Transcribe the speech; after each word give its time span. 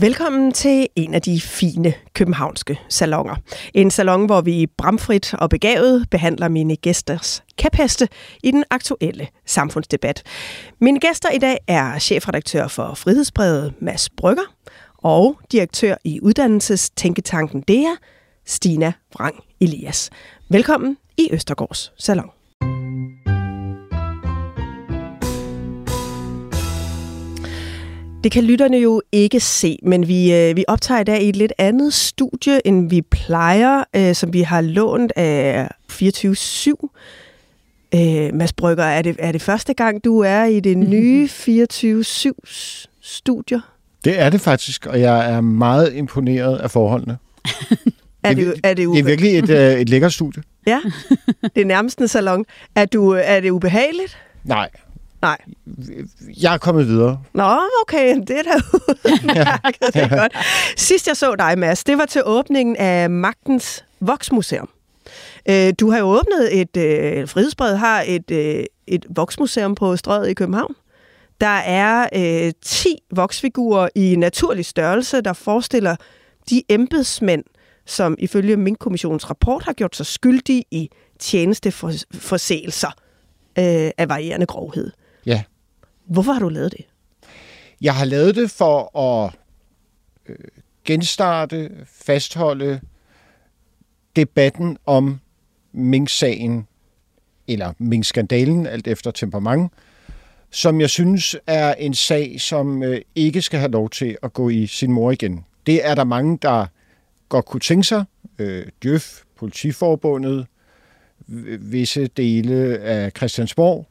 Velkommen 0.00 0.52
til 0.52 0.88
en 0.96 1.14
af 1.14 1.22
de 1.22 1.40
fine 1.40 1.94
københavnske 2.14 2.80
salonger. 2.88 3.36
En 3.74 3.90
salon, 3.90 4.26
hvor 4.26 4.40
vi 4.40 4.66
bramfrit 4.66 5.34
og 5.34 5.50
begavet 5.50 6.10
behandler 6.10 6.48
mine 6.48 6.76
gæsters 6.76 7.42
kæpheste 7.56 8.08
i 8.42 8.50
den 8.50 8.64
aktuelle 8.70 9.28
samfundsdebat. 9.46 10.22
Mine 10.80 11.00
gæster 11.00 11.30
i 11.30 11.38
dag 11.38 11.58
er 11.68 11.98
chefredaktør 11.98 12.68
for 12.68 12.94
Frihedsbrevet 12.94 13.74
Mads 13.80 14.10
Brygger 14.10 14.54
og 14.98 15.40
direktør 15.52 15.94
i 16.04 16.20
uddannelsestænketanken 16.20 17.60
DEA, 17.60 17.94
Stina 18.46 18.92
Vrang 19.14 19.44
Elias. 19.60 20.10
Velkommen 20.48 20.96
i 21.16 21.28
Østergårds 21.32 21.92
Salon. 21.98 22.37
Det 28.24 28.32
kan 28.32 28.44
lytterne 28.44 28.78
jo 28.78 29.02
ikke 29.12 29.40
se, 29.40 29.78
men 29.82 30.08
vi, 30.08 30.34
øh, 30.34 30.56
vi 30.56 30.64
optager 30.68 31.00
i 31.00 31.04
dag 31.04 31.22
i 31.22 31.28
et 31.28 31.36
lidt 31.36 31.52
andet 31.58 31.94
studie, 31.94 32.66
end 32.66 32.90
vi 32.90 33.02
plejer, 33.02 33.84
øh, 33.96 34.14
som 34.14 34.32
vi 34.32 34.40
har 34.40 34.60
lånt 34.60 35.12
af 35.16 35.68
24-7. 35.92 36.90
Øh, 37.94 38.34
Mads 38.34 38.52
Brygger, 38.52 38.84
er 38.84 39.02
det, 39.02 39.16
er 39.18 39.32
det 39.32 39.42
første 39.42 39.74
gang, 39.74 40.04
du 40.04 40.20
er 40.20 40.44
i 40.44 40.60
det 40.60 40.78
nye 40.78 41.28
24-7-studier? 41.32 43.60
Det 44.04 44.20
er 44.20 44.30
det 44.30 44.40
faktisk, 44.40 44.86
og 44.86 45.00
jeg 45.00 45.32
er 45.32 45.40
meget 45.40 45.94
imponeret 45.94 46.58
af 46.58 46.70
forholdene. 46.70 47.18
Er 48.24 48.34
det, 48.34 48.60
er 48.64 48.74
det, 48.74 48.88
det 48.88 48.98
er 48.98 49.04
virkelig 49.04 49.38
et, 49.38 49.50
øh, 49.50 49.80
et 49.80 49.88
lækkert 49.88 50.12
studie. 50.12 50.42
Ja, 50.66 50.80
det 51.54 51.60
er 51.60 51.64
nærmest 51.64 51.98
en 51.98 52.08
salon. 52.08 52.44
Er, 52.74 52.84
du, 52.84 53.10
er 53.10 53.40
det 53.40 53.50
ubehageligt? 53.50 54.18
Nej. 54.44 54.68
Nej. 55.22 55.38
Jeg 56.42 56.54
er 56.54 56.58
kommet 56.58 56.86
videre. 56.86 57.20
Nå, 57.34 57.58
okay, 57.82 58.16
det 58.16 58.30
er 58.30 58.42
da 58.42 58.50
udmærket. 59.10 59.94
Det 59.94 60.02
er 60.02 60.18
godt. 60.18 60.32
Sidst 60.76 61.06
jeg 61.08 61.16
så 61.16 61.34
dig, 61.38 61.58
Mads, 61.58 61.84
det 61.84 61.98
var 61.98 62.06
til 62.06 62.22
åbningen 62.24 62.76
af 62.76 63.10
Magtens 63.10 63.84
Voksmuseum. 64.00 64.68
Øh, 65.48 65.72
Du 65.80 65.90
har 65.90 65.98
jo 65.98 66.06
åbnet 66.06 66.60
et, 66.60 66.76
øh, 66.76 67.28
Frihedsbred 67.28 67.76
har 67.76 68.04
et, 68.06 68.30
øh, 68.30 68.64
et 68.86 69.06
voksmuseum 69.10 69.74
på 69.74 69.96
Strøget 69.96 70.28
i 70.28 70.34
København. 70.34 70.74
Der 71.40 71.46
er 71.56 72.08
øh, 72.46 72.52
10 72.62 72.88
voksfigurer 73.10 73.88
i 73.94 74.16
naturlig 74.16 74.64
størrelse, 74.66 75.20
der 75.20 75.32
forestiller 75.32 75.96
de 76.50 76.62
embedsmænd, 76.68 77.44
som 77.86 78.16
ifølge 78.18 78.56
Mink-kommissionens 78.56 79.30
rapport 79.30 79.62
har 79.62 79.72
gjort 79.72 79.96
sig 79.96 80.06
skyldige 80.06 80.64
i 80.70 80.90
tjenesteforseelser 81.18 82.88
øh, 83.58 83.90
af 83.98 84.08
varierende 84.08 84.46
grovhed. 84.46 84.90
Ja. 85.28 85.42
Hvorfor 86.06 86.32
har 86.32 86.40
du 86.40 86.48
lavet 86.48 86.72
det? 86.72 86.84
Jeg 87.80 87.94
har 87.94 88.04
lavet 88.04 88.36
det 88.36 88.50
for 88.50 88.98
at 88.98 89.32
øh, 90.28 90.36
genstarte, 90.84 91.70
fastholde 91.86 92.80
debatten 94.16 94.78
om 94.86 95.20
Mink-sagen, 95.72 96.66
eller 97.48 97.72
Mink-skandalen, 97.78 98.66
alt 98.66 98.86
efter 98.86 99.10
temperament, 99.10 99.72
som 100.50 100.80
jeg 100.80 100.90
synes 100.90 101.36
er 101.46 101.74
en 101.74 101.94
sag, 101.94 102.40
som 102.40 102.82
øh, 102.82 103.00
ikke 103.14 103.42
skal 103.42 103.58
have 103.58 103.70
lov 103.70 103.90
til 103.90 104.16
at 104.22 104.32
gå 104.32 104.48
i 104.48 104.66
sin 104.66 104.92
mor 104.92 105.10
igen. 105.10 105.44
Det 105.66 105.86
er 105.86 105.94
der 105.94 106.04
mange, 106.04 106.38
der 106.42 106.66
godt 107.28 107.44
kunne 107.44 107.60
tænke 107.60 107.86
sig. 107.86 108.04
Øh, 108.38 108.66
Djøf, 108.82 109.22
Politiforbundet, 109.36 110.46
visse 111.60 112.06
dele 112.06 112.78
af 112.78 113.12
Christiansborg. 113.16 113.86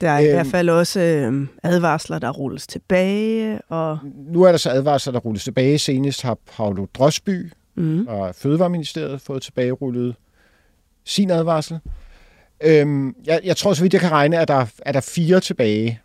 Der 0.00 0.10
er 0.10 0.18
i 0.18 0.24
hvert 0.24 0.46
fald 0.46 0.68
også 0.68 1.00
øh, 1.00 1.46
advarsler, 1.62 2.18
der 2.18 2.30
rulles 2.30 2.66
tilbage. 2.66 3.60
Og... 3.68 3.98
Nu 4.26 4.42
er 4.42 4.50
der 4.50 4.58
så 4.58 4.70
advarsler, 4.70 5.12
der 5.12 5.20
rulles 5.20 5.44
tilbage. 5.44 5.78
Senest 5.78 6.22
har 6.22 6.38
Paolo 6.56 6.86
Drosby 6.94 7.52
mm. 7.74 8.06
og 8.06 8.34
Fødevareministeriet 8.34 9.20
fået 9.20 9.42
tilbagerullet 9.42 10.14
sin 11.04 11.30
advarsel. 11.30 11.78
Øhm, 12.60 13.14
jeg, 13.26 13.40
jeg 13.44 13.56
tror, 13.56 13.74
så 13.74 13.82
vidt 13.82 13.92
jeg 13.92 14.00
kan 14.00 14.10
regne, 14.10 14.38
at 14.38 14.48
der 14.48 14.66
er 14.78 14.92
der 14.92 15.00
fire 15.00 15.40
tilbage, 15.40 16.00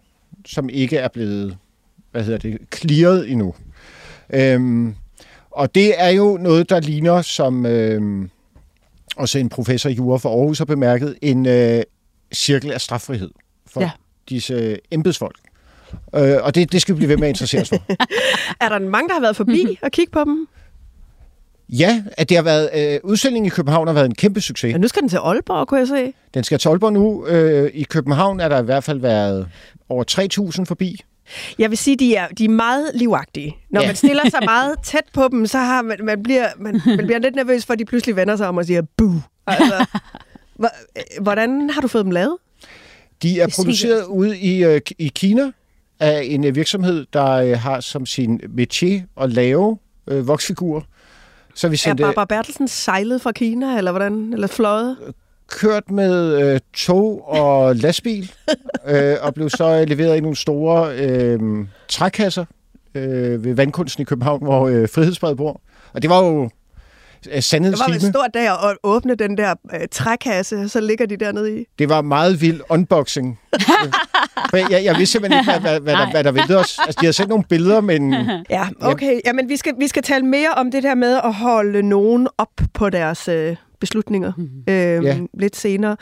som 0.45 0.69
ikke 0.69 0.97
er 0.97 1.07
blevet 1.07 1.57
hvad 2.11 2.23
hedder 2.23 2.37
det, 2.37 2.57
clearet 2.75 3.31
endnu. 3.31 3.55
Øhm, 4.33 4.95
og 5.51 5.75
det 5.75 6.01
er 6.01 6.09
jo 6.09 6.37
noget, 6.37 6.69
der 6.69 6.79
ligner, 6.79 7.21
som 7.21 7.65
øhm, 7.65 8.29
også 9.15 9.39
en 9.39 9.49
professor 9.49 9.89
i 9.89 9.93
jura 9.93 10.17
for 10.17 10.29
Aarhus 10.29 10.57
har 10.57 10.65
bemærket, 10.65 11.17
en 11.21 11.45
øh, 11.45 11.83
cirkel 12.33 12.71
af 12.71 12.81
straffrihed 12.81 13.31
for 13.73 13.81
ja. 13.81 13.89
disse 14.29 14.53
øh, 14.53 14.77
embedsfolk. 14.91 15.35
Øh, 16.15 16.35
og 16.41 16.55
det, 16.55 16.71
det 16.71 16.81
skal 16.81 16.95
vi 16.95 16.97
blive 16.97 17.09
ved 17.09 17.17
med 17.17 17.27
at 17.27 17.29
interessere 17.29 17.61
os 17.61 17.69
for. 17.69 17.83
er 18.65 18.69
der 18.69 18.79
mange, 18.79 19.07
der 19.07 19.13
har 19.13 19.21
været 19.21 19.35
forbi 19.35 19.79
og 19.81 19.91
kigge 19.91 20.11
på 20.11 20.23
dem? 20.23 20.47
Ja, 21.69 22.03
at 22.17 22.29
det 22.29 22.37
har 22.37 22.43
været 22.43 22.69
øh, 22.75 22.99
udstillingen 23.03 23.45
i 23.45 23.49
København 23.49 23.87
har 23.87 23.93
været 23.93 24.05
en 24.05 24.15
kæmpe 24.15 24.41
succes. 24.41 24.71
Ja, 24.71 24.77
nu 24.77 24.87
skal 24.87 25.01
den 25.01 25.09
til 25.09 25.17
Aalborg, 25.17 25.67
kunne 25.67 25.79
jeg 25.79 25.87
se. 25.87 26.13
Den 26.33 26.43
skal 26.43 26.59
til 26.59 26.69
Aalborg 26.69 26.93
nu. 26.93 27.25
Øh, 27.27 27.71
I 27.73 27.83
København 27.83 28.39
er 28.39 28.47
der 28.47 28.61
i 28.61 28.65
hvert 28.65 28.83
fald 28.83 28.99
været 28.99 29.47
over 29.89 30.03
3.000 30.59 30.65
forbi. 30.65 31.01
Jeg 31.59 31.69
vil 31.69 31.77
sige, 31.77 31.97
de 31.97 32.15
er, 32.15 32.27
de 32.27 32.45
er 32.45 32.49
meget 32.49 32.91
livagtige. 32.95 33.57
Når 33.69 33.81
ja. 33.81 33.87
man 33.87 33.95
stiller 33.95 34.29
sig 34.29 34.39
meget 34.55 34.75
tæt 34.83 35.03
på 35.13 35.27
dem, 35.31 35.47
så 35.47 35.57
har 35.57 35.81
man, 35.81 35.97
man, 36.03 36.23
bliver, 36.23 36.47
man, 36.57 36.81
man 36.85 37.05
bliver 37.05 37.19
lidt 37.19 37.35
nervøs 37.35 37.65
for, 37.65 37.73
at 37.73 37.79
de 37.79 37.85
pludselig 37.85 38.15
vender 38.15 38.35
sig 38.35 38.47
om 38.47 38.57
og 38.57 38.65
siger, 38.65 38.81
buh. 38.97 39.15
Altså, 39.47 39.85
hvordan 41.21 41.69
har 41.69 41.81
du 41.81 41.87
fået 41.87 42.05
dem 42.05 42.11
lavet? 42.11 42.37
De 43.21 43.41
er 43.41 43.47
produceret 43.55 44.05
ude 44.05 44.37
i, 44.37 44.63
øh, 44.63 44.81
i 44.97 45.07
Kina 45.07 45.51
af 45.99 46.21
en 46.25 46.43
øh, 46.43 46.55
virksomhed, 46.55 47.05
der 47.13 47.31
øh, 47.31 47.59
har 47.59 47.79
som 47.79 48.05
sin 48.05 48.41
métier 48.59 49.23
at 49.23 49.31
lave 49.31 49.77
øh, 50.07 50.27
voksfigurer. 50.27 50.81
Så 51.55 51.69
vi 51.69 51.77
sendte, 51.77 52.03
er 52.03 52.07
Barbara 52.07 52.25
Bertelsen 52.25 52.67
sejlet 52.67 53.21
fra 53.21 53.31
Kina, 53.31 53.77
eller 53.77 53.91
hvordan? 53.91 54.33
Eller 54.33 54.47
fløjet? 54.47 54.97
Kørt 55.47 55.91
med 55.91 56.41
øh, 56.53 56.59
tog 56.73 57.27
og 57.29 57.75
lastbil, 57.85 58.31
øh, 58.87 59.15
og 59.21 59.33
blev 59.33 59.49
så 59.49 59.85
leveret 59.85 60.17
i 60.17 60.19
nogle 60.19 60.35
store 60.35 60.97
øh, 60.97 61.39
trækasser 61.87 62.45
øh, 62.95 63.43
ved 63.43 63.53
Vandkunsten 63.53 64.01
i 64.01 64.05
København, 64.05 64.43
hvor 64.43 64.67
øh, 64.67 64.89
Frihedsbred 64.89 65.35
bor. 65.35 65.61
Og 65.93 66.01
det 66.01 66.09
var 66.09 66.23
jo 66.23 66.49
sandhedstime. 67.39 67.93
Det 67.93 68.01
var 68.01 68.07
en 68.07 68.13
stor 68.13 68.27
dag 68.33 68.69
at 68.69 68.77
åbne 68.83 69.15
den 69.15 69.37
der 69.37 69.55
øh, 69.73 69.79
trækasse, 69.91 70.69
så 70.69 70.81
ligger 70.81 71.05
de 71.05 71.17
dernede 71.17 71.61
i. 71.61 71.65
Det 71.79 71.89
var 71.89 72.01
meget 72.01 72.41
vild 72.41 72.61
unboxing. 72.69 73.39
jeg, 74.53 74.67
jeg, 74.71 74.83
jeg 74.83 74.97
vidste 74.97 75.11
simpelthen 75.11 75.39
ikke, 75.39 75.51
hvad, 75.51 75.59
hvad, 75.59 75.79
hvad, 75.79 75.93
der, 75.93 76.11
hvad 76.11 76.23
der 76.23 76.31
ventede 76.31 76.57
os. 76.59 76.79
Altså, 76.85 76.97
de 77.01 77.05
har 77.05 77.11
sendt 77.11 77.29
nogle 77.29 77.43
billeder, 77.49 77.81
men... 77.81 78.13
Ja, 78.49 78.67
okay. 78.81 79.19
Jamen, 79.25 79.49
vi 79.49 79.57
skal, 79.57 79.73
vi 79.79 79.87
skal 79.87 80.03
tale 80.03 80.25
mere 80.25 80.49
om 80.49 80.71
det 80.71 80.83
der 80.83 80.95
med 80.95 81.19
at 81.23 81.33
holde 81.33 81.83
nogen 81.83 82.27
op 82.37 82.51
på 82.73 82.89
deres 82.89 83.27
øh, 83.27 83.55
beslutninger 83.79 84.33
mm-hmm. 84.37 84.63
øh, 84.67 85.05
ja. 85.05 85.19
lidt 85.33 85.55
senere. 85.55 85.97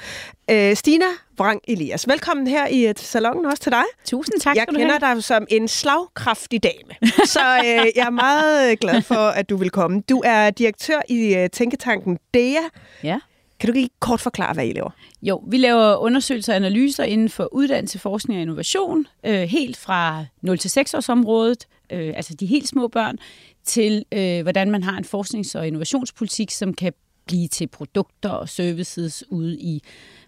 Øh, 0.51 0.75
Stina 0.75 1.05
Vrang 1.37 1.61
Elias, 1.67 2.07
velkommen 2.07 2.47
her 2.47 2.67
i 2.67 2.85
et 2.85 2.99
salon 2.99 3.45
også 3.45 3.63
til 3.63 3.71
dig. 3.71 3.83
Tusind 4.05 4.39
tak. 4.39 4.55
Jeg 4.55 4.65
kender 4.69 4.99
dig 4.99 5.23
som 5.23 5.47
en 5.49 5.67
slagkraftig 5.67 6.63
dame, 6.63 7.09
så 7.35 7.57
øh, 7.59 7.85
jeg 7.95 8.05
er 8.05 8.09
meget 8.09 8.79
glad 8.79 9.01
for, 9.01 9.15
at 9.15 9.49
du 9.49 9.57
vil 9.57 9.69
komme. 9.69 10.01
Du 10.09 10.21
er 10.25 10.49
direktør 10.49 11.01
i 11.09 11.35
øh, 11.35 11.49
Tænketanken 11.49 12.17
DEA. 12.33 12.61
Ja. 13.03 13.19
Kan 13.59 13.67
du 13.67 13.73
lige 13.73 13.89
kort 13.99 14.19
forklare, 14.19 14.53
hvad 14.53 14.67
I 14.67 14.71
laver? 14.71 14.89
Jo, 15.21 15.43
vi 15.47 15.57
laver 15.57 15.95
undersøgelser 15.95 16.53
og 16.53 16.55
analyser 16.55 17.03
inden 17.03 17.29
for 17.29 17.53
uddannelse, 17.53 17.99
forskning 17.99 18.37
og 18.37 18.41
innovation, 18.41 19.07
øh, 19.25 19.41
helt 19.41 19.77
fra 19.77 20.25
0 20.41 20.57
til 20.57 20.69
6 20.69 20.93
års 20.93 21.09
området, 21.09 21.67
øh, 21.91 22.13
altså 22.15 22.33
de 22.33 22.45
helt 22.45 22.67
små 22.67 22.87
børn, 22.87 23.17
til 23.63 24.05
øh, 24.11 24.41
hvordan 24.41 24.71
man 24.71 24.83
har 24.83 24.97
en 24.97 25.05
forsknings- 25.05 25.55
og 25.55 25.67
innovationspolitik, 25.67 26.51
som 26.51 26.73
kan 26.73 26.93
blive 27.27 27.47
til 27.47 27.67
produkter 27.67 28.29
og 28.29 28.49
services 28.49 29.23
ude 29.29 29.59
i 29.59 29.81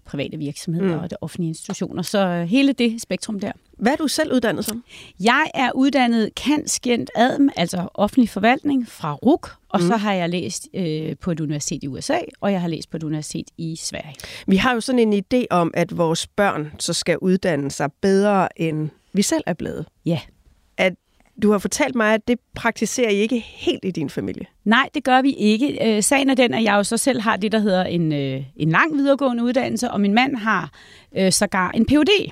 private 0.06 0.38
virksomheder 0.38 0.96
mm. 0.96 1.04
og 1.04 1.10
det 1.10 1.18
offentlige 1.22 1.48
institutioner. 1.48 2.04
Så 2.04 2.28
øh, 2.28 2.48
hele 2.48 2.74
det 2.74 3.01
spektrum 3.01 3.40
der. 3.40 3.51
Hvad 3.78 3.92
er 3.92 3.96
du 3.96 4.07
selv 4.07 4.34
uddannet 4.34 4.66
som? 4.66 4.84
Jeg 5.19 5.51
er 5.54 5.72
uddannet 5.75 6.36
kantskent 6.36 7.10
adm, 7.16 7.50
altså 7.56 7.88
offentlig 7.94 8.30
forvaltning 8.30 8.88
fra 8.88 9.13
RUK, 9.13 9.50
og 9.69 9.81
mm. 9.81 9.88
så 9.88 9.98
har 9.98 10.13
jeg 10.13 10.30
læst 10.30 10.68
øh, 10.74 11.16
på 11.22 11.31
et 11.31 11.40
universitet 11.40 11.84
i 11.84 11.88
USA, 11.88 12.18
og 12.42 12.51
jeg 12.51 12.62
har 12.62 12.68
læst 12.68 12.90
på 12.90 12.98
et 12.98 13.04
universitet 13.04 13.48
i 13.57 13.75
Sverige. 13.75 14.16
Vi 14.48 14.56
har 14.56 14.74
jo 14.74 14.81
sådan 14.81 15.13
en 15.13 15.24
idé 15.24 15.46
om, 15.50 15.72
at 15.74 15.98
vores 15.98 16.28
børn 16.28 16.72
så 16.80 16.94
skal 16.94 17.18
uddanne 17.18 17.72
sig 17.72 17.90
bedre, 18.01 18.62
end 18.62 18.90
vi 19.13 19.22
selv 19.22 19.44
er 19.48 19.54
blevet. 19.54 19.86
Ja. 20.06 20.19
Du 21.41 21.51
har 21.51 21.57
fortalt 21.57 21.95
mig, 21.95 22.13
at 22.13 22.27
det 22.27 22.39
praktiserer 22.56 23.09
I 23.09 23.15
ikke 23.15 23.39
helt 23.39 23.86
i 23.86 23.91
din 23.91 24.09
familie. 24.09 24.45
Nej, 24.65 24.89
det 24.94 25.03
gør 25.03 25.21
vi 25.21 25.33
ikke. 25.33 25.95
Øh, 25.97 26.03
sagen 26.03 26.30
er 26.30 26.36
den, 26.36 26.53
at 26.53 26.63
jeg 26.63 26.74
jo 26.74 26.83
så 26.83 26.97
selv 26.97 27.21
har 27.21 27.38
det, 27.38 27.51
der 27.51 27.59
hedder 27.59 27.83
en, 27.83 28.13
øh, 28.13 28.44
en 28.56 28.69
lang 28.69 28.97
videregående 28.97 29.44
uddannelse, 29.44 29.91
og 29.91 30.01
min 30.01 30.13
mand 30.13 30.36
har 30.36 30.71
øh, 31.18 31.31
sågar 31.31 31.71
en 31.71 31.86
Ph.D. 31.86 32.31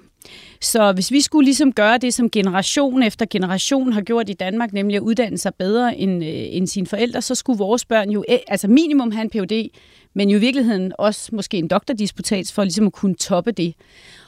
Så 0.61 0.91
hvis 0.91 1.11
vi 1.11 1.21
skulle 1.21 1.45
ligesom 1.45 1.73
gøre 1.73 1.97
det, 1.97 2.13
som 2.13 2.29
generation 2.29 3.03
efter 3.03 3.25
generation 3.29 3.93
har 3.93 4.01
gjort 4.01 4.29
i 4.29 4.33
Danmark, 4.33 4.73
nemlig 4.73 4.97
at 4.97 5.01
uddanne 5.01 5.37
sig 5.37 5.55
bedre 5.55 5.97
end, 5.97 6.23
øh, 6.23 6.29
end 6.33 6.67
sine 6.67 6.87
forældre, 6.87 7.21
så 7.21 7.35
skulle 7.35 7.57
vores 7.57 7.85
børn 7.85 8.09
jo 8.09 8.23
øh, 8.29 8.37
altså 8.47 8.67
minimum 8.67 9.11
have 9.11 9.21
en 9.21 9.29
Ph.D., 9.29 9.69
men 10.13 10.29
jo 10.29 10.37
i 10.37 10.39
virkeligheden 10.39 10.93
også 10.97 11.29
måske 11.35 11.57
en 11.57 11.67
doktordisputats 11.67 12.53
for 12.53 12.63
ligesom 12.63 12.87
at 12.87 12.93
kunne 12.93 13.15
toppe 13.15 13.51
det. 13.51 13.73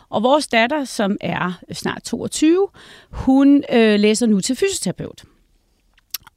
Og 0.09 0.23
vores 0.23 0.47
datter, 0.47 0.83
som 0.83 1.17
er 1.21 1.59
snart 1.71 2.03
22, 2.03 2.67
hun 3.09 3.63
øh, 3.73 3.99
læser 3.99 4.27
nu 4.27 4.41
til 4.41 4.55
fysioterapeut. 4.55 5.23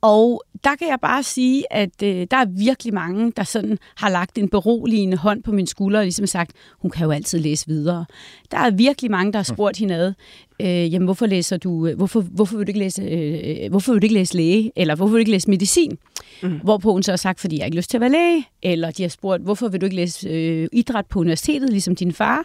Og 0.03 0.43
der 0.65 0.77
kan 0.77 0.89
jeg 0.89 0.99
bare 1.03 1.23
sige, 1.23 1.73
at 1.73 2.03
øh, 2.03 2.27
der 2.31 2.37
er 2.37 2.45
virkelig 2.45 2.95
mange, 2.95 3.33
der 3.37 3.45
sådan 3.45 3.79
har 3.97 4.11
lagt 4.11 4.39
en 4.39 4.49
beroligende 4.49 5.17
hånd 5.17 5.43
på 5.43 5.53
min 5.53 5.67
skulder 5.67 5.99
og 5.99 6.05
ligesom 6.05 6.27
sagt, 6.27 6.53
hun 6.79 6.91
kan 6.91 7.05
jo 7.05 7.11
altid 7.11 7.39
læse 7.39 7.67
videre. 7.67 8.05
Der 8.51 8.59
er 8.59 8.71
virkelig 8.71 9.11
mange, 9.11 9.33
der 9.33 9.39
har 9.39 9.45
spurgt 9.45 9.77
hende 9.77 10.15
øh, 10.61 10.93
jamen 10.93 11.05
hvorfor 11.05 11.27
læser 11.27 11.57
du, 11.57 11.87
øh, 11.87 11.97
hvorfor, 11.97 12.21
hvorfor, 12.21 12.57
vil 12.57 12.67
du 12.67 12.71
ikke 12.71 12.79
læse, 12.79 13.03
øh, 13.03 13.71
hvorfor 13.71 13.93
vil 13.93 14.03
du 14.03 14.05
ikke 14.05 14.15
læse 14.15 14.37
læge, 14.37 14.73
eller 14.77 14.95
hvorfor 14.95 15.11
vil 15.11 15.19
du 15.19 15.21
ikke 15.21 15.31
læse 15.31 15.51
medicin? 15.51 15.99
Mm. 16.43 16.61
Hvorpå 16.63 16.93
hun 16.93 17.03
så 17.03 17.13
har 17.13 17.17
sagt, 17.17 17.41
fordi 17.41 17.59
jeg 17.59 17.67
ikke 17.67 17.75
har 17.75 17.79
lyst 17.79 17.91
til 17.91 17.97
at 17.97 18.01
være 18.01 18.11
læge, 18.11 18.49
eller 18.63 18.91
de 18.91 19.03
har 19.03 19.09
spurgt, 19.09 19.43
hvorfor 19.43 19.69
vil 19.69 19.81
du 19.81 19.87
ikke 19.87 19.97
læse 19.97 20.29
øh, 20.29 20.69
idræt 20.73 21.07
på 21.07 21.21
universitetet, 21.21 21.71
ligesom 21.71 21.97
din 21.97 22.13
far? 22.13 22.45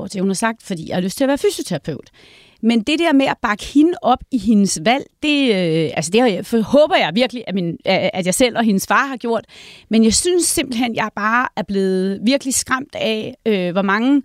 Hvor 0.00 0.20
hun 0.20 0.28
har 0.28 0.34
sagt, 0.34 0.62
fordi 0.62 0.88
jeg 0.88 0.96
har 0.96 1.00
lyst 1.00 1.16
til 1.16 1.24
at 1.24 1.28
være 1.28 1.38
fysioterapeut. 1.38 2.10
Men 2.62 2.82
det 2.82 2.98
der 2.98 3.12
med 3.12 3.26
at 3.26 3.36
bakke 3.42 3.64
hende 3.64 3.92
op 4.02 4.18
i 4.30 4.38
hendes 4.38 4.80
valg, 4.84 5.04
det, 5.22 5.48
øh, 5.48 5.90
altså 5.94 6.10
det 6.10 6.18
jeg, 6.18 6.62
håber 6.62 6.96
jeg 6.96 7.10
virkelig, 7.14 7.44
at, 7.46 7.54
min, 7.54 7.76
at 7.84 8.26
jeg 8.26 8.34
selv 8.34 8.56
og 8.56 8.64
hendes 8.64 8.86
far 8.86 9.06
har 9.06 9.16
gjort. 9.16 9.44
Men 9.88 10.04
jeg 10.04 10.14
synes 10.14 10.44
simpelthen, 10.44 10.90
at 10.90 10.96
jeg 10.96 11.08
bare 11.16 11.48
er 11.56 11.62
blevet 11.62 12.20
virkelig 12.22 12.54
skræmt 12.54 12.94
af, 12.94 13.34
øh, 13.46 13.72
hvor 13.72 13.82
mange 13.82 14.22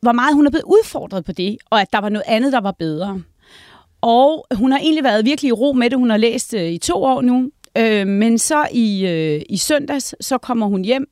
hvor 0.00 0.12
meget 0.12 0.34
hun 0.34 0.46
er 0.46 0.50
blevet 0.50 0.64
udfordret 0.64 1.24
på 1.24 1.32
det, 1.32 1.56
og 1.70 1.80
at 1.80 1.92
der 1.92 1.98
var 2.00 2.08
noget 2.08 2.24
andet, 2.26 2.52
der 2.52 2.60
var 2.60 2.72
bedre. 2.78 3.22
Og 4.00 4.46
hun 4.54 4.72
har 4.72 4.78
egentlig 4.78 5.04
været 5.04 5.24
virkelig 5.24 5.48
i 5.48 5.52
ro 5.52 5.72
med 5.72 5.90
det. 5.90 5.98
Hun 5.98 6.10
har 6.10 6.16
læst 6.16 6.54
øh, 6.54 6.72
i 6.72 6.78
to 6.78 7.04
år 7.04 7.22
nu. 7.22 7.50
Øh, 7.78 8.06
men 8.06 8.38
så 8.38 8.66
i, 8.72 9.06
øh, 9.06 9.42
i 9.48 9.56
søndags, 9.56 10.14
så 10.20 10.38
kommer 10.38 10.66
hun 10.66 10.84
hjem, 10.84 11.06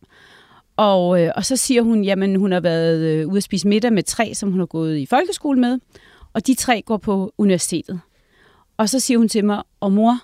og, 0.76 1.22
øh, 1.22 1.32
og 1.36 1.44
så 1.44 1.56
siger 1.56 1.82
hun, 1.82 2.04
jamen 2.04 2.36
hun 2.36 2.52
har 2.52 2.60
været 2.60 3.00
øh, 3.00 3.28
ude 3.28 3.36
at 3.36 3.42
spise 3.42 3.68
middag 3.68 3.92
med 3.92 4.02
tre, 4.02 4.34
som 4.34 4.50
hun 4.50 4.58
har 4.58 4.66
gået 4.66 4.98
i 4.98 5.06
folkeskole 5.06 5.60
med 5.60 5.78
og 6.32 6.46
de 6.46 6.54
tre 6.54 6.82
går 6.82 6.96
på 6.96 7.34
universitetet. 7.38 8.00
Og 8.76 8.88
så 8.88 9.00
siger 9.00 9.18
hun 9.18 9.28
til 9.28 9.44
mig, 9.44 9.62
og 9.80 9.92
mor, 9.92 10.18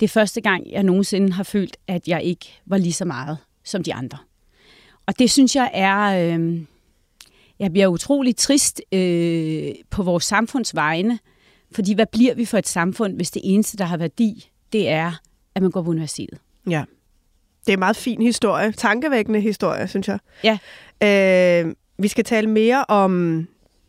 det 0.00 0.06
er 0.06 0.10
første 0.10 0.40
gang, 0.40 0.70
jeg 0.70 0.82
nogensinde 0.82 1.32
har 1.32 1.42
følt, 1.42 1.76
at 1.86 2.08
jeg 2.08 2.22
ikke 2.22 2.60
var 2.66 2.78
lige 2.78 2.92
så 2.92 3.04
meget 3.04 3.38
som 3.64 3.82
de 3.82 3.94
andre. 3.94 4.18
Og 5.06 5.18
det 5.18 5.30
synes 5.30 5.56
jeg 5.56 5.70
er... 5.74 6.34
Øh, 6.38 6.60
jeg 7.58 7.72
bliver 7.72 7.86
utrolig 7.86 8.36
trist 8.36 8.82
øh, 8.92 9.74
på 9.90 10.02
vores 10.02 10.24
samfunds 10.24 10.74
vegne, 10.74 11.18
fordi 11.74 11.94
hvad 11.94 12.06
bliver 12.12 12.34
vi 12.34 12.44
for 12.44 12.58
et 12.58 12.68
samfund, 12.68 13.16
hvis 13.16 13.30
det 13.30 13.42
eneste, 13.44 13.76
der 13.76 13.84
har 13.84 13.96
værdi, 13.96 14.50
det 14.72 14.88
er, 14.88 15.12
at 15.54 15.62
man 15.62 15.70
går 15.70 15.82
på 15.82 15.90
universitetet? 15.90 16.38
Ja. 16.70 16.84
Det 17.66 17.68
er 17.68 17.72
en 17.72 17.78
meget 17.78 17.96
fin 17.96 18.22
historie. 18.22 18.72
Tankevækkende 18.72 19.40
historie, 19.40 19.88
synes 19.88 20.08
jeg. 20.08 20.18
Ja. 20.44 20.58
Øh, 21.64 21.74
vi 21.98 22.08
skal 22.08 22.24
tale 22.24 22.50
mere 22.50 22.84
om 22.88 23.46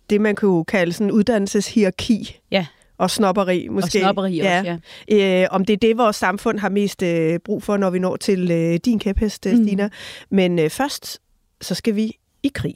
det, 0.09 0.21
man 0.21 0.35
kunne 0.35 0.65
kalde 0.65 0.93
sådan 0.93 1.11
uddannelseshierarki. 1.11 2.39
Ja. 2.51 2.65
Og 2.97 3.11
snopperi, 3.11 3.67
måske. 3.67 3.85
Og 3.85 3.91
snopperi 3.91 4.35
ja. 4.35 4.59
også, 4.59 4.77
ja. 5.09 5.41
Øh, 5.41 5.47
om 5.51 5.65
det 5.65 5.73
er 5.73 5.77
det, 5.77 5.97
vores 5.97 6.15
samfund 6.15 6.59
har 6.59 6.69
mest 6.69 7.03
øh, 7.03 7.39
brug 7.39 7.63
for, 7.63 7.77
når 7.77 7.89
vi 7.89 7.99
når 7.99 8.15
til 8.15 8.51
øh, 8.51 8.79
din 8.85 8.99
kæphest, 8.99 9.45
mm. 9.45 9.63
Stina. 9.63 9.89
Men 10.29 10.59
øh, 10.59 10.69
først, 10.69 11.19
så 11.61 11.75
skal 11.75 11.95
vi 11.95 12.17
i 12.43 12.51
krig. 12.53 12.75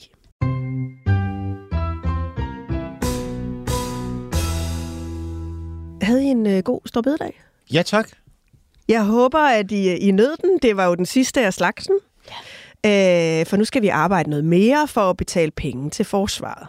Havde 6.02 6.24
I 6.24 6.28
en 6.28 6.48
øh, 6.48 6.64
god 6.64 6.82
stor 6.86 7.02
bededag? 7.02 7.42
Ja, 7.74 7.82
tak. 7.82 8.10
Jeg 8.88 9.04
håber, 9.04 9.40
at 9.40 9.72
I, 9.72 9.96
I 9.96 10.12
nød 10.12 10.38
den. 10.42 10.60
Det 10.62 10.78
var 10.78 10.86
jo 10.86 10.96
den 10.96 11.06
sidste 11.06 11.46
af 11.46 11.54
slagsen. 11.54 11.96
Ja. 12.30 13.40
Øh, 13.40 13.46
for 13.46 13.58
nu 13.58 13.66
skal 13.66 13.82
vi 13.82 13.88
arbejde 13.88 14.30
noget 14.30 14.46
mere 14.46 14.88
for 14.88 15.02
at 15.02 15.18
betale 15.18 15.52
penge 15.52 15.90
til 15.90 16.06
forsvaret. 16.06 16.68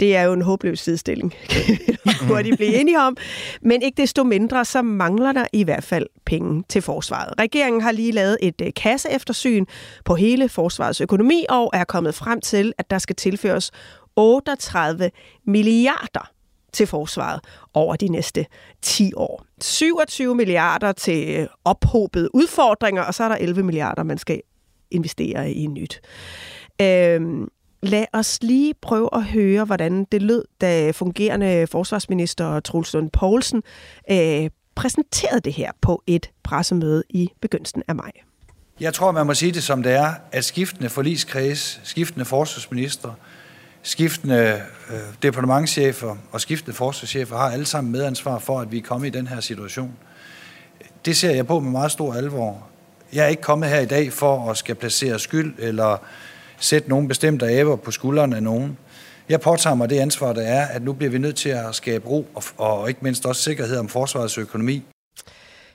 Det 0.00 0.16
er 0.16 0.22
jo 0.22 0.32
en 0.32 0.42
håbløs 0.42 0.80
sidestilling, 0.80 1.34
kan 2.28 2.44
de 2.44 2.56
blive 2.56 2.80
enige 2.80 3.00
om. 3.00 3.16
Men 3.62 3.82
ikke 3.82 4.02
desto 4.02 4.24
mindre, 4.24 4.64
så 4.64 4.82
mangler 4.82 5.32
der 5.32 5.46
i 5.52 5.62
hvert 5.62 5.84
fald 5.84 6.06
penge 6.26 6.64
til 6.68 6.82
forsvaret. 6.82 7.34
Regeringen 7.38 7.82
har 7.82 7.92
lige 7.92 8.12
lavet 8.12 8.38
et 8.42 8.60
øh, 8.60 8.72
kasseeftersyn 8.76 9.64
på 10.04 10.14
hele 10.14 10.48
forsvarets 10.48 11.00
økonomi 11.00 11.44
og 11.48 11.70
er 11.72 11.84
kommet 11.84 12.14
frem 12.14 12.40
til, 12.40 12.72
at 12.78 12.90
der 12.90 12.98
skal 12.98 13.16
tilføres 13.16 13.70
38 14.16 15.10
milliarder 15.46 16.33
til 16.74 16.86
forsvaret 16.86 17.40
over 17.74 17.96
de 17.96 18.08
næste 18.08 18.46
10 18.82 19.12
år. 19.16 19.44
27 19.60 20.34
milliarder 20.34 20.92
til 20.92 21.40
øh, 21.40 21.46
ophobede 21.64 22.34
udfordringer, 22.34 23.02
og 23.02 23.14
så 23.14 23.24
er 23.24 23.28
der 23.28 23.36
11 23.36 23.62
milliarder, 23.62 24.02
man 24.02 24.18
skal 24.18 24.40
investere 24.90 25.52
i 25.52 25.66
nyt. 25.66 26.00
Øhm, 26.82 27.48
lad 27.82 28.04
os 28.12 28.38
lige 28.42 28.74
prøve 28.82 29.08
at 29.12 29.24
høre, 29.24 29.64
hvordan 29.64 30.04
det 30.12 30.22
lød, 30.22 30.44
da 30.60 30.90
fungerende 30.90 31.66
forsvarsminister 31.66 32.60
Truls 32.60 32.94
Lund 32.94 33.10
Poulsen 33.10 33.62
øh, 34.10 34.50
præsenterede 34.74 35.40
det 35.40 35.52
her 35.52 35.72
på 35.80 36.02
et 36.06 36.30
pressemøde 36.42 37.02
i 37.10 37.30
begyndelsen 37.40 37.82
af 37.88 37.94
maj. 37.94 38.10
Jeg 38.80 38.94
tror, 38.94 39.12
man 39.12 39.26
må 39.26 39.34
sige 39.34 39.52
det 39.52 39.62
som 39.62 39.82
det 39.82 39.92
er, 39.92 40.12
at 40.32 40.44
skiftende 40.44 40.90
forligskreds, 40.90 41.80
skiftende 41.84 42.24
forsvarsminister, 42.24 43.12
skiftende 43.84 44.62
øh, 44.90 44.96
departementchefer 45.22 46.16
og 46.32 46.40
skiftende 46.40 46.76
forsvarschefer 46.76 47.36
har 47.36 47.50
alle 47.50 47.66
sammen 47.66 47.92
medansvar 47.92 48.38
for, 48.38 48.60
at 48.60 48.72
vi 48.72 48.78
er 48.78 48.82
kommet 48.82 49.06
i 49.06 49.10
den 49.18 49.26
her 49.26 49.40
situation. 49.40 49.92
Det 51.04 51.16
ser 51.16 51.30
jeg 51.30 51.46
på 51.46 51.60
med 51.60 51.70
meget 51.70 51.92
stor 51.92 52.14
alvor. 52.14 52.66
Jeg 53.12 53.24
er 53.24 53.28
ikke 53.28 53.42
kommet 53.42 53.68
her 53.68 53.80
i 53.80 53.86
dag 53.86 54.12
for 54.12 54.50
at 54.50 54.56
skal 54.56 54.74
placere 54.74 55.18
skyld 55.18 55.54
eller 55.58 55.96
sætte 56.58 56.88
nogle 56.88 57.08
bestemte 57.08 57.46
æber 57.46 57.76
på 57.76 57.90
skuldrene 57.90 58.36
af 58.36 58.42
nogen. 58.42 58.78
Jeg 59.28 59.40
påtager 59.40 59.74
mig 59.74 59.90
det 59.90 59.98
ansvar, 59.98 60.32
der 60.32 60.42
er, 60.42 60.66
at 60.66 60.82
nu 60.82 60.92
bliver 60.92 61.10
vi 61.10 61.18
nødt 61.18 61.36
til 61.36 61.48
at 61.48 61.74
skabe 61.74 62.08
ro 62.08 62.26
og, 62.34 62.42
og 62.58 62.88
ikke 62.88 63.00
mindst 63.02 63.26
også 63.26 63.42
sikkerhed 63.42 63.76
om 63.76 63.88
forsvarets 63.88 64.38
økonomi. 64.38 64.82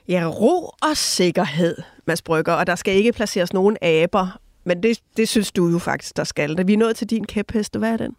Ja, 0.08 0.24
ro 0.26 0.74
og 0.82 0.96
sikkerhed, 0.96 1.76
Mads 2.06 2.22
Brygger, 2.22 2.52
og 2.52 2.66
der 2.66 2.74
skal 2.74 2.94
ikke 2.94 3.12
placeres 3.12 3.52
nogen 3.52 3.76
aber. 3.82 4.40
Men 4.64 4.82
det, 4.82 5.00
det 5.16 5.28
synes 5.28 5.52
du 5.52 5.68
jo 5.68 5.78
faktisk, 5.78 6.16
der 6.16 6.24
skal. 6.24 6.56
Da 6.56 6.62
vi 6.62 6.72
er 6.72 6.76
nået 6.76 6.96
til 6.96 7.10
din 7.10 7.24
kæpheste, 7.24 7.78
hvad 7.78 7.92
er 7.92 7.96
den? 7.96 8.16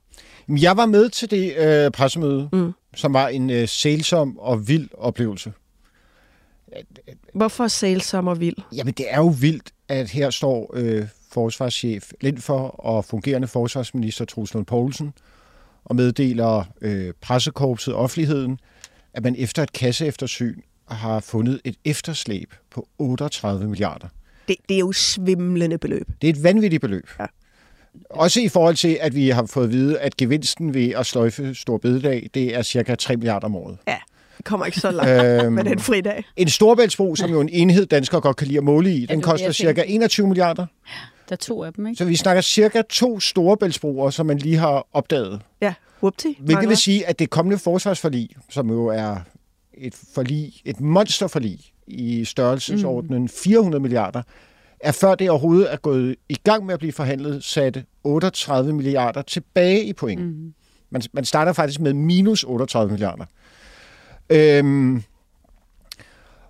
Jeg 0.61 0.77
var 0.77 0.85
med 0.85 1.09
til 1.09 1.31
det 1.31 1.57
øh, 1.57 1.91
pressemøde, 1.91 2.49
mm. 2.53 2.71
som 2.95 3.13
var 3.13 3.27
en 3.27 3.49
øh, 3.49 3.67
sælsom 3.67 4.39
og 4.39 4.67
vild 4.67 4.89
oplevelse. 4.93 5.53
Hvorfor 7.33 7.67
sælsom 7.67 8.27
og 8.27 8.39
vild? 8.39 8.55
Jamen, 8.75 8.93
det 8.93 9.05
er 9.09 9.17
jo 9.17 9.27
vildt, 9.27 9.71
at 9.87 10.09
her 10.09 10.29
står 10.29 10.71
øh, 10.73 11.07
forsvarschef 11.31 12.11
for 12.37 12.59
og 12.67 13.05
fungerende 13.05 13.47
forsvarsminister 13.47 14.53
Lund 14.53 14.65
Poulsen 14.65 15.13
og 15.83 15.95
meddeler 15.95 16.63
øh, 16.81 17.13
pressekorpset 17.21 17.93
offentligheden, 17.93 18.59
at 19.13 19.23
man 19.23 19.35
efter 19.37 19.63
et 19.63 19.73
kasseeftersyn 19.73 20.61
har 20.87 21.19
fundet 21.19 21.61
et 21.63 21.75
efterslæb 21.85 22.53
på 22.69 22.87
38 22.97 23.67
milliarder. 23.67 24.07
Det, 24.47 24.55
det 24.69 24.75
er 24.75 24.79
jo 24.79 24.91
svimlende 24.91 25.77
beløb. 25.77 26.07
Det 26.21 26.29
er 26.29 26.33
et 26.33 26.43
vanvittigt 26.43 26.81
beløb. 26.81 27.09
Ja. 27.19 27.25
Også 28.09 28.39
i 28.41 28.47
forhold 28.47 28.75
til, 28.75 28.97
at 29.01 29.15
vi 29.15 29.29
har 29.29 29.45
fået 29.45 29.65
at 29.65 29.71
vide, 29.71 29.99
at 29.99 30.17
gevinsten 30.17 30.73
ved 30.73 30.89
at 30.89 31.05
sløjfe 31.05 31.55
Stor 31.55 31.77
Bededag, 31.77 32.29
det 32.33 32.55
er 32.55 32.61
cirka 32.61 32.95
3 32.95 33.15
milliarder 33.15 33.45
om 33.45 33.55
året. 33.55 33.77
Ja, 33.87 33.97
det 34.37 34.45
kommer 34.45 34.65
ikke 34.65 34.79
så 34.79 34.91
langt 34.91 35.11
øhm, 35.11 35.53
med 35.53 35.63
den 35.63 35.79
fridag. 35.79 36.23
En 36.37 36.49
storbæltsbro, 36.49 37.15
som 37.15 37.29
jo 37.29 37.41
en 37.41 37.49
enhed, 37.49 37.85
danskere 37.85 38.21
godt 38.21 38.37
kan 38.37 38.47
lide 38.47 38.57
at 38.57 38.63
måle 38.63 38.93
i, 38.93 39.05
den 39.05 39.21
koster 39.21 39.51
cirka 39.51 39.83
21 39.87 40.27
milliarder. 40.27 40.65
Der 41.29 41.35
er 41.35 41.37
to 41.37 41.63
af 41.63 41.73
dem, 41.73 41.87
ikke? 41.87 41.97
Så 41.97 42.05
vi 42.05 42.15
snakker 42.15 42.41
cirka 42.41 42.81
to 42.89 43.19
storebæltsbroer, 43.19 44.09
som 44.09 44.25
man 44.25 44.37
lige 44.37 44.57
har 44.57 44.87
opdaget. 44.93 45.41
Ja, 45.61 45.73
whoopty. 46.03 46.27
Hvilket 46.39 46.69
vil 46.69 46.77
sige, 46.77 47.07
at 47.07 47.19
det 47.19 47.29
kommende 47.29 47.57
forsvarsforlig, 47.57 48.29
som 48.49 48.69
jo 48.69 48.85
er 48.85 49.15
et 49.81 49.95
forlig, 50.13 50.53
et 50.65 50.81
monsterforlig 50.81 51.59
i 51.87 52.25
størrelsesordenen 52.25 53.21
mm. 53.21 53.29
400 53.29 53.81
milliarder, 53.81 54.21
er 54.79 54.91
før 54.91 55.15
det 55.15 55.29
overhovedet 55.29 55.73
er 55.73 55.77
gået 55.77 56.15
i 56.29 56.37
gang 56.43 56.65
med 56.65 56.73
at 56.73 56.79
blive 56.79 56.93
forhandlet, 56.93 57.43
sat 57.43 57.83
38 58.03 58.73
milliarder 58.73 59.21
tilbage 59.21 59.85
i 59.85 59.93
point. 59.93 60.21
Mm. 60.21 60.53
Man, 60.89 61.01
man 61.13 61.25
starter 61.25 61.53
faktisk 61.53 61.79
med 61.79 61.93
minus 61.93 62.43
38 62.43 62.91
milliarder. 62.91 63.25
Øhm, 64.29 65.03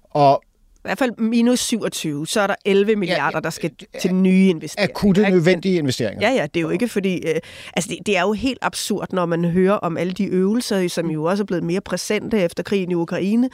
og 0.09 0.43
I 0.81 0.87
hvert 0.87 0.97
fald 0.97 1.11
minus 1.17 1.59
27, 1.59 2.27
så 2.27 2.41
er 2.41 2.47
der 2.47 2.55
11 2.65 2.95
milliarder, 2.95 3.39
der 3.39 3.49
skal 3.49 3.71
til 4.01 4.15
nye 4.15 4.47
investeringer. 4.47 4.93
akutte 4.93 5.21
ikke? 5.21 5.31
nødvendige 5.31 5.77
investeringer. 5.77 6.29
Ja, 6.29 6.35
ja, 6.35 6.47
det 6.53 6.59
er 6.59 6.61
jo 6.61 6.69
ikke 6.69 6.87
fordi... 6.87 7.15
Øh, 7.27 7.35
altså, 7.73 7.89
det, 7.89 7.97
det 8.05 8.17
er 8.17 8.21
jo 8.21 8.33
helt 8.33 8.59
absurd, 8.61 9.07
når 9.13 9.25
man 9.25 9.45
hører 9.45 9.73
om 9.73 9.97
alle 9.97 10.13
de 10.13 10.25
øvelser, 10.25 10.87
som 10.87 11.09
jo 11.09 11.23
også 11.23 11.43
er 11.43 11.45
blevet 11.45 11.63
mere 11.63 11.81
præsente 11.81 12.39
efter 12.39 12.63
krigen 12.63 12.91
i 12.91 12.93
Ukraine, 12.93 13.49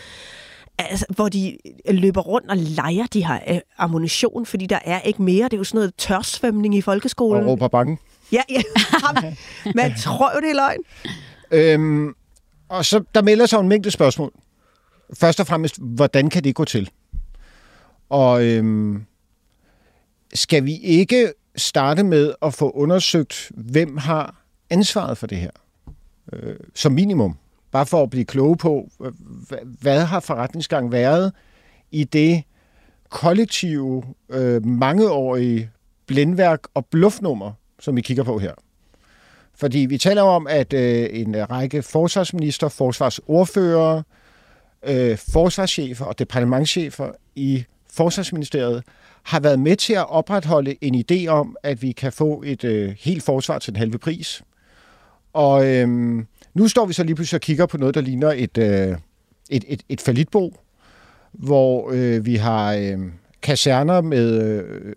altså, 0.80 1.06
hvor 1.10 1.30
de 1.30 1.58
løber 1.90 2.22
rundt 2.22 2.50
og 2.50 2.58
leger 2.58 3.06
de 3.14 3.26
her 3.26 3.40
øh, 3.50 3.60
ammunition, 3.78 4.46
fordi 4.46 4.66
der 4.66 4.80
er 4.86 5.02
ikke 5.02 5.22
mere. 5.22 5.44
Det 5.44 5.54
er 5.54 5.58
jo 5.58 5.64
sådan 5.64 5.78
noget 5.78 5.94
tørsvømning 5.98 6.76
i 6.76 6.82
folkeskolen. 6.82 7.44
Og 7.44 7.50
råber 7.50 7.68
bange. 7.68 7.98
Ja, 8.32 8.42
ja. 8.50 8.62
Man 9.76 9.96
tror 9.96 10.32
jo, 10.36 10.42
det 10.42 10.50
er 10.50 10.56
løgn. 10.56 10.80
Øhm, 11.52 12.14
og 12.70 12.86
så 12.86 13.04
der 13.16 13.22
melder 13.22 13.46
sig 13.46 13.60
en 13.60 13.68
mængde 13.68 13.92
spørgsmål. 13.92 14.32
Først 15.14 15.40
og 15.40 15.48
fremmest, 15.48 15.80
hvordan 15.82 16.30
kan 16.30 16.44
det 16.44 16.56
gå 16.56 16.66
til? 16.66 16.90
Og 18.10 18.46
øhm, 18.46 19.06
skal 20.34 20.66
vi 20.66 20.78
ikke 20.78 21.34
starte 21.56 22.04
med 22.04 22.34
at 22.42 22.54
få 22.54 22.70
undersøgt, 22.70 23.52
hvem 23.56 23.98
har 23.98 24.36
ansvaret 24.70 25.18
for 25.18 25.28
det 25.28 25.38
her? 25.38 25.52
Øh, 26.34 26.56
som 26.76 26.92
minimum. 26.92 27.38
Bare 27.72 27.86
for 27.86 28.04
at 28.04 28.10
blive 28.10 28.26
kloge 28.26 28.58
på, 28.58 28.90
hvad, 29.82 30.02
har 30.02 30.20
forretningsgang 30.20 30.92
været 30.92 31.34
i 31.92 32.04
det 32.04 32.44
kollektive, 33.10 34.04
øh, 34.30 34.66
mangeårige 34.66 35.70
blændværk 36.08 36.60
og 36.74 36.86
bluffnummer, 36.86 37.52
som 37.80 37.96
vi 37.96 38.02
kigger 38.02 38.24
på 38.24 38.40
her. 38.40 38.54
Fordi 39.56 39.80
vi 39.80 39.98
taler 39.98 40.22
om, 40.22 40.48
at 40.48 40.74
øh, 40.74 41.10
en 41.12 41.50
række 41.50 41.82
forsvarsminister, 41.82 42.70
forsvarsordfører, 42.70 44.02
øh, 44.84 45.18
forsvarschefer 45.18 46.06
og 46.06 46.20
departementschefer 46.20 47.12
i 47.36 47.66
Forsvarsministeriet 47.98 48.84
har 49.24 49.40
været 49.40 49.60
med 49.60 49.76
til 49.76 49.94
at 49.94 50.10
opretholde 50.10 50.76
en 50.82 51.04
idé 51.12 51.28
om, 51.28 51.56
at 51.64 51.82
vi 51.82 51.92
kan 51.92 52.12
få 52.12 52.44
et 52.46 52.64
øh, 52.64 52.96
helt 53.00 53.24
forsvar 53.24 53.60
til 53.60 53.74
den 53.74 53.80
halve 53.80 53.98
pris. 53.98 54.42
Og 55.34 55.68
øh, 55.76 55.88
nu 56.54 56.68
står 56.68 56.86
vi 56.86 56.94
så 56.94 57.04
lige 57.04 57.16
pludselig 57.16 57.38
og 57.38 57.42
kigger 57.42 57.66
på 57.66 57.78
noget, 57.78 57.96
der 57.96 58.02
ligner 58.02 58.32
et, 58.36 58.58
øh, 58.58 58.98
et, 59.50 59.64
et, 59.68 59.84
et 59.90 60.02
falitbo, 60.02 60.54
hvor 61.32 61.92
øh, 61.94 62.26
vi 62.26 62.36
har 62.36 62.74
øh, 62.74 62.98
kaserner 63.42 64.02
med 64.02 64.42
øh, 64.42 64.94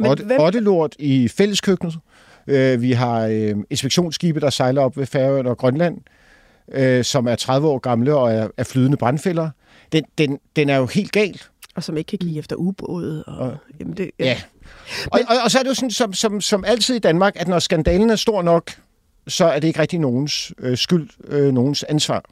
otte- 0.00 0.24
hvem- 0.24 0.40
ottelort 0.40 0.96
i 0.98 1.28
fælleskøkkenet. 1.28 1.94
Øh, 2.46 2.82
vi 2.82 2.92
har 2.92 3.26
øh, 3.26 3.54
inspektionsskibe, 3.70 4.40
der 4.40 4.50
sejler 4.50 4.82
op 4.82 4.96
ved 4.96 5.06
Færøerne 5.06 5.50
og 5.50 5.58
Grønland, 5.58 5.98
øh, 6.72 7.04
som 7.04 7.26
er 7.26 7.34
30 7.36 7.68
år 7.68 7.78
gamle 7.78 8.14
og 8.16 8.32
er, 8.32 8.48
er 8.56 8.64
flydende 8.64 8.96
brandfælder. 8.96 9.50
Den, 9.92 10.04
den, 10.18 10.38
den 10.56 10.68
er 10.70 10.76
jo 10.76 10.86
helt 10.86 11.12
gal. 11.12 11.40
Og 11.74 11.82
som 11.84 11.96
ikke 11.96 12.08
kan 12.08 12.18
give 12.18 12.38
efter 12.38 12.56
ubåde. 12.56 13.24
Og, 13.24 13.38
og, 13.38 13.56
jamen 13.80 13.96
det, 13.96 14.10
Ja. 14.18 14.42
Og, 15.12 15.20
og, 15.28 15.36
og 15.44 15.50
så 15.50 15.58
er 15.58 15.62
det 15.62 15.70
jo 15.70 15.74
sådan, 15.74 15.90
som, 15.90 16.12
som, 16.12 16.40
som 16.40 16.64
altid 16.64 16.94
i 16.94 16.98
Danmark, 16.98 17.32
at 17.36 17.48
når 17.48 17.58
skandalen 17.58 18.10
er 18.10 18.16
stor 18.16 18.42
nok, 18.42 18.70
så 19.28 19.44
er 19.44 19.58
det 19.60 19.68
ikke 19.68 19.80
rigtig 19.80 19.98
nogens 19.98 20.52
øh, 20.58 20.78
skyld, 20.78 21.08
øh, 21.24 21.52
nogens 21.52 21.82
ansvar. 21.82 22.24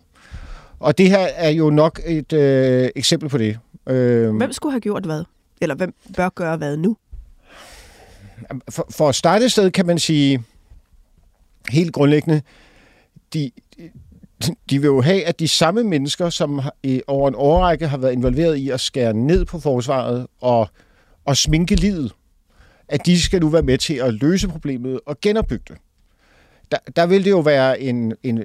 Og 0.78 0.98
det 0.98 1.08
her 1.08 1.18
er 1.18 1.48
jo 1.50 1.70
nok 1.70 2.00
et 2.06 2.32
øh, 2.32 2.90
eksempel 2.96 3.28
på 3.28 3.38
det. 3.38 3.58
Øh, 3.86 4.36
Hvem 4.36 4.52
skulle 4.52 4.72
have 4.72 4.80
gjort 4.80 5.04
hvad? 5.04 5.24
Eller 5.60 5.74
hvem 5.74 5.94
bør 6.16 6.28
gøre 6.28 6.56
hvad 6.56 6.76
nu? 6.76 6.96
for, 8.70 8.86
for 8.90 9.08
at 9.08 9.14
starte 9.14 9.44
et 9.44 9.52
sted, 9.52 9.70
kan 9.70 9.86
man 9.86 9.98
sige, 9.98 10.42
helt 11.68 11.92
grundlæggende, 11.92 12.42
de, 13.34 13.50
de 14.70 14.78
vil 14.78 14.86
jo 14.86 15.00
have, 15.00 15.24
at 15.24 15.40
de 15.40 15.48
samme 15.48 15.84
mennesker, 15.84 16.30
som 16.30 16.60
over 17.06 17.28
en 17.28 17.34
årrække 17.36 17.88
har 17.88 17.96
været 17.96 18.12
involveret 18.12 18.56
i 18.56 18.70
at 18.70 18.80
skære 18.80 19.14
ned 19.14 19.44
på 19.44 19.60
forsvaret 19.60 20.26
og, 20.40 20.68
og 21.24 21.36
sminke 21.36 21.74
livet, 21.74 22.12
at 22.88 23.06
de 23.06 23.22
skal 23.22 23.40
nu 23.40 23.48
være 23.48 23.62
med 23.62 23.78
til 23.78 23.94
at 23.94 24.14
løse 24.14 24.48
problemet 24.48 25.00
og 25.06 25.20
genopbygge 25.20 25.64
det. 25.68 25.76
Der, 26.70 26.78
der 26.96 27.06
vil 27.06 27.24
det 27.24 27.30
jo 27.30 27.40
være 27.40 27.80
en, 27.80 28.14
en, 28.22 28.42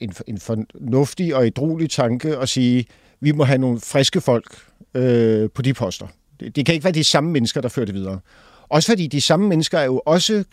en, 0.00 0.12
en 0.26 0.38
fornuftig 0.38 1.36
og 1.36 1.46
ædruelig 1.46 1.90
tanke 1.90 2.36
at 2.36 2.48
sige, 2.48 2.86
vi 3.20 3.32
må 3.32 3.44
have 3.44 3.58
nogle 3.58 3.80
friske 3.80 4.20
folk 4.20 4.56
øh, 4.94 5.50
på 5.50 5.62
de 5.62 5.74
poster. 5.74 6.06
Det, 6.40 6.56
det 6.56 6.66
kan 6.66 6.74
ikke 6.74 6.84
være 6.84 6.94
de 6.94 7.04
samme 7.04 7.30
mennesker, 7.30 7.60
der 7.60 7.68
fører 7.68 7.86
det 7.86 7.94
videre. 7.94 8.20
Også 8.68 8.92
fordi 8.92 9.06
de 9.06 9.20
samme 9.20 9.48
mennesker 9.48 9.78
er 9.78 9.84
jo 9.84 10.02
også 10.06 10.44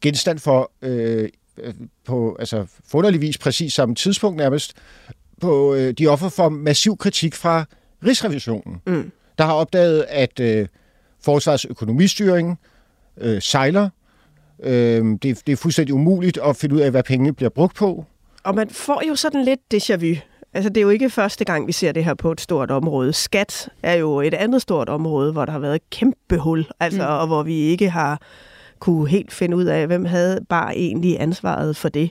genstand 0.00 0.38
for, 0.38 0.72
øh, 0.82 1.28
på 2.06 2.36
altså, 2.38 2.66
forunderligvis 2.90 3.38
præcis 3.38 3.72
samme 3.72 3.94
tidspunkt 3.94 4.36
nærmest, 4.36 4.74
på 5.40 5.74
øh, 5.74 5.92
de 5.92 6.06
offer 6.06 6.28
for 6.28 6.48
massiv 6.48 6.96
kritik 6.96 7.34
fra 7.34 7.64
Rigsrevisionen, 8.06 8.80
Mm. 8.86 9.10
der 9.38 9.44
har 9.44 9.52
opdaget, 9.52 10.04
at 10.08 10.40
øh, 10.40 10.66
forsvars 11.24 11.64
økonomistyring 11.64 12.58
øh, 13.20 13.42
sejler. 13.42 13.88
Øh, 14.62 15.04
det, 15.22 15.22
det 15.46 15.48
er 15.48 15.56
fuldstændig 15.56 15.94
umuligt 15.94 16.38
at 16.44 16.56
finde 16.56 16.74
ud 16.74 16.80
af, 16.80 16.90
hvad 16.90 17.02
pengene 17.02 17.32
bliver 17.32 17.50
brugt 17.50 17.76
på. 17.76 18.04
Og 18.44 18.54
man 18.54 18.70
får 18.70 19.02
jo 19.08 19.14
sådan 19.16 19.44
lidt 19.44 19.60
déjà 19.74 19.96
vu. 19.96 20.14
Altså, 20.54 20.68
det 20.68 20.76
er 20.76 20.82
jo 20.82 20.88
ikke 20.90 21.10
første 21.10 21.44
gang, 21.44 21.66
vi 21.66 21.72
ser 21.72 21.92
det 21.92 22.04
her 22.04 22.14
på 22.14 22.32
et 22.32 22.40
stort 22.40 22.70
område. 22.70 23.12
Skat 23.12 23.68
er 23.82 23.94
jo 23.94 24.20
et 24.20 24.34
andet 24.34 24.62
stort 24.62 24.88
område, 24.88 25.32
hvor 25.32 25.44
der 25.44 25.52
har 25.52 25.58
været 25.58 25.74
et 25.74 25.90
kæmpe 25.90 26.38
hul, 26.38 26.66
altså, 26.80 27.02
mm. 27.02 27.08
og 27.14 27.26
hvor 27.26 27.42
vi 27.42 27.54
ikke 27.54 27.90
har 27.90 28.20
kunne 28.82 29.08
helt 29.08 29.32
finde 29.32 29.56
ud 29.56 29.64
af, 29.64 29.86
hvem 29.86 30.04
havde 30.04 30.40
bare 30.48 30.76
egentlig 30.76 31.20
ansvaret 31.20 31.76
for 31.76 31.88
det. 31.88 32.10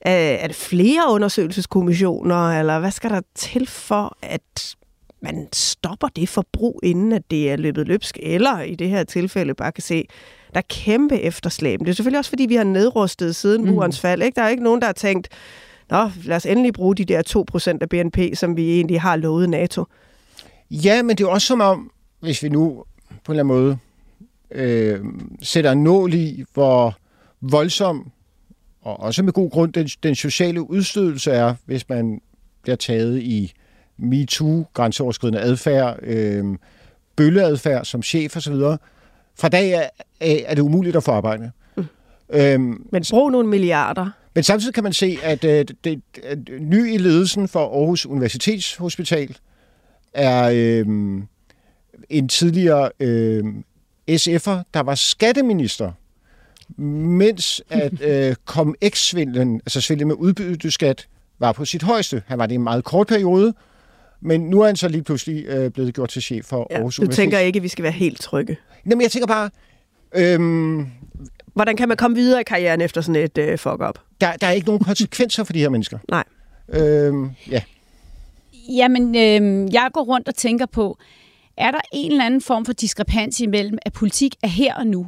Er, 0.00 0.46
det 0.46 0.56
flere 0.56 1.02
undersøgelseskommissioner, 1.12 2.58
eller 2.58 2.78
hvad 2.78 2.90
skal 2.90 3.10
der 3.10 3.20
til 3.34 3.66
for, 3.66 4.16
at 4.22 4.74
man 5.22 5.48
stopper 5.52 6.08
det 6.16 6.28
forbrug, 6.28 6.80
inden 6.82 7.12
at 7.12 7.22
det 7.30 7.50
er 7.50 7.56
løbet 7.56 7.88
løbsk, 7.88 8.18
eller 8.22 8.60
i 8.60 8.74
det 8.74 8.88
her 8.88 9.04
tilfælde 9.04 9.54
bare 9.54 9.72
kan 9.72 9.82
se, 9.82 10.04
der 10.54 10.58
er 10.58 10.64
kæmpe 10.70 11.20
efterslæb. 11.20 11.80
Det 11.80 11.88
er 11.88 11.92
selvfølgelig 11.92 12.18
også, 12.18 12.30
fordi 12.30 12.46
vi 12.46 12.54
har 12.54 12.64
nedrustet 12.64 13.36
siden 13.36 13.64
Mm. 13.64 13.70
murens 13.70 14.00
fald. 14.00 14.22
Ikke? 14.22 14.36
Der 14.36 14.42
er 14.42 14.48
ikke 14.48 14.62
nogen, 14.62 14.80
der 14.80 14.86
har 14.86 14.92
tænkt, 14.92 15.28
Nå, 15.90 16.10
lad 16.24 16.36
os 16.36 16.46
endelig 16.46 16.72
bruge 16.72 16.94
de 16.94 17.04
der 17.04 17.22
2% 17.22 17.78
af 17.80 17.88
BNP, 17.88 18.18
som 18.34 18.56
vi 18.56 18.70
egentlig 18.74 19.00
har 19.00 19.16
lovet 19.16 19.48
NATO. 19.48 19.84
Ja, 20.70 21.02
men 21.02 21.16
det 21.16 21.24
er 21.24 21.28
også 21.28 21.46
som 21.46 21.60
om, 21.60 21.90
hvis 22.20 22.42
vi 22.42 22.48
nu 22.48 22.84
på 23.24 23.32
en 23.32 23.38
eller 23.38 23.44
anden 23.44 23.46
måde 23.64 23.78
øh, 24.52 25.00
sætter 25.42 25.72
en 25.72 25.84
nål 25.84 26.14
i, 26.14 26.44
hvor 26.54 26.96
voldsom, 27.40 28.10
og 28.82 29.00
også 29.00 29.22
med 29.22 29.32
god 29.32 29.50
grund, 29.50 29.72
den, 29.72 29.86
den 30.02 30.14
sociale 30.14 30.70
udstødelse 30.70 31.30
er, 31.30 31.54
hvis 31.64 31.88
man 31.88 32.20
bliver 32.62 32.76
taget 32.76 33.22
i 33.22 33.52
MeToo, 33.98 34.66
grænseoverskridende 34.74 35.40
adfærd, 35.40 35.98
øh, 36.02 36.44
bølleadfærd 37.16 37.84
som 37.84 38.02
chef 38.02 38.36
osv. 38.36 38.54
Fra 39.38 39.48
dag 39.48 39.74
af 40.20 40.44
er 40.46 40.54
det 40.54 40.62
umuligt 40.62 40.96
at 40.96 41.02
få 41.02 41.10
arbejde. 41.12 41.50
Mm. 41.76 41.84
Øhm, 42.32 42.86
Men 42.92 43.04
brug 43.10 43.30
nogle 43.30 43.48
milliarder. 43.48 44.10
men 44.34 44.44
samtidig 44.44 44.74
kan 44.74 44.84
man 44.84 44.92
se, 44.92 45.18
at 45.22 45.44
øh, 45.44 45.50
det, 45.50 45.84
det, 45.84 46.02
at 46.22 46.38
ny 46.60 46.94
i 46.94 46.96
ledelsen 46.96 47.48
for 47.48 47.78
Aarhus 47.78 48.06
Universitetshospital 48.06 49.36
er 50.14 50.50
øh, 50.54 50.86
en 52.10 52.28
tidligere 52.28 52.90
øh, 53.00 53.44
SF'er, 54.10 54.62
der 54.74 54.80
var 54.80 54.94
skatteminister, 54.94 55.92
mens 56.82 57.62
at 57.70 58.00
øh, 58.10 58.34
ComX-svindlen, 58.46 59.54
altså 59.54 59.80
svindlen 59.80 60.08
med 60.08 60.16
udbytteskat, 60.16 61.08
var 61.38 61.52
på 61.52 61.64
sit 61.64 61.82
højeste. 61.82 62.22
Han 62.26 62.38
var 62.38 62.46
det 62.46 62.52
i 62.52 62.54
en 62.54 62.62
meget 62.62 62.84
kort 62.84 63.06
periode, 63.06 63.54
men 64.20 64.40
nu 64.40 64.60
er 64.60 64.66
han 64.66 64.76
så 64.76 64.88
lige 64.88 65.02
pludselig 65.02 65.44
øh, 65.46 65.70
blevet 65.70 65.94
gjort 65.94 66.08
til 66.08 66.22
chef 66.22 66.44
for 66.44 66.66
Ja, 66.70 66.76
Aarhus 66.76 66.96
du 66.96 67.06
tænker 67.06 67.38
ikke, 67.38 67.56
at 67.56 67.62
vi 67.62 67.68
skal 67.68 67.82
være 67.82 67.92
helt 67.92 68.20
trygge. 68.20 68.56
Jamen, 68.86 69.02
jeg 69.02 69.10
tænker 69.10 69.26
bare, 69.26 69.50
øhm, 70.14 70.86
Hvordan 71.54 71.76
kan 71.76 71.88
man 71.88 71.96
komme 71.96 72.16
videre 72.16 72.40
i 72.40 72.44
karrieren 72.44 72.80
efter 72.80 73.00
sådan 73.00 73.22
et 73.22 73.38
øh, 73.38 73.58
fuck-up? 73.58 73.98
der, 74.20 74.32
der 74.32 74.46
er 74.46 74.50
ikke 74.50 74.66
nogen 74.66 74.84
konsekvenser 74.84 75.44
for 75.44 75.52
de 75.52 75.58
her 75.58 75.68
mennesker. 75.68 75.98
Nej. 76.10 76.24
Øhm, 76.68 77.30
ja. 77.50 77.62
Jamen, 78.68 79.14
øh, 79.14 79.72
jeg 79.74 79.88
går 79.92 80.02
rundt 80.02 80.28
og 80.28 80.34
tænker 80.34 80.66
på, 80.66 80.98
er 81.60 81.70
der 81.70 81.80
en 81.92 82.12
eller 82.12 82.24
anden 82.24 82.40
form 82.40 82.64
for 82.64 82.72
diskrepans 82.72 83.40
imellem, 83.40 83.78
at 83.82 83.92
politik 83.92 84.34
er 84.42 84.48
her 84.48 84.74
og 84.74 84.86
nu? 84.86 85.06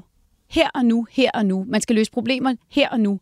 Her 0.50 0.68
og 0.74 0.84
nu, 0.84 1.06
her 1.10 1.30
og 1.34 1.46
nu. 1.46 1.64
Man 1.68 1.80
skal 1.80 1.96
løse 1.96 2.10
problemer 2.10 2.54
her 2.70 2.88
og 2.88 3.00
nu. 3.00 3.20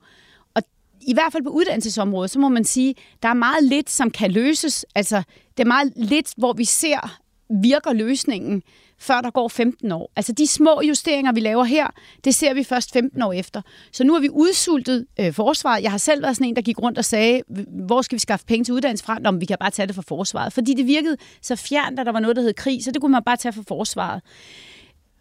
Og 0.55 0.63
i 1.01 1.15
hvert 1.15 1.33
fald 1.33 1.43
på 1.43 1.51
uddannelsesområdet, 1.51 2.31
så 2.31 2.39
må 2.39 2.49
man 2.49 2.65
sige, 2.65 2.95
der 3.23 3.29
er 3.29 3.35
meget 3.35 3.65
lidt, 3.65 3.91
som 3.91 4.11
kan 4.11 4.31
løses. 4.31 4.87
Altså, 4.95 5.23
det 5.57 5.63
er 5.63 5.69
meget 5.69 5.93
lidt, 5.97 6.35
hvor 6.37 6.53
vi 6.53 6.65
ser, 6.65 7.21
virker 7.63 7.93
løsningen, 7.93 8.63
før 9.01 9.21
der 9.21 9.31
går 9.31 9.49
15 9.49 9.93
år. 9.93 10.13
Altså 10.17 10.33
de 10.33 10.47
små 10.47 10.81
justeringer, 10.89 11.33
vi 11.33 11.41
laver 11.41 11.65
her, 11.65 11.87
det 12.25 12.35
ser 12.35 12.55
vi 12.55 12.65
først 12.65 12.93
15 12.93 13.23
år 13.23 13.33
efter. 13.33 13.63
Så 13.93 14.05
nu 14.05 14.13
har 14.13 14.21
vi 14.21 14.29
udsultet 14.29 15.07
øh, 15.21 15.33
forsvaret. 15.33 15.83
Jeg 15.83 15.91
har 15.91 15.99
selv 15.99 16.23
været 16.23 16.37
sådan 16.37 16.49
en, 16.49 16.57
der 16.57 16.63
gik 16.63 16.83
rundt 16.83 16.99
og 16.99 17.05
sagde, 17.05 17.43
hvor 17.87 18.03
skal 18.03 18.17
vi 18.17 18.21
skaffe 18.21 18.47
penge 18.47 18.65
til 18.65 18.75
uddannelse 18.75 19.05
fra? 19.05 19.19
Nå, 19.19 19.31
vi 19.31 19.47
kan 19.47 19.57
bare 19.61 19.71
tage 19.71 19.87
det 19.87 19.95
fra 19.95 20.03
forsvaret. 20.07 20.53
Fordi 20.53 20.75
det 20.75 20.87
virkede 20.87 21.17
så 21.43 21.57
fjernt, 21.57 22.01
at 22.01 22.07
der 22.07 22.13
var 22.13 22.21
noget, 22.21 22.37
der 22.37 22.43
hed 22.43 22.55
krig, 22.55 22.85
så 22.85 22.91
det 22.91 23.01
kunne 23.01 23.13
man 23.13 23.23
bare 23.27 23.37
tage 23.37 23.53
fra 23.53 23.63
forsvaret. 23.69 24.23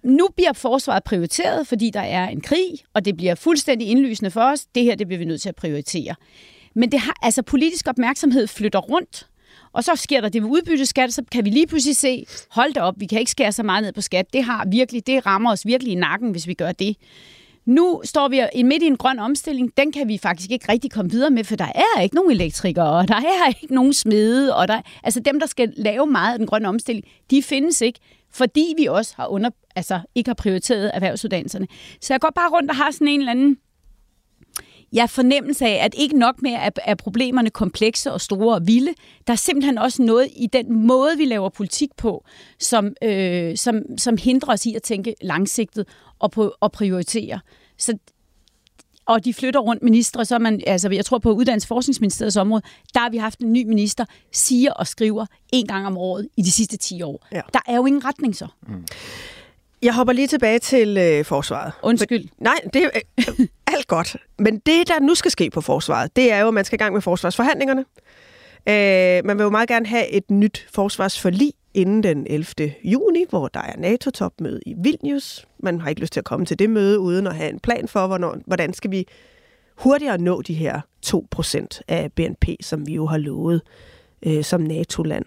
nu 0.04 0.28
bliver 0.36 0.54
forsvaret 0.54 1.04
prioriteret, 1.04 1.68
fordi 1.68 1.90
der 1.90 2.02
er 2.02 2.28
en 2.30 2.42
krig, 2.42 2.70
og 2.94 3.06
det 3.06 3.18
bliver 3.18 3.36
fuldstændig 3.36 3.88
indlysende 3.88 4.32
for 4.32 4.42
os. 4.42 4.66
Det 4.76 4.84
her, 4.84 4.96
det 4.96 5.08
bliver 5.08 5.20
vi 5.20 5.26
nødt 5.26 5.42
til 5.42 5.50
at 5.50 5.56
prioritere. 5.56 6.16
Men 6.76 6.92
det 6.92 7.00
har, 7.00 7.16
altså 7.22 7.42
politisk 7.42 7.88
opmærksomhed 7.88 8.48
flytter 8.48 8.80
rundt, 8.80 9.29
og 9.74 9.84
så 9.84 9.96
sker 9.96 10.22
der 10.22 10.30
det 10.30 10.42
med 10.42 10.50
udbytteskat, 10.50 11.14
så 11.14 11.24
kan 11.32 11.46
vi 11.46 11.50
lige 11.50 11.68
pludselig 11.68 11.96
se, 11.96 12.26
hold 12.50 12.74
da 12.74 12.82
op, 12.82 12.96
vi 12.98 13.06
kan 13.06 13.20
ikke 13.20 13.32
skære 13.32 13.52
så 13.52 13.64
meget 13.64 13.84
ned 13.84 13.94
på 13.94 14.02
skat. 14.02 14.34
Det 14.34 14.44
har 14.44 14.66
virkelig, 14.68 15.08
det 15.08 15.26
rammer 15.26 15.52
os 15.52 15.66
virkelig 15.66 15.94
i 15.94 15.96
nakken, 15.96 16.32
hvis 16.32 16.48
vi 16.48 16.54
gør 16.54 16.72
det. 16.72 16.96
Nu 17.66 18.02
står 18.04 18.28
vi 18.28 18.64
midt 18.64 18.84
i 18.84 18.86
en 18.86 18.98
grøn 18.98 19.20
omstilling. 19.20 19.78
Den 19.78 19.92
kan 19.92 20.08
vi 20.08 20.18
faktisk 20.18 20.52
ikke 20.52 20.72
rigtig 20.72 20.92
komme 20.92 21.12
videre 21.12 21.30
med, 21.30 21.44
for 21.44 21.56
der 21.56 21.72
er 21.98 22.02
ikke 22.02 22.16
nogen 22.16 22.32
elektrikere, 22.32 22.98
og 22.98 23.08
der 23.08 23.16
er 23.16 23.48
ikke 23.62 23.76
nogen 23.76 23.94
smede, 23.94 24.56
og 24.56 24.68
der, 24.68 24.82
altså 25.04 25.20
dem, 25.20 25.40
der 25.40 25.48
skal 25.48 25.74
lave 25.78 26.08
meget 26.08 26.34
af 26.34 26.38
den 26.40 26.48
grønne 26.48 26.68
omstilling, 26.68 27.06
de 27.32 27.44
findes 27.44 27.82
ikke, 27.82 28.00
fordi 28.32 28.74
vi 28.78 28.86
også 28.86 29.14
har 29.16 29.28
under, 29.28 29.50
altså 29.76 30.00
ikke 30.16 30.30
har 30.30 30.36
prioriteret 30.36 30.92
erhvervsuddannelserne. 30.94 31.68
Så 32.02 32.14
jeg 32.14 32.22
går 32.22 32.32
bare 32.36 32.50
rundt 32.50 32.70
og 32.70 32.76
har 32.76 32.92
sådan 32.92 33.08
en 33.08 33.20
eller 33.20 33.32
anden 33.32 33.58
jeg 34.94 35.10
fornemmelse 35.10 35.66
af, 35.66 35.86
at 35.86 35.96
ikke 35.98 36.18
nok 36.18 36.42
mere 36.42 36.60
er, 36.60 36.70
er 36.86 36.96
problemerne 36.96 37.50
komplekse 37.50 38.14
og 38.14 38.22
store 38.22 38.56
og 38.56 38.68
vilde. 38.68 38.94
Der 39.28 39.34
er 39.34 39.38
simpelthen 39.38 39.78
også 39.78 40.02
noget 40.02 40.28
i 40.36 40.48
den 40.54 40.88
måde, 40.88 41.18
vi 41.18 41.26
laver 41.26 41.50
politik 41.50 41.90
på, 41.98 42.26
som, 42.60 42.94
øh, 43.04 43.58
som, 43.58 43.82
som 43.98 44.18
hindrer 44.18 44.54
os 44.54 44.66
i 44.66 44.76
at 44.76 44.84
tænke 44.84 45.16
langsigtet 45.22 45.88
og, 46.20 46.32
på, 46.32 46.54
og 46.60 46.72
prioritere. 46.72 47.40
Så 47.78 47.98
og 49.06 49.26
de 49.26 49.34
flytter 49.34 49.60
rundt 49.60 49.84
ministre, 49.84 50.26
så 50.26 50.40
man, 50.40 50.62
altså 50.68 50.90
jeg 50.90 51.06
tror 51.06 51.18
på 51.18 51.32
Uddannelsesforskningsministeriets 51.32 52.38
område, 52.38 52.62
der 52.94 53.00
har 53.00 53.10
vi 53.10 53.18
haft 53.18 53.40
en 53.40 53.54
ny 53.54 53.64
minister, 53.64 54.06
siger 54.32 54.72
og 54.74 54.88
skriver 54.88 55.26
en 55.54 55.68
gang 55.68 55.88
om 55.88 55.98
året 55.98 56.28
i 56.38 56.42
de 56.42 56.52
sidste 56.52 56.78
10 56.78 57.02
år. 57.02 57.28
Ja. 57.32 57.42
Der 57.54 57.60
er 57.68 57.76
jo 57.76 57.86
ingen 57.86 58.06
retning 58.06 58.36
så. 58.36 58.48
Mm. 58.68 58.86
Jeg 59.82 59.94
hopper 59.94 60.14
lige 60.14 60.28
tilbage 60.28 60.60
til 60.60 60.98
øh, 60.98 61.26
forsvaret. 61.26 61.72
Undskyld. 61.84 62.22
Men, 62.22 62.30
nej, 62.40 62.56
det 62.74 62.90
øh, 62.96 63.48
alt 63.80 63.88
godt. 63.88 64.18
Men 64.40 64.60
det, 64.60 64.88
der 64.88 65.00
nu 65.00 65.16
skal 65.16 65.32
ske 65.32 65.50
på 65.50 65.62
forsvaret, 65.62 66.16
det 66.16 66.32
er 66.32 66.40
jo, 66.40 66.48
at 66.48 66.54
man 66.54 66.66
skal 66.66 66.78
i 66.78 66.82
gang 66.84 66.94
med 66.94 67.02
forsvarsforhandlingerne. 67.02 67.86
Øh, 68.70 69.26
man 69.26 69.38
vil 69.38 69.44
jo 69.44 69.50
meget 69.50 69.70
gerne 69.70 69.86
have 69.86 70.10
et 70.10 70.32
nyt 70.32 70.68
forsvarsforlig 70.74 71.54
inden 71.74 72.04
den 72.04 72.28
11. 72.30 72.74
juni, 72.84 73.26
hvor 73.30 73.48
der 73.48 73.60
er 73.60 73.78
NATO-topmøde 73.78 74.60
i 74.66 74.74
Vilnius. 74.78 75.48
Man 75.60 75.82
har 75.82 75.90
ikke 75.90 76.02
lyst 76.02 76.14
til 76.14 76.20
at 76.20 76.26
komme 76.26 76.46
til 76.46 76.60
det 76.60 76.70
møde, 76.70 77.00
uden 77.00 77.28
at 77.28 77.36
have 77.36 77.50
en 77.50 77.60
plan 77.60 77.88
for, 77.88 78.08
hvornår, 78.08 78.38
hvordan 78.46 78.74
skal 78.74 78.92
vi 78.92 79.08
hurtigere 79.78 80.18
nå 80.18 80.42
de 80.42 80.54
her 80.54 80.82
2% 81.06 81.82
af 81.88 82.12
BNP, 82.12 82.48
som 82.62 82.88
vi 82.88 82.94
jo 82.94 83.06
har 83.06 83.18
lovet 83.18 83.62
øh, 84.26 84.44
som 84.44 84.62
NATO-land. 84.62 85.26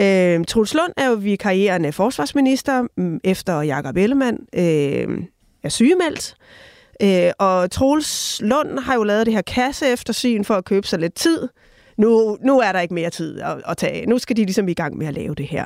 Øh, 0.00 0.44
Troels 0.44 0.74
Lund 0.74 0.92
er 0.96 1.08
jo 1.08 1.14
vikarierende 1.14 1.92
forsvarsminister, 1.92 2.86
mm, 2.96 3.20
efter 3.24 3.62
Jakob 3.62 3.96
Ellemann 3.96 4.38
øh, 4.52 5.24
er 5.62 5.68
sygemeldt. 5.68 6.34
Øh, 6.40 6.67
Øh, 7.02 7.32
og 7.38 7.70
Troels 7.70 8.40
Lund 8.42 8.78
har 8.78 8.94
jo 8.94 9.02
lavet 9.02 9.26
det 9.26 9.34
her 9.34 9.42
kasse 9.42 9.86
eftersyn 9.86 10.44
for 10.44 10.54
at 10.54 10.64
købe 10.64 10.86
sig 10.86 10.98
lidt 10.98 11.14
tid. 11.14 11.48
Nu, 11.96 12.38
nu 12.40 12.60
er 12.60 12.72
der 12.72 12.80
ikke 12.80 12.94
mere 12.94 13.10
tid 13.10 13.40
at, 13.40 13.62
at 13.68 13.76
tage. 13.76 14.06
Nu 14.06 14.18
skal 14.18 14.36
de 14.36 14.44
ligesom 14.44 14.68
i 14.68 14.74
gang 14.74 14.96
med 14.96 15.06
at 15.06 15.14
lave 15.14 15.34
det 15.34 15.46
her. 15.46 15.64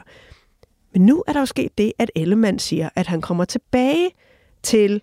Men 0.92 1.06
nu 1.06 1.24
er 1.26 1.32
der 1.32 1.40
jo 1.40 1.46
sket 1.46 1.78
det, 1.78 1.92
at 1.98 2.10
Ellemann 2.16 2.58
siger, 2.58 2.88
at 2.94 3.06
han 3.06 3.20
kommer 3.20 3.44
tilbage 3.44 4.10
til 4.62 5.02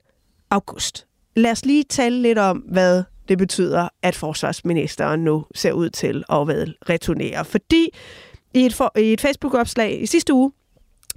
august. 0.50 1.05
Lad 1.36 1.51
os 1.51 1.65
lige 1.65 1.83
tale 1.83 2.21
lidt 2.21 2.38
om, 2.38 2.57
hvad 2.57 3.03
det 3.27 3.38
betyder, 3.38 3.89
at 4.01 4.15
forsvarsministeren 4.15 5.24
nu 5.24 5.45
ser 5.55 5.71
ud 5.71 5.89
til 5.89 6.24
at 6.29 6.48
være 6.48 6.67
returnere. 6.89 7.45
Fordi 7.45 7.89
i 8.53 8.65
et, 8.65 8.74
for, 8.74 8.91
i 8.98 9.13
et 9.13 9.21
Facebook-opslag 9.21 10.01
i 10.01 10.05
sidste 10.05 10.33
uge, 10.33 10.51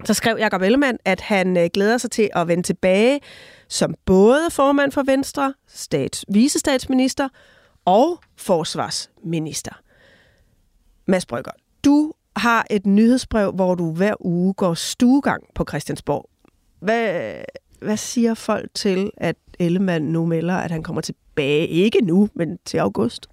så 0.04 0.14
skrev 0.14 0.36
Jacob 0.38 0.62
Ellemann, 0.62 0.98
at 1.04 1.20
han 1.20 1.56
øh, 1.56 1.70
glæder 1.74 1.98
sig 1.98 2.10
til 2.10 2.30
at 2.32 2.48
vende 2.48 2.62
tilbage 2.62 3.20
som 3.72 3.94
både 4.04 4.50
formand 4.50 4.92
for 4.92 5.02
Venstre, 5.02 5.54
stats, 5.68 6.24
visestatsminister 6.28 7.28
og 7.84 8.20
forsvarsminister. 8.36 9.72
Mads 11.06 11.26
Brygger, 11.26 11.50
du 11.84 12.12
har 12.36 12.66
et 12.70 12.86
nyhedsbrev, 12.86 13.52
hvor 13.52 13.74
du 13.74 13.92
hver 13.92 14.14
uge 14.20 14.54
går 14.54 14.74
stuegang 14.74 15.42
på 15.54 15.64
Christiansborg. 15.68 16.28
Hvad, 16.80 17.34
hvad 17.80 17.96
siger 17.96 18.34
folk 18.34 18.70
til, 18.74 19.10
at 19.16 19.36
Ellemann 19.58 20.04
nu 20.04 20.26
melder, 20.26 20.56
at 20.56 20.70
han 20.70 20.82
kommer 20.82 21.02
tilbage? 21.02 21.66
Ikke 21.66 21.98
nu, 22.04 22.28
men 22.34 22.58
til 22.64 22.78
august. 22.78 23.26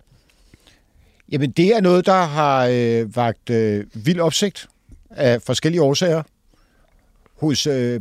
Jamen, 1.31 1.51
det 1.51 1.75
er 1.75 1.81
noget, 1.81 2.05
der 2.05 2.21
har 2.21 2.67
øh, 2.71 3.15
vagt 3.15 3.49
øh, 3.49 3.85
vild 3.93 4.19
opsigt 4.19 4.67
af 5.09 5.41
forskellige 5.41 5.81
årsager. 5.81 6.23
Hos 7.35 7.67
øh, 7.67 7.99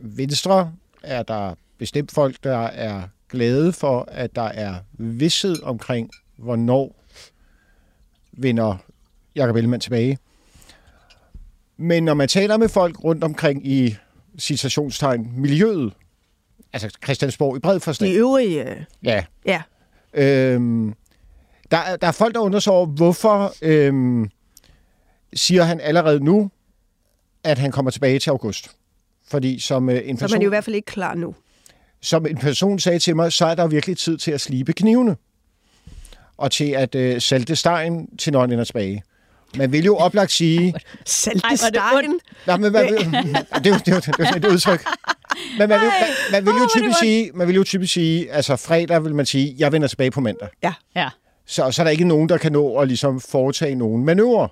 Venstre 0.00 0.72
er 1.06 1.22
der 1.22 1.54
bestemt 1.78 2.12
folk, 2.12 2.36
der 2.44 2.58
er 2.58 3.02
glade 3.28 3.72
for, 3.72 4.08
at 4.08 4.36
der 4.36 4.42
er 4.42 4.74
vidshed 4.92 5.62
omkring, 5.62 6.10
hvornår 6.36 7.04
vinder 8.32 8.76
Jakob 9.34 9.56
Ellemann 9.56 9.80
tilbage. 9.80 10.18
Men 11.76 12.02
når 12.04 12.14
man 12.14 12.28
taler 12.28 12.56
med 12.56 12.68
folk 12.68 13.04
rundt 13.04 13.24
omkring 13.24 13.66
i 13.66 13.96
citationstegn 14.38 15.32
miljøet, 15.36 15.92
altså 16.72 16.98
Christiansborg 17.04 17.56
i 17.56 17.60
bred 17.60 17.80
forstand. 17.80 18.10
De 18.10 18.16
øvrige... 18.16 18.86
Ja. 19.02 19.24
Ja. 19.46 19.62
Øhm, 20.14 20.94
der, 21.70 21.76
er, 21.76 21.96
der 21.96 22.06
er 22.06 22.12
folk, 22.12 22.34
der 22.34 22.40
undersøger, 22.40 22.86
hvorfor 22.86 23.54
øhm, 23.62 24.30
siger 25.34 25.62
han 25.62 25.80
allerede 25.80 26.24
nu, 26.24 26.50
at 27.44 27.58
han 27.58 27.72
kommer 27.72 27.90
tilbage 27.90 28.18
til 28.18 28.30
august. 28.30 28.76
Fordi 29.30 29.60
som 29.60 29.88
øh, 29.88 30.00
en 30.04 30.16
person... 30.16 30.28
Så 30.28 30.34
er 30.34 30.38
man 30.38 30.42
jo 30.42 30.48
i 30.48 30.54
hvert 30.54 30.64
fald 30.64 30.76
ikke 30.76 30.86
klar 30.86 31.14
nu. 31.14 31.34
Som 32.00 32.26
en 32.26 32.36
person 32.36 32.78
sagde 32.78 32.98
til 32.98 33.16
mig, 33.16 33.32
så 33.32 33.46
er 33.46 33.54
der 33.54 33.66
virkelig 33.66 33.98
tid 33.98 34.18
til 34.18 34.30
at 34.30 34.40
slibe 34.40 34.72
knivene. 34.72 35.16
Og 36.36 36.50
til 36.50 36.70
at 36.70 36.94
øh, 36.94 37.20
salte 37.20 37.56
stegen 37.56 38.16
til 38.16 38.32
når 38.32 38.40
han 38.40 38.52
ender 38.52 38.64
tilbage. 38.64 39.02
Man 39.56 39.72
vil 39.72 39.84
jo 39.84 39.96
oplagt 39.96 40.32
sige... 40.32 40.74
Salte 41.04 41.56
stegen? 41.56 42.20
Nej, 42.46 42.56
men 42.56 42.72
man 42.72 42.84
vil, 42.84 42.98
det, 43.04 43.06
er, 43.14 43.58
det, 43.58 43.88
er, 43.88 44.00
det 44.00 44.20
er 44.20 44.34
et 44.36 44.44
udtryk. 44.44 44.84
Men 45.58 45.68
man 45.68 45.80
vil, 45.80 45.88
man, 46.32 46.44
man 46.44 46.54
vil 46.54 46.60
jo 46.60 46.68
typisk 46.76 46.98
sige, 46.98 47.30
man 47.34 47.48
vil 47.48 47.56
jo 47.56 47.64
typisk 47.64 47.92
sige, 47.92 48.32
altså 48.32 48.56
fredag 48.56 49.04
vil 49.04 49.14
man 49.14 49.26
sige, 49.26 49.54
jeg 49.58 49.72
vender 49.72 49.88
tilbage 49.88 50.10
på 50.10 50.20
mandag. 50.20 50.48
Ja. 50.62 50.74
ja. 50.96 51.08
Så, 51.46 51.70
så 51.70 51.82
er 51.82 51.84
der 51.84 51.90
ikke 51.90 52.04
nogen, 52.04 52.28
der 52.28 52.38
kan 52.38 52.52
nå 52.52 52.76
at 52.78 52.88
ligesom 52.88 53.20
foretage 53.20 53.74
nogen 53.74 54.04
manøvrer. 54.04 54.48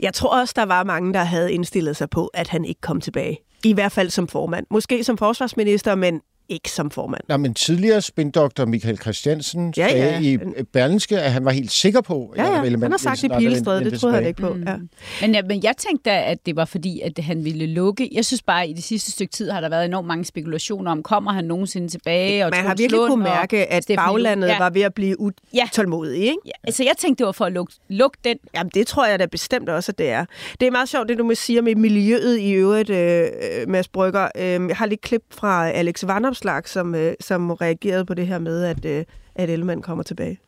Jeg 0.00 0.14
tror 0.14 0.40
også, 0.40 0.54
der 0.56 0.64
var 0.64 0.84
mange, 0.84 1.14
der 1.14 1.24
havde 1.24 1.52
indstillet 1.52 1.96
sig 1.96 2.10
på, 2.10 2.26
at 2.26 2.48
han 2.48 2.64
ikke 2.64 2.80
kom 2.80 3.00
tilbage. 3.00 3.38
I 3.64 3.72
hvert 3.72 3.92
fald 3.92 4.10
som 4.10 4.28
formand. 4.28 4.66
Måske 4.70 5.04
som 5.04 5.18
forsvarsminister, 5.18 5.94
men 5.94 6.20
ikke 6.48 6.70
som 6.70 6.90
formand. 6.90 7.22
Nej, 7.28 7.36
men 7.36 7.54
tidligere 7.54 8.00
spindoktor 8.00 8.64
Michael 8.64 8.98
Christiansen 8.98 9.74
ja, 9.76 9.86
ja. 9.86 10.20
i 10.20 10.38
Berlinske, 10.72 11.20
at 11.20 11.32
han 11.32 11.44
var 11.44 11.50
helt 11.50 11.72
sikker 11.72 12.00
på... 12.00 12.34
Ja, 12.36 12.44
ja. 12.44 12.70
han 12.70 12.90
har 12.90 12.98
sagt 12.98 13.24
i 13.24 13.28
Pilestræde, 13.28 13.84
det 13.84 14.00
troede 14.00 14.14
han 14.14 14.26
ikke 14.26 14.42
på. 14.42 14.54
Mm. 14.54 14.62
Ja. 14.66 14.76
Men, 15.20 15.34
ja, 15.34 15.42
men 15.42 15.62
jeg 15.62 15.74
tænkte, 15.76 16.10
at 16.10 16.46
det 16.46 16.56
var 16.56 16.64
fordi, 16.64 17.00
at 17.00 17.18
han 17.18 17.44
ville 17.44 17.66
lukke. 17.66 18.08
Jeg 18.12 18.24
synes 18.24 18.42
bare, 18.42 18.62
at 18.62 18.70
i 18.70 18.72
det 18.72 18.84
sidste 18.84 19.12
stykke 19.12 19.32
tid 19.32 19.50
har 19.50 19.60
der 19.60 19.68
været 19.68 19.84
enormt 19.84 20.06
mange 20.06 20.24
spekulationer 20.24 20.90
om, 20.90 21.02
kommer 21.02 21.32
han 21.32 21.44
nogensinde 21.44 21.88
tilbage? 21.88 22.44
Og 22.44 22.50
Man 22.50 22.66
har 22.66 22.74
virkelig 22.74 23.00
kunne 23.08 23.24
mærke, 23.24 23.72
at 23.72 23.82
Stefan 23.82 24.04
baglandet 24.04 24.48
ja. 24.48 24.58
var 24.58 24.70
ved 24.70 24.82
at 24.82 24.94
blive 24.94 25.20
utålmodig, 25.20 26.20
ikke? 26.20 26.36
Ja, 26.46 26.52
altså 26.64 26.84
jeg 26.84 26.92
tænkte, 26.98 27.18
det 27.18 27.26
var 27.26 27.32
for 27.32 27.44
at 27.44 27.52
lukke, 27.52 27.72
lukke 27.88 28.18
den. 28.24 28.36
Jamen 28.54 28.70
det 28.74 28.86
tror 28.86 29.06
jeg 29.06 29.18
da 29.18 29.26
bestemt 29.26 29.68
også, 29.68 29.92
at 29.92 29.98
det 29.98 30.10
er. 30.10 30.24
Det 30.60 30.66
er 30.66 30.70
meget 30.70 30.88
sjovt, 30.88 31.08
det 31.08 31.18
du 31.18 31.24
må 31.24 31.34
sige 31.34 31.62
med 31.62 31.74
miljøet 31.74 32.38
i 32.38 32.52
øvrigt, 32.52 32.90
øh, 32.90 33.28
Mads 33.68 33.88
Brygger. 33.88 34.28
Øh, 34.36 34.42
jeg 34.42 34.76
har 34.76 34.86
lige 34.86 34.98
klip 34.98 35.22
fra 35.30 35.70
Alex 35.70 36.04
Vanop 36.06 36.33
Vanopslag, 36.34 36.68
som, 36.68 36.94
øh, 36.94 37.14
som 37.20 37.50
reagerede 37.50 38.04
på 38.04 38.14
det 38.14 38.26
her 38.26 38.38
med, 38.38 38.64
at, 38.64 38.84
øh, 38.84 39.04
at 39.34 39.50
Ellemann 39.50 39.82
kommer 39.82 40.04
tilbage. 40.04 40.38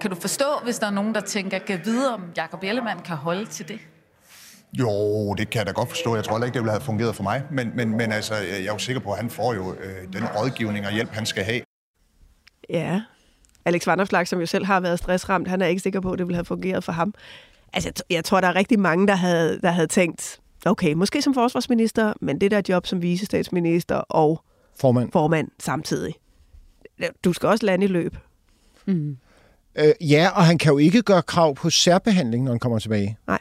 Kan 0.00 0.10
du 0.10 0.16
forstå, 0.16 0.44
hvis 0.64 0.78
der 0.78 0.86
er 0.86 0.90
nogen, 0.90 1.14
der 1.14 1.20
tænker, 1.20 1.58
kan 1.58 1.80
vide, 1.84 2.14
om 2.14 2.20
Jacob 2.36 2.62
Ellemann 2.62 3.00
kan 3.00 3.16
holde 3.16 3.46
til 3.46 3.68
det? 3.68 3.78
Jo, 4.78 5.34
det 5.34 5.50
kan 5.50 5.58
jeg 5.58 5.66
da 5.66 5.72
godt 5.72 5.88
forstå. 5.88 6.14
Jeg 6.14 6.24
tror 6.24 6.34
heller 6.34 6.46
ikke, 6.46 6.54
det 6.54 6.62
ville 6.62 6.70
have 6.70 6.80
fungeret 6.80 7.16
for 7.16 7.22
mig. 7.22 7.42
Men, 7.50 7.72
men, 7.76 7.96
men 7.96 8.12
altså, 8.12 8.34
jeg 8.34 8.66
er 8.66 8.72
jo 8.72 8.78
sikker 8.78 9.02
på, 9.02 9.12
at 9.12 9.16
han 9.18 9.30
får 9.30 9.54
jo 9.54 9.74
øh, 9.74 10.12
den 10.12 10.24
rådgivning 10.24 10.86
og 10.86 10.92
hjælp, 10.92 11.10
han 11.10 11.26
skal 11.26 11.44
have. 11.44 11.60
Ja, 12.70 13.02
Alex 13.64 13.86
Vanderslag, 13.86 14.28
som 14.28 14.40
jo 14.40 14.46
selv 14.46 14.64
har 14.64 14.80
været 14.80 14.98
stressramt, 14.98 15.48
han 15.48 15.62
er 15.62 15.66
ikke 15.66 15.82
sikker 15.82 16.00
på, 16.00 16.12
at 16.12 16.18
det 16.18 16.26
ville 16.26 16.36
have 16.36 16.44
fungeret 16.44 16.84
for 16.84 16.92
ham. 16.92 17.14
Altså, 17.72 18.02
jeg 18.10 18.24
tror, 18.24 18.40
der 18.40 18.48
er 18.48 18.56
rigtig 18.56 18.80
mange, 18.80 19.06
der 19.06 19.14
havde, 19.14 19.60
der 19.60 19.70
havde 19.70 19.86
tænkt, 19.86 20.40
okay, 20.66 20.92
måske 20.92 21.22
som 21.22 21.34
forsvarsminister, 21.34 22.12
men 22.20 22.40
det 22.40 22.50
der 22.50 22.62
job 22.68 22.86
som 22.86 23.02
visestatsminister 23.02 23.96
og 23.96 24.44
formand, 24.80 25.12
formand 25.12 25.48
samtidig. 25.58 26.14
Du 27.24 27.32
skal 27.32 27.48
også 27.48 27.66
lande 27.66 27.84
i 27.84 27.88
løb. 27.88 28.16
Mm. 28.86 29.16
Øh, 29.78 29.92
ja, 30.00 30.28
og 30.34 30.44
han 30.44 30.58
kan 30.58 30.72
jo 30.72 30.78
ikke 30.78 31.02
gøre 31.02 31.22
krav 31.22 31.54
på 31.54 31.70
særbehandling, 31.70 32.44
når 32.44 32.52
han 32.52 32.58
kommer 32.58 32.78
tilbage. 32.78 33.18
Nej. 33.26 33.38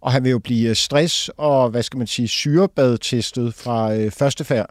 Og 0.00 0.12
han 0.12 0.24
vil 0.24 0.30
jo 0.30 0.38
blive 0.38 0.74
stress 0.74 1.30
og, 1.36 1.70
hvad 1.70 1.82
skal 1.82 1.98
man 1.98 2.06
sige, 2.06 2.28
syrebadtestet 2.28 3.54
fra 3.54 3.94
øh, 3.94 4.10
første 4.10 4.44
færd. 4.44 4.70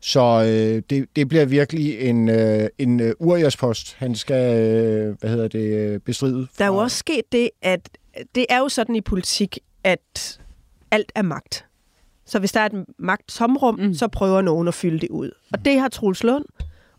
Så 0.00 0.20
øh, 0.20 0.82
det, 0.90 1.16
det 1.16 1.28
bliver 1.28 1.44
virkelig 1.44 2.00
en, 2.00 2.28
øh, 2.28 2.68
en 2.78 3.00
uh, 3.00 3.10
uriaspost, 3.18 3.94
han 3.94 4.14
skal 4.14 4.60
øh, 4.60 5.16
hvad 5.20 5.30
hedder 5.30 5.48
det, 5.48 6.02
bestride. 6.02 6.46
Der 6.58 6.64
er 6.64 6.68
jo 6.68 6.76
også 6.76 6.96
sket 6.96 7.22
det, 7.32 7.50
at 7.62 7.88
det 8.34 8.46
er 8.48 8.58
jo 8.58 8.68
sådan 8.68 8.96
i 8.96 9.00
politik, 9.00 9.58
at 9.84 10.40
alt 10.90 11.12
er 11.14 11.22
magt. 11.22 11.66
Så 12.26 12.38
hvis 12.38 12.52
der 12.52 12.60
er 12.60 12.66
et 12.66 12.84
magttomrum, 12.98 13.78
mm. 13.78 13.94
så 13.94 14.08
prøver 14.08 14.42
nogen 14.42 14.68
at 14.68 14.74
fylde 14.74 14.98
det 14.98 15.08
ud. 15.10 15.30
Og 15.52 15.64
det 15.64 15.80
har 15.80 15.88
Troels 15.88 16.24
Lund 16.24 16.44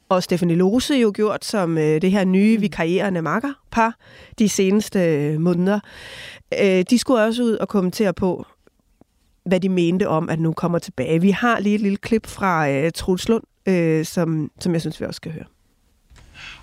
og 0.09 0.23
Stefanie 0.23 0.55
Lose 0.55 0.93
jo 0.93 1.11
gjort 1.15 1.45
som 1.45 1.77
øh, 1.77 2.01
det 2.01 2.11
her 2.11 2.25
nye 2.25 2.59
vikarierende 2.59 3.21
makkerpar 3.21 3.95
de 4.39 4.49
seneste 4.49 4.99
øh, 4.99 5.39
måneder. 5.39 5.79
Øh, 6.61 6.83
de 6.89 6.97
skulle 6.97 7.23
også 7.23 7.43
ud 7.43 7.53
og 7.53 7.67
kommentere 7.67 8.13
på, 8.13 8.45
hvad 9.45 9.59
de 9.59 9.69
mente 9.69 10.07
om, 10.07 10.29
at 10.29 10.39
nu 10.39 10.53
kommer 10.53 10.79
tilbage. 10.79 11.21
Vi 11.21 11.31
har 11.31 11.59
lige 11.59 11.75
et 11.75 11.81
lille 11.81 11.97
klip 11.97 12.27
fra 12.27 12.69
øh, 12.69 12.91
Troels 12.91 13.29
Lund, 13.29 13.43
øh, 13.65 14.05
som, 14.05 14.51
som 14.59 14.73
jeg 14.73 14.81
synes, 14.81 15.01
vi 15.01 15.05
også 15.05 15.17
skal 15.17 15.31
høre. 15.31 15.45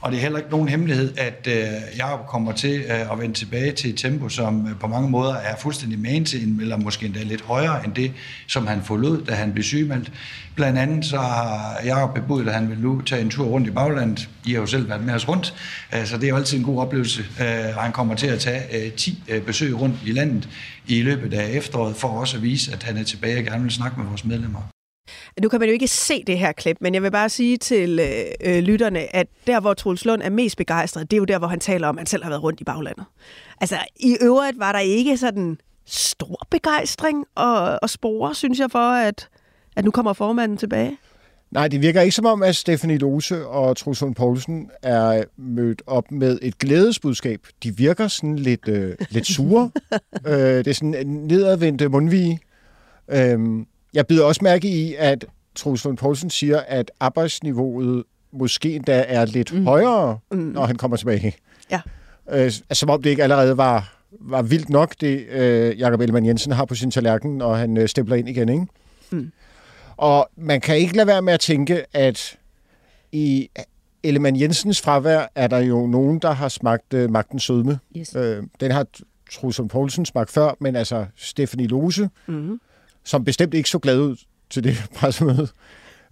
Og 0.03 0.13
det 0.13 0.19
er 0.19 0.23
heller 0.23 0.39
ikke 0.39 0.51
nogen 0.51 0.69
hemmelighed, 0.69 1.15
at 1.19 1.49
øh, 1.51 1.99
Jacob 1.99 2.27
kommer 2.27 2.53
til 2.53 2.81
øh, 2.81 3.13
at 3.13 3.19
vende 3.19 3.35
tilbage 3.35 3.73
til 3.73 3.91
et 3.91 3.97
tempo, 3.97 4.29
som 4.29 4.67
øh, 4.67 4.79
på 4.81 4.87
mange 4.87 5.11
måder 5.11 5.35
er 5.35 5.57
fuldstændig 5.57 5.99
main 5.99 6.25
til, 6.25 6.61
eller 6.61 6.77
måske 6.77 7.07
endda 7.07 7.23
lidt 7.23 7.41
højere 7.43 7.85
end 7.85 7.95
det, 7.95 8.13
som 8.47 8.67
han 8.67 8.83
forlod, 8.83 9.25
da 9.25 9.35
han 9.35 9.53
blev 9.53 9.65
sygemeldt. 9.65 10.13
Blandt 10.55 10.79
andet 10.79 11.05
så 11.05 11.19
har 11.19 11.81
Jacob 11.85 12.15
bebudt, 12.15 12.49
at 12.49 12.55
han 12.55 12.71
vil 12.71 12.79
nu 12.79 13.01
tage 13.01 13.23
en 13.23 13.31
tur 13.31 13.47
rundt 13.47 13.69
i 13.69 13.71
baglandet. 13.71 14.29
I 14.47 14.53
har 14.53 14.61
jo 14.61 14.67
selv 14.67 14.89
været 14.89 15.05
med 15.05 15.15
os 15.15 15.29
rundt, 15.29 15.55
øh, 15.95 16.07
så 16.07 16.17
det 16.17 16.25
er 16.25 16.29
jo 16.29 16.37
altid 16.37 16.59
en 16.59 16.65
god 16.65 16.81
oplevelse. 16.81 17.23
Øh, 17.41 17.77
og 17.77 17.83
han 17.83 17.93
kommer 17.93 18.15
til 18.15 18.27
at 18.27 18.41
tage 18.41 18.87
øh, 18.87 18.93
10 18.93 19.23
øh, 19.29 19.43
besøg 19.43 19.81
rundt 19.81 19.97
i 20.07 20.13
landet 20.13 20.49
i 20.87 21.03
løbet 21.03 21.35
af 21.35 21.51
efteråret, 21.51 21.97
for 21.97 22.09
også 22.09 22.37
at 22.37 22.43
vise, 22.43 22.73
at 22.73 22.83
han 22.83 22.97
er 22.97 23.05
tilbage 23.05 23.39
og 23.39 23.45
gerne 23.45 23.63
vil 23.63 23.73
snakke 23.73 24.01
med 24.01 24.07
vores 24.07 24.25
medlemmer. 24.25 24.72
Nu 25.43 25.49
kan 25.49 25.61
man 25.61 25.69
jo 25.69 25.73
ikke 25.73 25.89
se 25.89 26.25
det 26.27 26.39
her 26.39 26.53
klip, 26.53 26.77
men 26.81 26.95
jeg 26.95 27.03
vil 27.03 27.11
bare 27.11 27.29
sige 27.29 27.57
til 27.57 27.99
øh, 27.99 28.55
øh, 28.55 28.63
lytterne, 28.63 29.17
at 29.17 29.27
der, 29.47 29.61
hvor 29.61 29.75
Troels 29.75 30.05
Lund 30.05 30.23
er 30.23 30.31
mest 30.31 30.57
begejstret, 30.57 31.11
det 31.11 31.17
er 31.17 31.19
jo 31.19 31.25
der, 31.25 31.39
hvor 31.39 31.49
han 31.49 31.61
taler 31.61 31.89
om, 31.89 31.97
at 31.97 32.01
han 32.01 32.07
selv 32.07 32.23
har 32.23 32.31
været 32.31 32.43
rundt 32.43 32.61
i 32.61 32.65
baglandet. 32.65 33.05
Altså, 33.61 33.77
i 33.97 34.17
øvrigt 34.21 34.59
var 34.59 34.73
der 34.73 34.79
ikke 34.79 35.17
sådan 35.17 35.59
stor 35.87 36.47
begejstring 36.51 37.27
og, 37.35 37.79
og 37.83 37.91
spore, 37.91 38.35
synes 38.35 38.59
jeg, 38.59 38.71
for, 38.71 38.93
at, 38.93 39.29
at 39.77 39.85
nu 39.85 39.91
kommer 39.91 40.13
formanden 40.13 40.59
tilbage. 40.59 40.99
Nej, 41.53 41.69
det 41.69 41.83
virker 41.83 42.01
ikke 42.01 42.15
som 42.15 42.27
om, 42.27 42.43
at 42.43 42.57
Stephanie 42.57 42.99
Lose 42.99 43.47
og 43.47 43.77
Troels 43.77 44.01
Lund 44.01 44.15
Poulsen 44.15 44.71
er 44.83 45.25
mødt 45.37 45.83
op 45.87 46.11
med 46.11 46.39
et 46.43 46.59
glædesbudskab. 46.59 47.47
De 47.63 47.77
virker 47.77 48.09
sådan 48.09 48.37
lidt, 48.37 48.69
øh, 48.69 48.95
lidt 49.11 49.27
sure. 49.27 49.71
øh, 50.27 50.35
det 50.35 50.67
er 50.67 50.73
sådan 50.73 50.95
en 50.95 51.27
nedadvendte 51.27 51.89
mundvige. 51.89 52.41
Øhm, 53.09 53.67
jeg 53.95 54.07
byder 54.07 54.25
også 54.25 54.41
mærke 54.45 54.69
i, 54.69 54.95
at 54.99 55.25
Troels 55.55 55.85
Lund 55.85 55.97
Poulsen 55.97 56.31
siger, 56.31 56.61
at 56.61 56.91
arbejdsniveauet 57.01 58.05
måske 58.33 58.75
endda 58.77 59.05
er 59.09 59.25
lidt 59.25 59.53
mm. 59.53 59.65
højere, 59.65 60.19
mm. 60.31 60.39
når 60.39 60.67
han 60.67 60.77
kommer 60.77 60.97
tilbage. 60.97 61.35
Ja. 61.71 61.81
Øh, 62.31 62.53
som 62.73 62.91
om 62.91 63.03
det 63.03 63.11
ikke 63.11 63.23
allerede 63.23 63.57
var, 63.57 63.97
var 64.11 64.43
vildt 64.43 64.71
nok, 64.71 64.95
det 65.01 65.27
øh, 65.29 65.79
Jakob 65.79 66.01
Ellemann 66.01 66.27
Jensen 66.27 66.53
har 66.53 66.65
på 66.65 66.75
sin 66.75 66.91
tallerken, 66.91 67.39
når 67.39 67.55
han 67.55 67.77
øh, 67.77 67.89
stempler 67.89 68.17
ind 68.17 68.29
igen. 68.29 68.49
Ikke? 68.49 68.67
Mm. 69.11 69.33
Og 69.97 70.29
man 70.37 70.61
kan 70.61 70.77
ikke 70.77 70.97
lade 70.97 71.07
være 71.07 71.23
med 71.23 71.33
at 71.33 71.41
tænke, 71.41 71.85
at 71.97 72.37
i 73.13 73.51
Ellemann 74.03 74.41
Jensens 74.41 74.81
fravær 74.81 75.27
er 75.35 75.47
der 75.47 75.59
jo 75.59 75.87
nogen, 75.87 76.19
der 76.19 76.31
har 76.31 76.49
smagt 76.49 76.95
øh, 76.95 77.11
magtens 77.11 77.43
sødme. 77.43 77.79
Yes. 77.97 78.15
Øh, 78.17 78.43
den 78.61 78.71
har 78.71 78.87
Troels 79.33 79.59
Lund 79.59 79.71
Poulsen 79.71 80.07
smagt 80.07 80.31
før, 80.31 80.57
men 80.61 80.77
altså 80.77 81.07
Stephanie 81.17 81.67
Lose, 81.67 82.11
Mm. 82.27 82.61
Som 83.05 83.25
bestemt 83.25 83.55
ikke 83.55 83.71
så 83.71 83.79
glad 83.79 83.99
ud 83.99 84.17
til 84.51 84.65
det 84.65 84.77
pressemøde. 84.97 85.49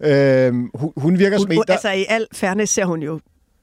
Øh, 0.00 0.53
hun, 0.74 0.92
hun 0.96 1.18
virker 1.18 1.38
som 1.38 1.46
Hun, 1.46 1.53
en, 1.53 1.57
hun, 1.59 1.64
der... 1.66 1.72
altså, 1.72 1.90
i 1.90 2.05
al 2.09 2.26
fairness 2.33 2.72
ser 2.72 2.85
hun 2.85 3.03
jo 3.03 3.20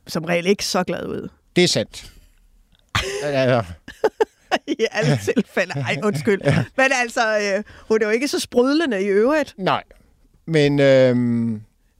som 0.07 0.23
regel 0.23 0.45
ikke 0.47 0.65
så 0.65 0.83
glad 0.83 1.05
ud. 1.07 1.29
Det 1.55 1.63
er 1.63 1.67
sandt. 1.67 2.11
Altså, 3.23 3.63
I 4.67 4.85
alle 4.91 5.19
tilfælde. 5.23 5.73
Ej, 5.73 5.97
undskyld. 6.03 6.41
Men 6.77 6.85
altså, 7.01 7.37
øh, 7.37 7.63
hun 7.87 8.01
er 8.01 8.05
jo 8.05 8.11
ikke 8.11 8.27
så 8.27 8.39
sprudlende 8.39 9.03
i 9.03 9.05
øvrigt. 9.05 9.55
nej. 9.57 9.83
Men, 10.45 10.79
øh, 10.79 11.15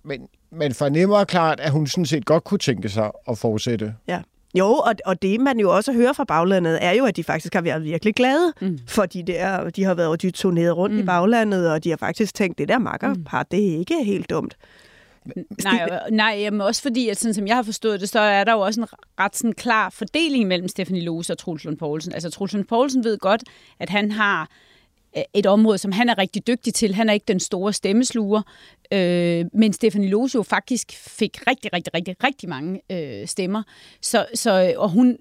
men 0.03 0.27
man 0.51 0.73
fornemmer 0.73 1.23
klart, 1.23 1.59
at 1.59 1.71
hun 1.71 1.87
sådan 1.87 2.05
set 2.05 2.25
godt 2.25 2.43
kunne 2.43 2.57
tænke 2.57 2.89
sig 2.89 3.11
at 3.29 3.37
fortsætte. 3.37 3.95
Ja. 4.07 4.21
Jo, 4.55 4.67
og, 4.67 4.93
og 5.05 5.21
det 5.21 5.39
man 5.39 5.59
jo 5.59 5.75
også 5.75 5.93
hører 5.93 6.13
fra 6.13 6.23
baglandet, 6.23 6.79
er 6.81 6.91
jo, 6.91 7.05
at 7.05 7.15
de 7.15 7.23
faktisk 7.23 7.53
har 7.53 7.61
været 7.61 7.83
virkelig 7.83 8.15
glade, 8.15 8.53
mm. 8.61 8.79
fordi 8.87 9.21
det 9.21 9.39
er, 9.39 9.69
de 9.69 9.83
har 9.83 9.93
været 9.93 10.21
de 10.21 10.31
turneret 10.31 10.77
rundt 10.77 10.95
mm. 10.95 11.01
i 11.01 11.03
baglandet, 11.03 11.71
og 11.71 11.83
de 11.83 11.89
har 11.89 11.97
faktisk 11.97 12.33
tænkt, 12.33 12.57
det 12.57 12.67
der 12.67 12.77
makkerpar, 12.77 13.39
mm. 13.39 13.47
det 13.51 13.73
er 13.73 13.79
ikke 13.79 14.03
helt 14.03 14.29
dumt. 14.29 14.57
Nej, 15.63 15.99
nej 16.11 16.35
jamen 16.39 16.61
også 16.61 16.81
fordi, 16.81 17.09
at 17.09 17.17
sådan 17.17 17.33
som 17.33 17.47
jeg 17.47 17.55
har 17.55 17.63
forstået 17.63 18.01
det, 18.01 18.09
så 18.09 18.19
er 18.19 18.43
der 18.43 18.53
jo 18.53 18.59
også 18.59 18.81
en 18.81 18.87
ret 19.19 19.35
sådan 19.35 19.53
klar 19.53 19.89
fordeling 19.89 20.47
mellem 20.47 20.67
Stephanie 20.67 21.03
Lose 21.03 21.33
og 21.33 21.37
Troels 21.37 21.63
Lund 21.63 21.77
Poulsen. 21.77 22.13
Altså 22.13 22.29
Troels 22.29 22.53
Lund 22.53 22.65
Poulsen 22.65 23.03
ved 23.03 23.17
godt, 23.17 23.43
at 23.79 23.89
han 23.89 24.11
har 24.11 24.49
et 25.33 25.45
område, 25.45 25.77
som 25.77 25.91
han 25.91 26.09
er 26.09 26.17
rigtig 26.17 26.47
dygtig 26.47 26.73
til. 26.73 26.95
Han 26.95 27.09
er 27.09 27.13
ikke 27.13 27.25
den 27.27 27.39
store 27.39 27.73
stemmesluger, 27.73 28.41
øh, 28.93 29.45
men 29.53 29.73
Stephanie 29.73 30.09
Lose 30.09 30.35
jo 30.35 30.43
faktisk 30.43 30.91
fik 30.91 31.47
rigtig, 31.47 31.73
rigtig, 31.73 31.93
rigtig, 31.93 32.15
rigtig 32.23 32.49
mange 32.49 32.81
øh, 32.91 33.27
stemmer. 33.27 33.63
Så, 34.01 34.25
så, 34.33 34.73
og 34.77 34.89
hun 34.89 35.17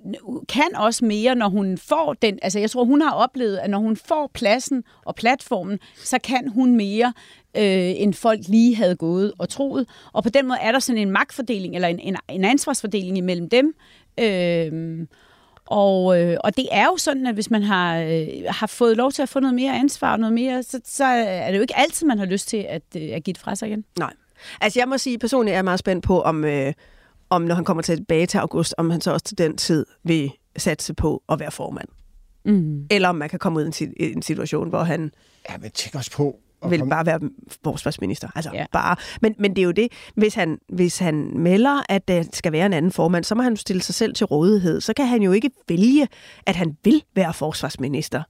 kan 0.49 0.77
også 0.77 1.05
mere, 1.05 1.35
når 1.35 1.49
hun 1.49 1.79
får 1.79 2.13
den... 2.23 2.39
Altså 2.43 2.59
jeg 2.59 2.71
tror, 2.71 2.85
hun 2.85 3.01
har 3.01 3.13
oplevet, 3.13 3.57
at 3.57 3.71
når 3.71 3.79
hun 3.79 3.97
får 3.97 4.31
pladsen 4.35 4.85
og 5.05 5.15
platformen, 5.15 5.79
så 5.97 6.19
kan 6.19 6.49
hun 6.49 6.77
mere, 6.77 7.13
øh, 7.57 7.93
end 7.97 8.15
folk 8.15 8.41
lige 8.49 8.77
havde 8.77 8.97
gået 8.97 9.33
og 9.39 9.49
troet. 9.49 9.87
Og 10.13 10.23
på 10.23 10.29
den 10.29 10.47
måde 10.47 10.59
er 10.63 10.73
der 10.73 10.79
sådan 10.79 11.03
en 11.03 11.11
magtfordeling, 11.11 11.75
eller 11.75 11.89
en, 11.89 11.99
en, 11.99 12.17
en 12.29 12.45
ansvarsfordeling 12.45 13.19
imellem 13.19 13.49
dem. 13.49 13.75
Øh, 14.21 15.07
og, 15.67 16.21
øh, 16.21 16.37
og 16.45 16.57
det 16.57 16.69
er 16.73 16.85
jo 16.85 16.97
sådan, 16.97 17.27
at 17.27 17.35
hvis 17.35 17.51
man 17.51 17.63
har, 17.63 17.99
øh, 17.99 18.27
har 18.49 18.67
fået 18.67 18.97
lov 18.97 19.13
til 19.13 19.23
at 19.23 19.29
få 19.29 19.41
noget 19.41 19.55
mere 19.55 19.79
ansvar 19.79 20.13
og 20.13 20.21
noget 20.21 20.33
mere, 20.33 20.63
så, 20.63 20.81
så 20.85 21.05
er 21.05 21.51
det 21.51 21.57
jo 21.57 21.63
ikke 21.63 21.79
altid, 21.79 22.07
man 22.07 22.19
har 22.19 22.27
lyst 22.27 22.49
til 22.49 22.67
at, 22.69 22.83
øh, 22.97 23.09
at 23.13 23.25
give 23.25 23.33
det 23.33 23.41
fra 23.41 23.55
sig 23.55 23.69
igen. 23.69 23.85
Nej. 23.99 24.13
Altså 24.61 24.81
jeg 24.81 24.89
må 24.89 24.99
sige, 24.99 25.19
personligt 25.19 25.53
er 25.53 25.57
jeg 25.57 25.65
meget 25.65 25.79
spændt 25.79 26.05
på, 26.05 26.21
om, 26.23 26.45
øh, 26.45 26.73
om 27.31 27.43
når 27.43 27.55
han 27.55 27.65
kommer 27.65 27.83
tilbage 27.83 28.27
til 28.27 28.39
august, 28.39 28.75
om 28.79 28.91
han 28.91 29.01
så 29.01 29.13
også 29.13 29.25
til 29.25 29.39
den 29.39 29.57
tid 29.57 29.87
vil 30.05 30.33
satse 30.57 30.95
på 30.95 31.23
at 31.29 31.41
være 31.41 31.51
formand. 31.51 31.89
Mm. 32.45 32.87
Eller 32.91 33.09
om 33.09 33.17
man 33.17 33.29
kan 33.29 33.39
komme 33.39 33.59
ud 33.59 33.81
i 33.81 33.85
en, 33.85 33.95
en 33.99 34.23
situation, 34.23 34.69
hvor 34.69 34.83
han 34.83 35.11
Ja, 35.51 35.57
men 35.59 35.71
tænk 35.71 35.95
også 35.95 36.11
på... 36.11 36.41
vil 36.71 36.89
bare 36.91 37.07
være 37.07 37.21
forsvarsminister. 37.65 38.29
Altså 38.35 38.51
Ja. 38.55 38.65
bare. 38.73 38.97
Men, 39.23 39.35
men 39.39 39.51
det 39.57 39.63
er 39.63 39.65
jo 39.65 39.71
det, 39.71 39.93
hvis 40.15 40.35
han, 40.35 40.59
hvis 40.69 40.99
han 40.99 41.31
melder, 41.39 41.83
at 41.89 42.09
der 42.09 42.25
skal 42.33 42.53
være 42.53 42.67
en 42.67 42.73
anden 42.73 42.93
formand, 42.93 43.25
så 43.25 43.35
må 43.35 43.43
han 43.43 43.57
stille 43.57 43.83
sig 43.83 43.95
selv 43.95 44.15
til 44.15 44.27
rådighed. 44.27 44.81
Så 44.81 44.93
kan 44.95 45.07
han 45.07 45.23
jo 45.23 45.33
ikke 45.33 45.51
vælge, 45.69 46.09
at 46.47 46.57
han 46.57 46.77
vil 46.85 47.03
være 47.15 47.35
forsvarsminister. 47.35 48.23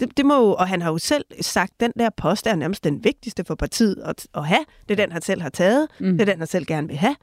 Det, 0.00 0.16
det 0.16 0.26
må 0.26 0.34
jo, 0.46 0.52
og 0.54 0.68
han 0.68 0.82
har 0.82 0.90
jo 0.90 0.98
selv 0.98 1.24
sagt, 1.40 1.72
at 1.72 1.80
den 1.80 1.92
der 1.98 2.10
post 2.16 2.46
er 2.46 2.54
nærmest 2.54 2.84
den 2.84 3.04
vigtigste 3.04 3.44
for 3.44 3.54
partiet 3.54 3.96
at, 4.04 4.26
at 4.34 4.46
have. 4.46 4.64
Det 4.88 5.00
er 5.00 5.04
den, 5.06 5.12
han 5.12 5.22
selv 5.22 5.42
har 5.42 5.48
taget. 5.48 5.88
Mm. 6.00 6.12
Det 6.12 6.20
er 6.20 6.24
den, 6.24 6.38
han 6.38 6.46
selv 6.46 6.66
gerne 6.66 6.88
vil 6.88 6.96
have. 6.96 7.16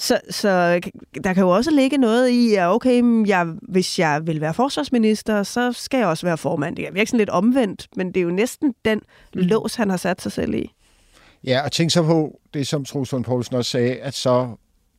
Så, 0.00 0.20
så 0.30 0.80
der 1.24 1.32
kan 1.32 1.42
jo 1.42 1.48
også 1.48 1.70
ligge 1.70 1.98
noget 1.98 2.28
i, 2.28 2.54
at 2.54 2.66
okay, 2.66 3.00
men 3.00 3.26
jeg, 3.26 3.44
hvis 3.62 3.98
jeg 3.98 4.26
vil 4.26 4.40
være 4.40 4.54
forsvarsminister, 4.54 5.42
så 5.42 5.72
skal 5.72 5.98
jeg 5.98 6.06
også 6.06 6.26
være 6.26 6.38
formand. 6.38 6.76
Det 6.76 6.82
er 6.82 6.86
virkelig 6.86 7.08
sådan 7.08 7.18
lidt 7.18 7.30
omvendt, 7.30 7.88
men 7.96 8.06
det 8.06 8.16
er 8.16 8.24
jo 8.24 8.30
næsten 8.30 8.74
den 8.84 9.00
lås, 9.32 9.74
han 9.74 9.90
har 9.90 9.96
sat 9.96 10.22
sig 10.22 10.32
selv 10.32 10.54
i. 10.54 10.72
Ja, 11.44 11.64
og 11.64 11.72
tænk 11.72 11.90
så 11.90 12.02
på 12.02 12.40
det, 12.54 12.66
som 12.66 12.84
Lund 13.12 13.24
Poulsen 13.24 13.56
også 13.56 13.70
sagde, 13.70 13.96
at 13.96 14.14
så 14.14 14.48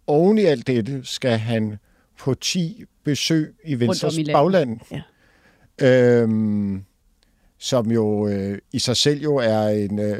oven 0.07 0.37
i 0.37 0.41
alt 0.41 0.67
dette 0.67 1.01
skal 1.03 1.37
han 1.37 1.77
på 2.19 2.33
10 2.33 2.83
besøg 3.03 3.55
i 3.65 3.79
Venstres 3.79 4.17
i 4.17 4.25
bagland. 4.33 4.79
Ja. 4.91 6.21
Øhm, 6.21 6.83
som 7.57 7.91
jo 7.91 8.27
øh, 8.27 8.57
i 8.71 8.79
sig 8.79 8.97
selv 8.97 9.21
jo 9.21 9.35
er 9.35 9.67
en 9.67 9.99
øh, 9.99 10.17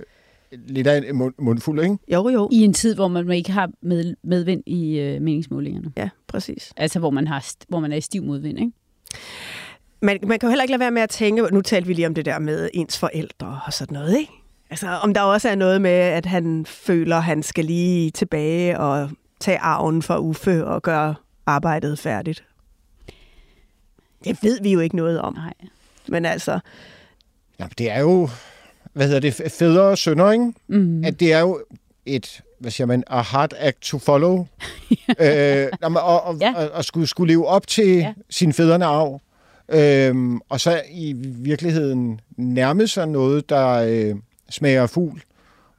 lidt 0.52 0.88
af 0.88 0.98
en 0.98 1.16
mund, 1.16 1.34
mundfuld, 1.40 1.84
ikke? 1.84 1.98
Jo, 2.08 2.30
jo. 2.30 2.50
I 2.52 2.64
en 2.64 2.74
tid, 2.74 2.96
hvor 2.96 3.08
man 3.08 3.32
ikke 3.32 3.52
har 3.52 3.70
med, 3.82 4.16
medvind 4.24 4.64
i 4.66 5.00
øh, 5.00 5.22
meningsmålingerne. 5.22 5.92
Ja, 5.98 6.10
præcis. 6.28 6.74
Altså, 6.78 7.00
hvor 7.00 7.10
man, 7.10 7.28
har, 7.28 7.46
hvor 7.68 7.80
man 7.80 7.92
er 7.92 7.96
i 7.98 8.02
stiv 8.02 8.24
modvind, 8.24 8.60
ikke? 8.60 8.72
Man, 10.02 10.20
man 10.28 10.40
kan 10.40 10.48
jo 10.48 10.50
heller 10.50 10.64
ikke 10.64 10.72
lade 10.72 10.80
være 10.80 10.92
med 10.92 11.02
at 11.02 11.10
tænke, 11.10 11.42
nu 11.42 11.62
talte 11.62 11.88
vi 11.88 11.94
lige 11.94 12.08
om 12.08 12.16
det 12.16 12.26
der 12.26 12.40
med 12.40 12.70
ens 12.74 13.00
forældre 13.00 13.62
og 13.66 13.74
sådan 13.74 13.94
noget, 13.94 14.18
ikke? 14.20 14.32
Altså, 14.70 14.88
om 14.88 15.14
der 15.14 15.22
også 15.22 15.50
er 15.50 15.56
noget 15.56 15.82
med, 15.82 15.92
at 15.92 16.26
han 16.26 16.66
føler, 16.66 17.18
at 17.18 17.24
han 17.24 17.44
skal 17.44 17.66
lige 17.66 18.12
tilbage 18.12 18.80
og 18.80 19.10
tage 19.40 19.60
arven 19.60 20.02
for 20.02 20.18
Uffe 20.18 20.66
og 20.66 20.82
gøre 20.82 21.16
arbejdet 21.46 22.00
færdigt. 22.00 22.44
Det 24.24 24.38
ved 24.44 24.62
vi 24.62 24.72
jo 24.72 24.80
ikke 24.80 24.96
noget 24.96 25.22
om. 25.22 25.34
Nej. 25.34 25.54
Men 26.08 26.26
altså, 26.26 26.60
Ja, 27.60 27.68
det 27.78 27.92
er 27.92 28.00
jo, 28.00 28.30
hvad 28.93 29.06
hedder 29.08 29.19
det, 29.19 29.51
fædre 29.51 29.82
og 29.82 29.97
sønner, 29.97 30.32
ikke? 30.32 30.54
Mm. 30.67 31.04
At 31.06 31.19
det 31.19 31.34
er 31.34 31.39
jo 31.39 31.60
et, 32.06 32.41
hvad 32.60 32.71
siger 32.71 32.88
man, 32.88 33.04
a 33.08 33.21
hard 33.21 33.51
act 33.58 33.82
to 33.82 33.99
follow. 33.99 34.47
øh, 35.19 35.67
og, 35.82 36.23
og, 36.23 36.38
Ja. 36.41 36.54
og, 36.56 36.69
og 36.71 36.86
skulle, 36.86 37.08
skulle 37.08 37.32
leve 37.34 37.47
op 37.47 37.67
til 37.67 37.88
Ja. 37.97 38.13
sin 38.30 38.54
fædrene 38.54 38.86
arv. 38.86 39.21
Øhm, 39.69 40.39
og 40.49 40.60
så 40.60 40.82
i 40.91 41.13
virkeligheden 41.17 42.19
nærme 42.38 42.88
sig 42.88 43.08
noget, 43.08 43.49
der 43.49 43.67
øh, 43.69 44.15
smager 44.49 44.82
af 44.82 44.89
fugl. 44.89 45.21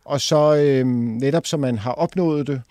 Og 0.05 0.20
så 0.20 0.57
øh, 0.57 0.87
netop 0.87 1.46
som 1.46 1.61
man 1.61 1.79
har 1.79 1.92
opnået 1.92 2.46
det, 2.46 2.62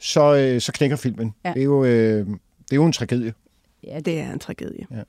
så, 0.00 0.34
øh, 0.36 0.60
så 0.60 0.72
knækker 0.72 0.96
filmen. 0.96 1.34
Ja. 1.44 1.52
Det, 1.52 1.60
er 1.60 1.64
jo, 1.64 1.84
øh, 1.84 2.26
det 2.26 2.72
er 2.72 2.76
jo 2.76 2.84
en 2.86 2.92
tragedie. 2.92 3.32
Ja, 3.84 4.00
det 4.00 4.18
er 4.18 4.32
en 4.32 4.38
tragedie. 4.38 4.86
Ja. 4.90 5.02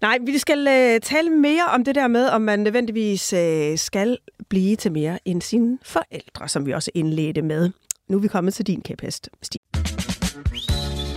Nej, 0.00 0.18
vi 0.26 0.38
skal 0.38 0.58
uh, 0.58 1.00
tale 1.02 1.30
mere 1.30 1.64
om 1.64 1.84
det 1.84 1.94
der 1.94 2.08
med, 2.08 2.28
om 2.28 2.42
man 2.42 2.58
nødvendigvis 2.58 3.32
uh, 3.32 3.38
skal 3.76 4.18
blive 4.48 4.76
til 4.76 4.92
mere 4.92 5.18
end 5.24 5.42
sine 5.42 5.78
forældre, 5.82 6.48
som 6.48 6.66
vi 6.66 6.72
også 6.72 6.90
indledte 6.94 7.42
med. 7.42 7.70
Nu 8.08 8.16
er 8.16 8.20
vi 8.20 8.28
kommet 8.28 8.54
til 8.54 8.66
din 8.66 8.80
kæphest, 8.80 9.28
Stig. 9.42 9.60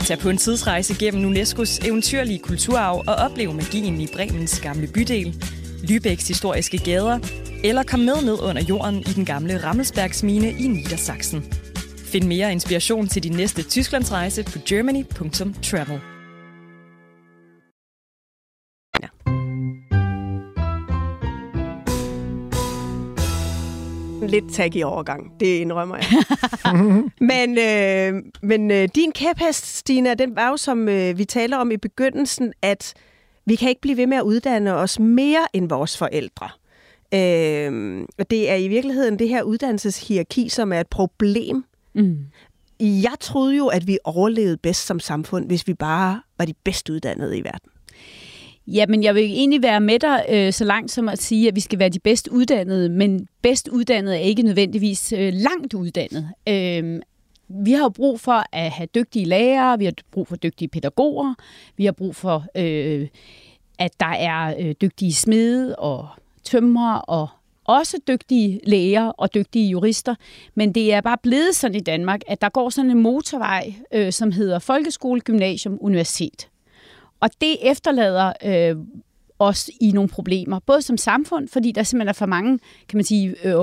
Tag 0.06 0.20
på 0.20 0.30
en 0.30 0.38
tidsrejse 0.38 0.96
gennem 1.00 1.32
UNESCO's 1.32 1.88
eventyrlige 1.88 2.40
kulturarv 2.40 3.04
og 3.08 3.16
oplev 3.16 3.54
magien 3.54 4.02
i 4.02 4.08
Bremens 4.14 4.60
gamle 4.60 4.88
bydel, 4.88 5.44
Lübecks 5.84 6.28
historiske 6.28 6.78
gader, 6.78 7.20
eller 7.64 7.84
kom 7.84 8.00
med 8.00 8.22
ned 8.24 8.40
under 8.42 8.64
jorden 8.70 9.00
i 9.00 9.14
den 9.16 9.26
gamle 9.26 9.64
Rammelsbergsmine 9.64 10.52
i 10.52 10.68
Niedersachsen. 10.68 11.44
Find 11.98 12.26
mere 12.26 12.52
inspiration 12.52 13.08
til 13.08 13.24
din 13.24 13.32
næste 13.32 13.64
Tysklandsrejse 13.64 14.44
på 14.44 14.60
germany.travel. 14.68 16.11
lidt 24.32 24.54
tag 24.54 24.86
overgang, 24.86 25.40
det 25.40 25.46
indrømmer 25.46 25.98
jeg. 25.98 26.08
men 27.32 27.58
øh, 27.58 28.24
men 28.42 28.72
øh, 28.72 28.90
din 28.96 29.12
kæphest, 29.12 29.78
Stina, 29.78 30.14
den 30.14 30.36
var 30.36 30.50
jo, 30.50 30.58
som 30.58 30.90
øh, 30.90 31.18
vi 31.18 31.26
taler 31.26 31.58
om 31.58 31.72
i 31.72 31.78
begyndelsen, 31.78 32.54
at 32.62 32.94
vi 33.46 33.56
kan 33.56 33.70
ikke 33.70 33.82
blive 33.82 33.98
ved 33.98 34.08
med 34.08 34.18
at 34.18 34.24
uddanne 34.24 34.74
os 34.74 35.00
mere 35.00 35.48
end 35.54 35.70
vores 35.70 35.98
forældre. 35.98 36.50
Øh, 37.14 38.02
og 38.20 38.30
det 38.30 38.50
er 38.50 38.56
i 38.56 38.68
virkeligheden 38.68 39.20
det 39.20 39.30
her 39.30 39.44
uddannelseshierarki, 39.44 40.50
som 40.50 40.74
er 40.74 40.80
et 40.80 40.88
problem. 40.88 41.64
Mm. 41.96 42.18
Jeg 42.80 43.14
troede 43.20 43.56
jo, 43.58 43.68
at 43.68 43.88
vi 43.88 43.98
overlevede 44.04 44.58
bedst 44.58 44.86
som 44.86 45.00
samfund, 45.00 45.46
hvis 45.48 45.68
vi 45.68 45.74
bare 45.74 46.22
var 46.38 46.46
de 46.46 46.54
bedst 46.64 46.90
uddannede 46.90 47.38
i 47.38 47.44
verden. 47.44 47.72
Jamen, 48.68 49.04
jeg 49.04 49.16
vil 49.16 49.24
egentlig 49.24 49.62
være 49.62 49.82
med 49.82 50.00
dig 50.00 50.26
øh, 50.30 50.54
så 50.54 50.66
langt 50.66 50.92
som 50.92 51.10
at 51.10 51.22
sige, 51.22 51.48
at 51.48 51.56
vi 51.56 51.60
skal 51.60 51.80
være 51.80 51.90
de 51.90 52.00
bedst 52.00 52.28
uddannede, 52.28 52.90
men 52.90 53.28
bedst 53.42 53.68
uddannede 53.68 54.16
er 54.16 54.20
ikke 54.20 54.44
nødvendigvis 54.44 55.14
øh, 55.14 55.34
langt 55.34 55.74
uddannet. 55.74 56.30
Øh, 56.50 57.02
vi 57.66 57.72
har 57.72 57.90
brug 57.90 58.20
for 58.20 58.44
at 58.52 58.72
have 58.72 58.88
dygtige 58.96 59.26
lærere, 59.26 59.80
vi 59.80 59.86
har 59.86 59.94
brug 60.12 60.28
for 60.28 60.36
dygtige 60.36 60.68
pædagoger, 60.68 61.34
vi 61.78 61.86
har 61.86 61.92
brug 61.92 62.16
for, 62.16 62.46
øh, 62.56 63.08
at 63.80 64.00
der 64.00 64.06
er 64.06 64.56
øh, 64.60 64.76
dygtige 64.82 65.14
smede 65.14 65.76
og 65.76 66.08
tømrer 66.44 66.98
og 66.98 67.28
også 67.66 67.98
dygtige 68.08 68.60
læger 68.64 69.06
og 69.08 69.34
dygtige 69.34 69.70
jurister, 69.70 70.16
men 70.56 70.76
det 70.76 70.94
er 70.94 71.02
bare 71.02 71.18
blevet 71.24 71.56
sådan 71.56 71.76
i 71.76 71.80
Danmark, 71.80 72.22
at 72.28 72.42
der 72.42 72.50
går 72.50 72.70
sådan 72.70 72.92
en 72.92 73.02
motorvej, 73.02 73.74
øh, 73.94 74.12
som 74.12 74.32
hedder 74.32 74.60
folkeskole, 74.60 75.22
gymnasium, 75.22 75.78
universitet. 75.82 76.48
Og 77.22 77.30
det 77.42 77.58
efterlader 77.62 78.34
øh, 78.46 78.76
os 79.40 79.70
i 79.82 79.92
nogle 79.92 80.10
problemer, 80.10 80.60
både 80.60 80.82
som 80.82 80.98
samfund, 80.98 81.48
fordi 81.48 81.72
der 81.72 81.84
simpelthen 81.84 82.10
er 82.10 82.14
for 82.14 82.26
mange, 82.26 82.60
kan 82.90 82.98
man 82.98 83.04
sige, 83.04 83.36
øh, 83.44 83.56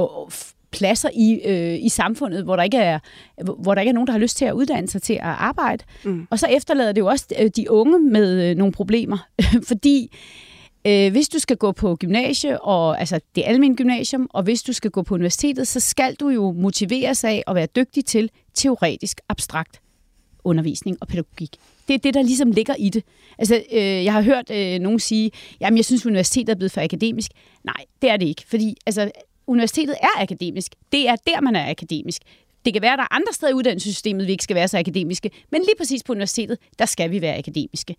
pladser 0.71 1.09
i, 1.15 1.41
øh, 1.45 1.85
i 1.85 1.89
samfundet, 1.89 2.45
hvor 2.45 2.57
der, 2.57 2.63
ikke 2.63 2.77
er, 2.77 2.99
hvor 3.63 3.75
der 3.75 3.83
ikke 3.83 3.89
er 3.89 3.95
nogen, 3.95 4.07
der 4.07 4.13
har 4.13 4.21
lyst 4.21 4.37
til 4.37 4.45
at 4.45 4.53
uddanne 4.53 4.89
sig 4.89 5.03
til 5.03 5.13
at 5.13 5.21
arbejde. 5.23 5.85
Mm. 6.05 6.27
Og 6.31 6.39
så 6.39 6.47
efterlader 6.47 6.93
det 6.93 7.01
jo 7.01 7.07
også 7.07 7.27
øh, 7.39 7.51
de 7.57 7.71
unge 7.71 7.99
med 7.99 8.51
øh, 8.51 8.57
nogle 8.57 8.73
problemer, 8.73 9.19
fordi 9.69 10.17
øh, 10.87 11.13
hvis 11.13 11.29
du 11.29 11.39
skal 11.39 11.57
gå 11.57 11.73
på 11.73 11.97
gymnasie, 11.97 12.61
og, 12.63 13.01
altså 13.01 13.21
det 13.35 13.45
almindelige 13.47 13.77
gymnasium, 13.77 14.31
og 14.33 14.43
hvis 14.43 14.63
du 14.63 14.73
skal 14.73 14.91
gå 14.91 15.03
på 15.03 15.15
universitetet, 15.15 15.69
så 15.69 15.81
skal 15.81 16.15
du 16.15 16.29
jo 16.29 16.53
motiveres 16.53 17.25
af 17.25 17.43
at 17.47 17.55
være 17.55 17.67
dygtig 17.77 18.05
til 18.05 18.31
teoretisk 18.55 19.21
abstrakt 19.29 19.81
undervisning 20.45 20.97
og 21.01 21.09
pædagogik. 21.09 21.57
Det 21.89 21.95
er 21.95 21.99
det, 21.99 22.15
der 22.15 22.23
ligesom 22.23 22.51
ligger 22.51 22.75
i 22.79 22.89
det. 22.89 23.05
Altså, 23.39 23.63
øh, 23.73 24.05
jeg 24.05 24.13
har 24.13 24.23
hørt 24.23 24.51
øh, 24.51 24.79
nogen 24.79 24.99
sige, 24.99 25.31
jamen 25.61 25.77
jeg 25.77 25.85
synes, 25.85 26.07
universitetet 26.07 26.49
er 26.49 26.57
blevet 26.57 26.73
for 26.73 26.81
akademisk. 26.81 27.31
Nej, 27.65 27.85
det 28.03 28.11
er 28.11 28.17
det 28.17 28.27
ikke, 28.27 28.45
fordi 28.47 28.77
altså, 28.87 29.11
universitetet 29.47 29.95
er 30.03 30.23
akademisk. 30.23 30.73
Det 30.93 31.09
er 31.09 31.17
der, 31.27 31.41
man 31.41 31.57
er 31.57 31.71
akademisk. 31.71 32.23
Det 32.65 32.73
kan 32.73 32.83
være, 32.83 32.93
at 32.93 32.99
der 32.99 33.03
er 33.03 33.15
andre 33.15 33.33
steder 33.33 33.53
i 33.53 33.55
uddannelsessystemet, 33.55 34.27
vi 34.27 34.33
ikke 34.33 34.45
skal 34.45 34.57
være 34.57 34.69
så 34.69 34.79
akademiske, 34.79 35.31
men 35.53 35.61
lige 35.61 35.75
præcis 35.79 36.03
på 36.03 36.13
universitetet, 36.13 36.59
der 36.79 36.87
skal 36.87 37.11
vi 37.11 37.21
være 37.21 37.39
akademiske. 37.39 37.97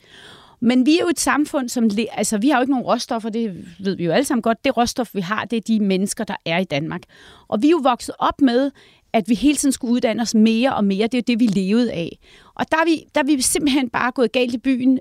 Men 0.62 0.86
vi 0.86 0.95
er 0.95 1.02
jo 1.02 1.08
et 1.08 1.19
samfund, 1.19 1.69
som... 1.69 1.89
Altså, 2.12 2.38
vi 2.38 2.49
har 2.49 2.58
jo 2.58 2.62
ikke 2.62 2.71
nogen 2.71 2.86
råstoffer, 2.86 3.30
det 3.30 3.65
ved 3.80 3.95
vi 3.95 4.06
jo 4.06 4.12
alle 4.12 4.25
sammen 4.25 4.41
godt. 4.41 4.65
Det 4.65 4.78
råstof, 4.78 5.10
vi 5.13 5.21
har, 5.21 5.45
det 5.45 5.58
er 5.58 5.62
de 5.62 5.80
mennesker, 5.80 6.23
der 6.23 6.36
er 6.45 6.58
i 6.58 6.63
Danmark. 6.63 7.02
Og 7.47 7.62
vi 7.62 7.67
er 7.67 7.71
jo 7.71 7.82
vokset 7.84 8.15
op 8.19 8.41
med, 8.41 8.71
at 9.13 9.30
vi 9.30 9.36
hele 9.36 9.58
tiden 9.58 9.72
skulle 9.72 9.93
uddanne 9.93 10.22
os 10.22 10.36
mere 10.36 10.76
og 10.76 10.84
mere. 10.84 11.08
Det 11.08 11.13
er 11.13 11.17
jo 11.17 11.24
det, 11.28 11.39
vi 11.39 11.45
levede 11.45 11.91
af. 11.91 12.19
Og 12.56 12.65
der 12.72 12.78
er 12.78 12.86
vi, 12.86 13.04
der 13.15 13.22
er 13.22 13.26
vi 13.26 13.41
simpelthen 13.41 13.89
bare 13.89 14.12
gået 14.12 14.32
galt 14.32 14.54
i 14.54 14.58
byen 14.58 15.00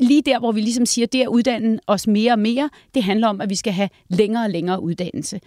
lige 0.00 0.22
der, 0.22 0.38
hvor 0.38 0.52
vi 0.52 0.60
ligesom 0.60 0.86
siger, 0.86 1.06
det 1.06 1.22
at 1.22 1.26
uddanne 1.26 1.78
os 1.86 2.06
mere 2.06 2.32
og 2.32 2.38
mere, 2.38 2.70
det 2.94 3.02
handler 3.02 3.28
om, 3.28 3.40
at 3.40 3.50
vi 3.50 3.56
skal 3.56 3.72
have 3.72 3.88
længere 4.08 4.44
og 4.44 4.50
længere 4.50 4.82
uddannelse. 4.82 5.40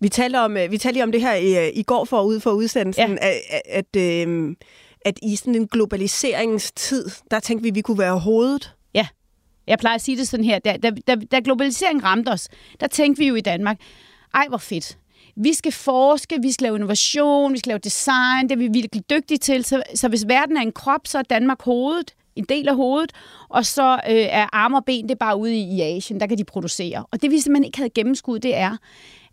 Vi 0.00 0.08
talte 0.08 0.36
om, 0.36 0.56
vi 0.70 0.78
talte 0.78 1.02
om 1.02 1.12
det 1.12 1.20
her 1.20 1.34
i, 1.34 1.70
i 1.70 1.82
går 1.82 2.04
for 2.04 2.22
ud 2.22 2.40
for 2.40 2.50
udsendelsen, 2.50 3.18
ja. 3.22 3.28
at, 3.50 3.62
at, 3.64 3.96
øh, 4.28 4.56
at 5.04 5.18
i 5.22 5.36
sådan 5.36 5.54
en 5.54 5.66
globaliseringstid, 5.66 7.04
der 7.30 7.40
tænkte 7.40 7.62
vi, 7.62 7.68
at 7.68 7.74
vi 7.74 7.80
kunne 7.80 7.98
være 7.98 8.18
hovedet. 8.18 8.74
Ja, 8.94 9.06
jeg 9.66 9.78
plejer 9.78 9.94
at 9.94 10.02
sige 10.02 10.16
det 10.16 10.28
sådan 10.28 10.44
her, 10.44 10.58
da, 10.58 10.76
da, 10.82 10.90
da, 11.06 11.14
da 11.14 11.40
globaliseringen 11.44 12.04
ramte 12.04 12.28
os, 12.28 12.48
der 12.80 12.86
tænkte 12.86 13.18
vi 13.18 13.28
jo 13.28 13.34
i 13.34 13.40
Danmark, 13.40 13.76
ej 14.34 14.46
hvor 14.48 14.58
fedt, 14.58 14.98
vi 15.36 15.52
skal 15.52 15.72
forske, 15.72 16.38
vi 16.42 16.52
skal 16.52 16.64
lave 16.64 16.76
innovation, 16.76 17.52
vi 17.52 17.58
skal 17.58 17.70
lave 17.70 17.78
design, 17.78 18.48
det 18.48 18.52
er 18.52 18.56
vi 18.56 18.68
virkelig 18.72 19.10
dygtige 19.10 19.38
til. 19.38 19.64
Så, 19.64 19.82
så 19.94 20.08
hvis 20.08 20.28
verden 20.28 20.56
er 20.56 20.60
en 20.60 20.72
krop, 20.72 21.06
så 21.06 21.18
er 21.18 21.22
Danmark 21.22 21.62
hovedet, 21.62 22.14
en 22.36 22.44
del 22.48 22.68
af 22.68 22.76
hovedet, 22.76 23.12
og 23.48 23.66
så 23.66 23.92
øh, 23.92 24.26
er 24.30 24.46
arme 24.52 24.76
og 24.76 24.84
ben, 24.84 25.02
det 25.02 25.10
er 25.10 25.16
bare 25.16 25.36
ude 25.36 25.56
i, 25.56 25.76
i 25.76 25.80
Asien, 25.80 26.20
der 26.20 26.26
kan 26.26 26.38
de 26.38 26.44
producere. 26.44 27.04
Og 27.10 27.22
det 27.22 27.30
vi 27.30 27.38
simpelthen 27.38 27.64
ikke 27.64 27.78
havde 27.78 27.90
gennemskud, 27.90 28.38
det 28.38 28.56
er, 28.56 28.76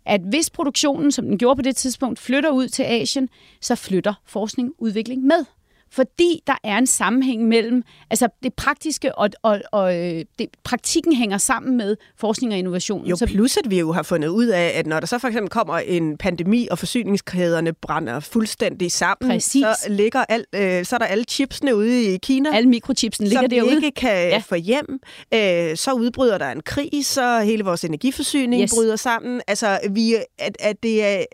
at 0.06 0.20
hvis 0.20 0.50
produktionen, 0.50 1.12
som 1.12 1.26
den 1.26 1.38
gjorde 1.38 1.56
på 1.56 1.62
det 1.62 1.76
tidspunkt, 1.76 2.18
flytter 2.18 2.50
ud 2.50 2.68
til 2.68 2.82
Asien, 2.82 3.28
så 3.60 3.74
flytter 3.74 4.14
forskning 4.26 4.72
udvikling 4.78 5.22
med 5.22 5.44
fordi 5.90 6.42
der 6.46 6.54
er 6.64 6.78
en 6.78 6.86
sammenhæng 6.86 7.48
mellem 7.48 7.82
altså 8.10 8.28
det 8.42 8.54
praktiske 8.54 9.14
og, 9.14 9.30
og, 9.42 9.60
og 9.72 9.96
øh, 9.96 10.24
det, 10.38 10.46
praktikken 10.64 11.12
hænger 11.12 11.38
sammen 11.38 11.76
med 11.76 11.96
forskning 12.16 12.52
og 12.52 12.58
innovation. 12.58 13.06
Jo, 13.06 13.16
plus 13.26 13.56
at 13.56 13.70
vi 13.70 13.78
jo 13.78 13.92
har 13.92 14.02
fundet 14.02 14.28
ud 14.28 14.46
af, 14.46 14.72
at 14.74 14.86
når 14.86 15.00
der 15.00 15.06
så 15.06 15.18
for 15.18 15.28
eksempel 15.28 15.50
kommer 15.50 15.78
en 15.78 16.16
pandemi, 16.18 16.68
og 16.70 16.78
forsyningskæderne 16.78 17.72
brænder 17.72 18.20
fuldstændig 18.20 18.92
sammen, 18.92 19.30
Præcis. 19.30 19.62
så 19.62 19.86
ligger 19.88 20.24
al, 20.28 20.44
øh, 20.54 20.84
så 20.84 20.96
er 20.96 20.98
der 20.98 21.06
alle 21.06 21.24
chipsene 21.24 21.76
ude 21.76 22.14
i 22.14 22.16
Kina. 22.16 22.50
Alle 22.54 22.68
mikrochipsene 22.68 23.28
ligger 23.28 23.46
derude. 23.46 23.70
Som 23.70 23.84
ikke 23.84 23.90
kan 23.90 24.28
ja. 24.28 24.42
få 24.46 24.54
hjem. 24.54 25.00
Øh, 25.34 25.76
så 25.76 25.92
udbryder 25.92 26.38
der 26.38 26.50
en 26.50 26.60
krig, 26.60 26.90
så 27.06 27.40
hele 27.40 27.64
vores 27.64 27.84
energiforsyning 27.84 28.62
yes. 28.62 28.74
bryder 28.74 28.96
sammen. 28.96 29.40
Altså, 29.46 29.78
vi, 29.90 30.14
at, 30.38 30.56
at 30.60 30.82
det 30.82 31.04
er 31.04 31.24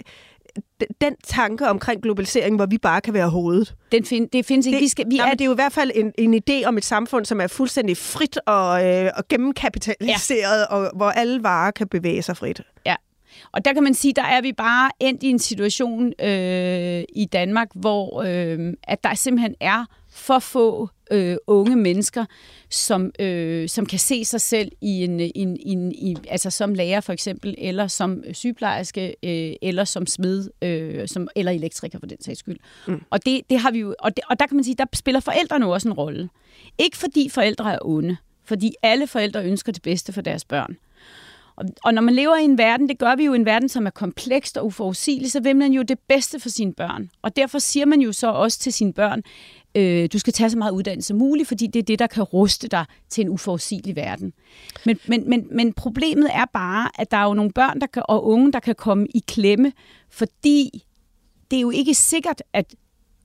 den 1.01 1.15
tanke 1.25 1.69
omkring 1.69 2.03
globalisering, 2.03 2.57
hvor 2.57 2.67
vi 2.67 2.79
bare 2.79 3.01
kan 3.01 3.15
være 3.15 3.29
hovedet. 3.29 3.75
Den 3.93 4.05
find, 4.05 4.29
det 4.29 4.47
findes 4.47 4.67
ikke. 4.67 4.77
Det, 4.77 4.83
vi 4.83 4.89
skal, 4.89 5.07
vi 5.11 5.19
er, 5.19 5.31
det 5.31 5.41
er 5.41 5.45
jo 5.45 5.53
i 5.53 5.55
hvert 5.55 5.73
fald 5.73 5.91
en, 5.95 6.13
en 6.19 6.35
idé 6.35 6.67
om 6.67 6.77
et 6.77 6.85
samfund, 6.85 7.25
som 7.25 7.41
er 7.41 7.47
fuldstændig 7.47 7.97
frit 7.97 8.39
og, 8.47 8.87
øh, 8.87 9.11
og 9.17 9.29
gennemkapitaliseret, 9.29 10.67
ja. 10.71 10.77
og 10.77 10.91
hvor 10.97 11.11
alle 11.11 11.43
varer 11.43 11.71
kan 11.71 11.89
bevæge 11.89 12.23
sig 12.23 12.37
frit. 12.37 12.61
Ja. 12.87 12.95
Og 13.53 13.65
der 13.65 13.73
kan 13.73 13.83
man 13.83 13.95
sige, 13.95 14.13
der 14.17 14.23
er 14.23 14.41
vi 14.41 14.53
bare 14.53 14.91
endt 15.01 15.23
i 15.23 15.31
en 15.31 15.39
situation 15.39 16.13
øh, 16.21 17.03
i 17.15 17.29
Danmark, 17.33 17.69
hvor 17.75 18.23
øh, 18.23 18.73
at 18.83 19.05
der 19.05 19.15
simpelthen 19.15 19.55
er 19.61 19.85
for 20.15 20.39
få 20.39 20.89
øh, 21.11 21.37
unge 21.47 21.77
mennesker, 21.77 22.25
som, 22.71 23.11
øh, 23.19 23.69
som 23.69 23.87
kan 23.87 23.99
se 23.99 24.25
sig 24.25 24.41
selv 24.41 24.73
i 24.81 25.05
en, 25.05 25.21
en, 25.21 25.57
en, 25.61 25.93
i, 25.93 26.17
altså 26.29 26.51
som 26.51 26.75
lærer 26.75 27.01
for 27.01 27.13
eksempel, 27.13 27.55
eller 27.59 27.87
som 27.87 28.23
sygeplejerske, 28.33 29.15
øh, 29.23 29.57
eller 29.63 29.85
som 29.85 30.07
smed, 30.07 30.49
øh, 30.63 31.09
som, 31.09 31.29
eller 31.37 31.53
elektriker 31.53 31.99
for 31.99 32.07
den 32.07 32.23
sags 32.23 32.39
skyld. 32.39 32.59
Mm. 32.89 33.03
Og, 33.11 33.27
det, 33.27 33.41
det 33.51 33.59
har 33.59 33.71
vi 33.71 33.79
jo, 33.79 33.95
og, 33.99 34.17
det, 34.17 34.25
og 34.31 34.41
der 34.41 34.47
kan 34.47 34.57
man 34.57 34.65
sige, 34.65 34.75
der 34.79 34.85
spiller 34.93 35.21
forældrene 35.21 35.67
også 35.67 35.89
en 35.89 35.95
rolle. 35.95 36.29
Ikke 36.79 36.97
fordi 36.97 37.29
forældre 37.29 37.73
er 37.75 37.79
onde, 37.83 38.17
fordi 38.45 38.75
alle 38.83 39.07
forældre 39.07 39.45
ønsker 39.45 39.73
det 39.73 39.83
bedste 39.83 40.13
for 40.13 40.21
deres 40.21 40.45
børn. 40.45 40.77
Og, 41.57 41.65
og 41.85 41.95
når 41.95 42.03
man 42.03 42.15
lever 42.15 42.37
i 42.37 42.45
en 42.45 42.59
verden, 42.59 42.89
det 42.89 42.99
gør 42.99 43.17
vi 43.17 43.25
jo 43.25 43.33
i 43.33 43.37
en 43.37 43.47
verden, 43.47 43.69
som 43.69 43.87
er 43.87 43.91
komplekst 43.91 44.57
og 44.57 44.67
uforudsigelig, 44.67 45.33
så 45.33 45.41
vil 45.41 45.57
man 45.57 45.73
jo 45.73 45.83
det 45.83 45.99
bedste 46.09 46.41
for 46.41 46.49
sine 46.49 46.75
børn. 46.75 47.11
Og 47.23 47.37
derfor 47.37 47.59
siger 47.59 47.87
man 47.87 48.01
jo 48.01 48.13
så 48.13 48.31
også 48.31 48.59
til 48.59 48.73
sine 48.73 48.93
børn, 48.93 49.23
øh, 49.75 50.09
du 50.13 50.19
skal 50.19 50.33
tage 50.33 50.51
så 50.51 50.59
meget 50.59 50.73
uddannelse 50.73 51.09
som 51.09 51.17
muligt, 51.17 51.49
fordi 51.49 51.67
det 51.67 51.79
er 51.79 51.85
det, 51.85 51.99
der 51.99 52.07
kan 52.07 52.23
ruste 52.23 52.69
dig 52.69 52.85
til 53.11 53.23
en 53.23 53.29
uforudsigelig 53.29 53.97
verden. 53.97 54.33
Men, 54.87 54.99
men, 55.07 55.31
men, 55.31 55.47
men 55.51 55.73
problemet 55.73 56.31
er 56.33 56.45
bare, 56.53 56.89
at 56.99 57.11
der 57.11 57.17
er 57.17 57.25
jo 57.25 57.35
nogle 57.35 57.53
børn 57.53 57.81
der 57.81 57.87
kan, 57.87 58.03
og 58.09 58.27
unge, 58.27 58.53
der 58.53 58.61
kan 58.61 58.75
komme 58.75 59.07
i 59.15 59.23
klemme, 59.29 59.73
fordi 60.11 60.85
det 61.51 61.57
er 61.57 61.61
jo 61.61 61.71
ikke 61.71 61.95
sikkert, 61.95 62.43
at 62.53 62.75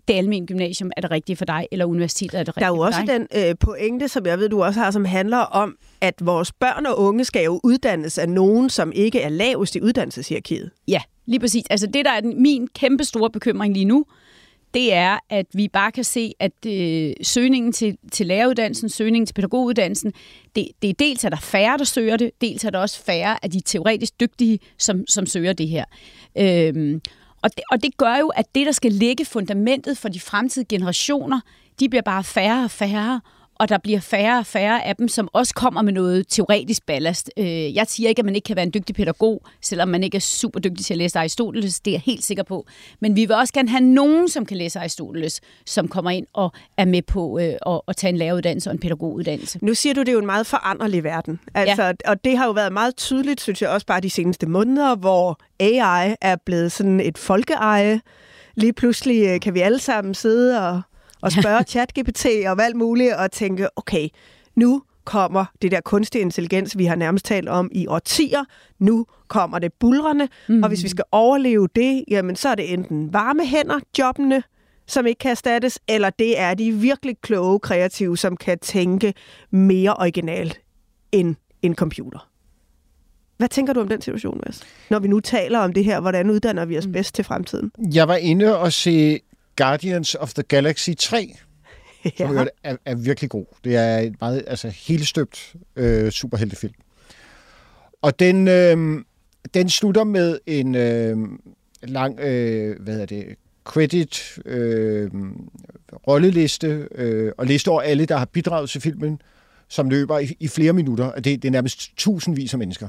det 0.07 0.15
almindelige 0.15 0.47
gymnasium 0.47 0.91
er 0.97 1.01
det 1.01 1.11
rigtige 1.11 1.35
for 1.35 1.45
dig, 1.45 1.67
eller 1.71 1.85
universitetet 1.85 2.39
er 2.39 2.43
det 2.43 2.57
rigtige 2.57 2.67
for 2.67 2.85
dig. 2.89 2.97
Der 2.97 3.03
er 3.05 3.17
jo 3.17 3.17
også 3.17 3.27
den 3.41 3.49
øh, 3.49 3.55
pointe, 3.59 4.07
som 4.07 4.25
jeg 4.25 4.39
ved, 4.39 4.49
du 4.49 4.63
også 4.63 4.79
har, 4.79 4.91
som 4.91 5.05
handler 5.05 5.37
om, 5.37 5.77
at 6.01 6.13
vores 6.21 6.51
børn 6.51 6.85
og 6.85 6.99
unge 6.99 7.25
skal 7.25 7.43
jo 7.43 7.59
uddannes 7.63 8.17
af 8.17 8.29
nogen, 8.29 8.69
som 8.69 8.91
ikke 8.91 9.21
er 9.21 9.29
lavest 9.29 9.75
i 9.75 9.81
uddannelseshierarkiet. 9.81 10.71
Ja, 10.87 11.01
lige 11.25 11.39
præcis. 11.39 11.63
Altså 11.69 11.87
det, 11.87 12.05
der 12.05 12.11
er 12.11 12.19
den, 12.19 12.41
min 12.41 12.67
kæmpe 12.67 13.03
store 13.03 13.29
bekymring 13.29 13.73
lige 13.73 13.85
nu, 13.85 14.05
det 14.73 14.93
er, 14.93 15.19
at 15.29 15.45
vi 15.53 15.67
bare 15.67 15.91
kan 15.91 16.03
se, 16.03 16.33
at 16.39 16.65
øh, 16.67 17.13
søgningen 17.23 17.71
til, 17.71 17.97
til 18.11 18.25
læreruddannelsen, 18.25 18.89
søgningen 18.89 19.25
til 19.25 19.33
pædagoguddannelsen, 19.33 20.13
det, 20.55 20.67
det 20.81 20.89
er 20.89 20.93
dels, 20.93 21.25
at 21.25 21.31
der 21.31 21.37
er 21.37 21.41
færre, 21.41 21.77
der 21.77 21.83
søger 21.83 22.17
det, 22.17 22.31
dels 22.41 22.63
er 22.63 22.69
der 22.69 22.79
også 22.79 23.03
færre 23.03 23.45
af 23.45 23.51
de 23.51 23.61
teoretisk 23.61 24.19
dygtige, 24.19 24.59
som, 24.77 25.07
som 25.07 25.25
søger 25.25 25.53
det 25.53 25.67
her. 25.67 25.85
Øhm, 26.37 27.01
og, 27.43 27.55
det, 27.55 27.63
og 27.71 27.83
det 27.83 27.97
gør 27.97 28.17
jo, 28.17 28.27
at 28.27 28.45
det, 28.55 28.65
der 28.65 28.71
skal 28.71 28.91
lægge 28.91 29.25
fundamentet 29.25 29.97
for 29.97 30.09
de 30.09 30.19
fremtidige 30.19 30.67
generationer, 30.77 31.39
de 31.79 31.89
bliver 31.89 32.01
bare 32.01 32.23
færre 32.23 32.63
og 32.63 32.71
færre, 32.71 33.21
og 33.59 33.69
der 33.69 33.77
bliver 33.77 33.99
færre 33.99 34.39
og 34.39 34.45
færre 34.45 34.85
af 34.85 34.95
dem, 34.95 35.07
som 35.07 35.29
også 35.33 35.53
kommer 35.53 35.81
med 35.81 35.93
noget 35.93 36.27
teoretisk 36.29 36.85
ballast. 36.85 37.31
Øh, 37.37 37.75
jeg 37.75 37.87
siger 37.87 38.09
ikke, 38.09 38.19
at 38.19 38.25
man 38.25 38.35
ikke 38.35 38.45
kan 38.45 38.55
være 38.55 38.65
en 38.65 38.73
dygtig 38.73 38.95
pædagog, 38.95 39.45
selvom 39.61 39.87
man 39.87 40.03
ikke 40.03 40.15
er 40.15 40.19
super 40.19 40.59
dygtig 40.59 40.85
til 40.85 40.93
at 40.93 40.97
læse 40.97 41.19
Aristoteles, 41.19 41.79
det 41.79 41.91
er 41.91 41.95
jeg 41.95 42.01
helt 42.01 42.23
sikker 42.23 42.43
på. 42.43 42.65
Men 42.99 43.15
vi 43.15 43.25
vil 43.25 43.35
også 43.35 43.53
gerne 43.53 43.69
have 43.69 43.81
nogen, 43.81 44.29
som 44.29 44.45
kan 44.45 44.57
læse 44.57 44.79
Aristoteles, 44.79 45.41
som 45.65 45.87
kommer 45.87 46.11
ind 46.11 46.27
og 46.33 46.51
er 46.77 46.85
med 46.85 47.01
på 47.01 47.39
øh, 47.39 47.53
at, 47.65 47.81
at 47.87 47.95
tage 47.95 48.11
en 48.11 48.17
læreruddannelse 48.17 48.69
og 48.69 48.73
en 48.73 48.79
pædagoguddannelse. 48.79 49.59
Nu 49.61 49.73
siger 49.73 49.93
du, 49.93 49.99
det 49.99 50.09
er 50.09 50.13
jo 50.13 50.19
en 50.19 50.25
meget 50.25 50.47
foranderlig 50.47 51.03
verden. 51.03 51.39
Altså, 51.53 51.83
ja. 51.83 51.93
Og 52.05 52.23
det 52.23 52.37
har 52.37 52.45
jo 52.45 52.51
været 52.51 52.73
meget 52.73 52.95
tydeligt, 52.95 53.41
synes 53.41 53.61
jeg 53.61 53.69
også 53.69 53.85
bare 53.85 54.01
de 54.01 54.09
seneste 54.09 54.45
måneder, 54.47 54.95
hvor 54.95 55.39
AI 55.59 56.15
er 56.21 56.35
blevet 56.45 56.71
sådan 56.71 56.99
et 56.99 57.17
folkeeje. 57.17 58.01
Lige 58.55 58.73
pludselig 58.73 59.27
øh, 59.27 59.39
kan 59.39 59.53
vi 59.53 59.59
alle 59.59 59.79
sammen 59.79 60.13
sidde 60.13 60.69
og 60.69 60.81
og 61.21 61.31
spørge 61.31 61.63
ChatGPT 61.63 62.25
og 62.25 62.63
alt 62.63 62.75
muligt, 62.75 63.13
og 63.13 63.31
tænke, 63.31 63.77
okay, 63.77 64.07
nu 64.55 64.83
kommer 65.03 65.45
det 65.61 65.71
der 65.71 65.81
kunstig 65.81 66.21
intelligens, 66.21 66.77
vi 66.77 66.85
har 66.85 66.95
nærmest 66.95 67.25
talt 67.25 67.49
om 67.49 67.69
i 67.71 67.87
årtier. 67.87 68.43
Nu 68.79 69.05
kommer 69.27 69.59
det 69.59 69.73
bulrende, 69.73 70.27
mm. 70.47 70.63
og 70.63 70.69
hvis 70.69 70.83
vi 70.83 70.89
skal 70.89 71.05
overleve 71.11 71.67
det, 71.75 72.03
jamen 72.07 72.35
så 72.35 72.49
er 72.49 72.55
det 72.55 72.73
enten 72.73 73.13
varme 73.13 73.45
hænder, 73.45 73.79
jobbene, 73.99 74.43
som 74.87 75.05
ikke 75.05 75.19
kan 75.19 75.31
erstattes, 75.31 75.79
eller 75.87 76.09
det 76.09 76.39
er 76.39 76.53
de 76.53 76.71
virkelig 76.71 77.15
kloge, 77.21 77.59
kreative, 77.59 78.17
som 78.17 78.37
kan 78.37 78.59
tænke 78.59 79.13
mere 79.51 79.93
originalt 79.93 80.61
end 81.11 81.35
en 81.61 81.75
computer. 81.75 82.29
Hvad 83.37 83.49
tænker 83.49 83.73
du 83.73 83.79
om 83.79 83.87
den 83.87 84.01
situation, 84.01 84.41
Mads? 84.45 84.63
Når 84.89 84.99
vi 84.99 85.07
nu 85.07 85.19
taler 85.19 85.59
om 85.59 85.73
det 85.73 85.85
her, 85.85 85.99
hvordan 85.99 86.29
uddanner 86.29 86.65
vi 86.65 86.77
os 86.77 86.87
mm. 86.87 86.93
bedst 86.93 87.15
til 87.15 87.25
fremtiden? 87.25 87.71
Jeg 87.93 88.07
var 88.07 88.15
inde 88.15 88.57
og 88.57 88.73
se 88.73 89.19
Guardians 89.59 90.15
of 90.15 90.33
the 90.33 90.43
Galaxy 90.43 90.89
3, 90.99 91.35
ja. 92.05 92.11
som 92.17 92.47
er, 92.63 92.75
er 92.85 92.95
virkelig 92.95 93.29
god. 93.29 93.45
Det 93.63 93.75
er 93.75 93.97
et 93.97 94.15
meget 94.21 94.43
altså, 94.47 94.69
helstøbt 94.69 95.55
øh, 95.75 96.11
superheltefilm. 96.11 96.73
Og 98.01 98.19
den, 98.19 98.47
øh, 98.47 99.03
den 99.53 99.69
slutter 99.69 100.03
med 100.03 100.39
en 100.47 100.75
øh, 100.75 101.17
lang, 101.83 102.19
øh, 102.19 102.79
hvad 102.79 102.93
hedder 102.93 103.05
det, 103.05 103.35
credit, 103.63 104.39
øh, 104.45 105.11
rolleliste, 106.07 106.87
øh, 106.95 107.31
og 107.37 107.45
liste 107.45 107.69
over 107.69 107.81
alle, 107.81 108.05
der 108.05 108.17
har 108.17 108.25
bidraget 108.25 108.69
til 108.69 108.81
filmen, 108.81 109.21
som 109.67 109.89
løber 109.89 110.19
i, 110.19 110.35
i 110.39 110.47
flere 110.47 110.73
minutter. 110.73 111.11
Det, 111.11 111.25
det 111.25 111.45
er 111.45 111.51
nærmest 111.51 111.97
tusindvis 111.97 112.53
af 112.53 112.59
mennesker. 112.59 112.87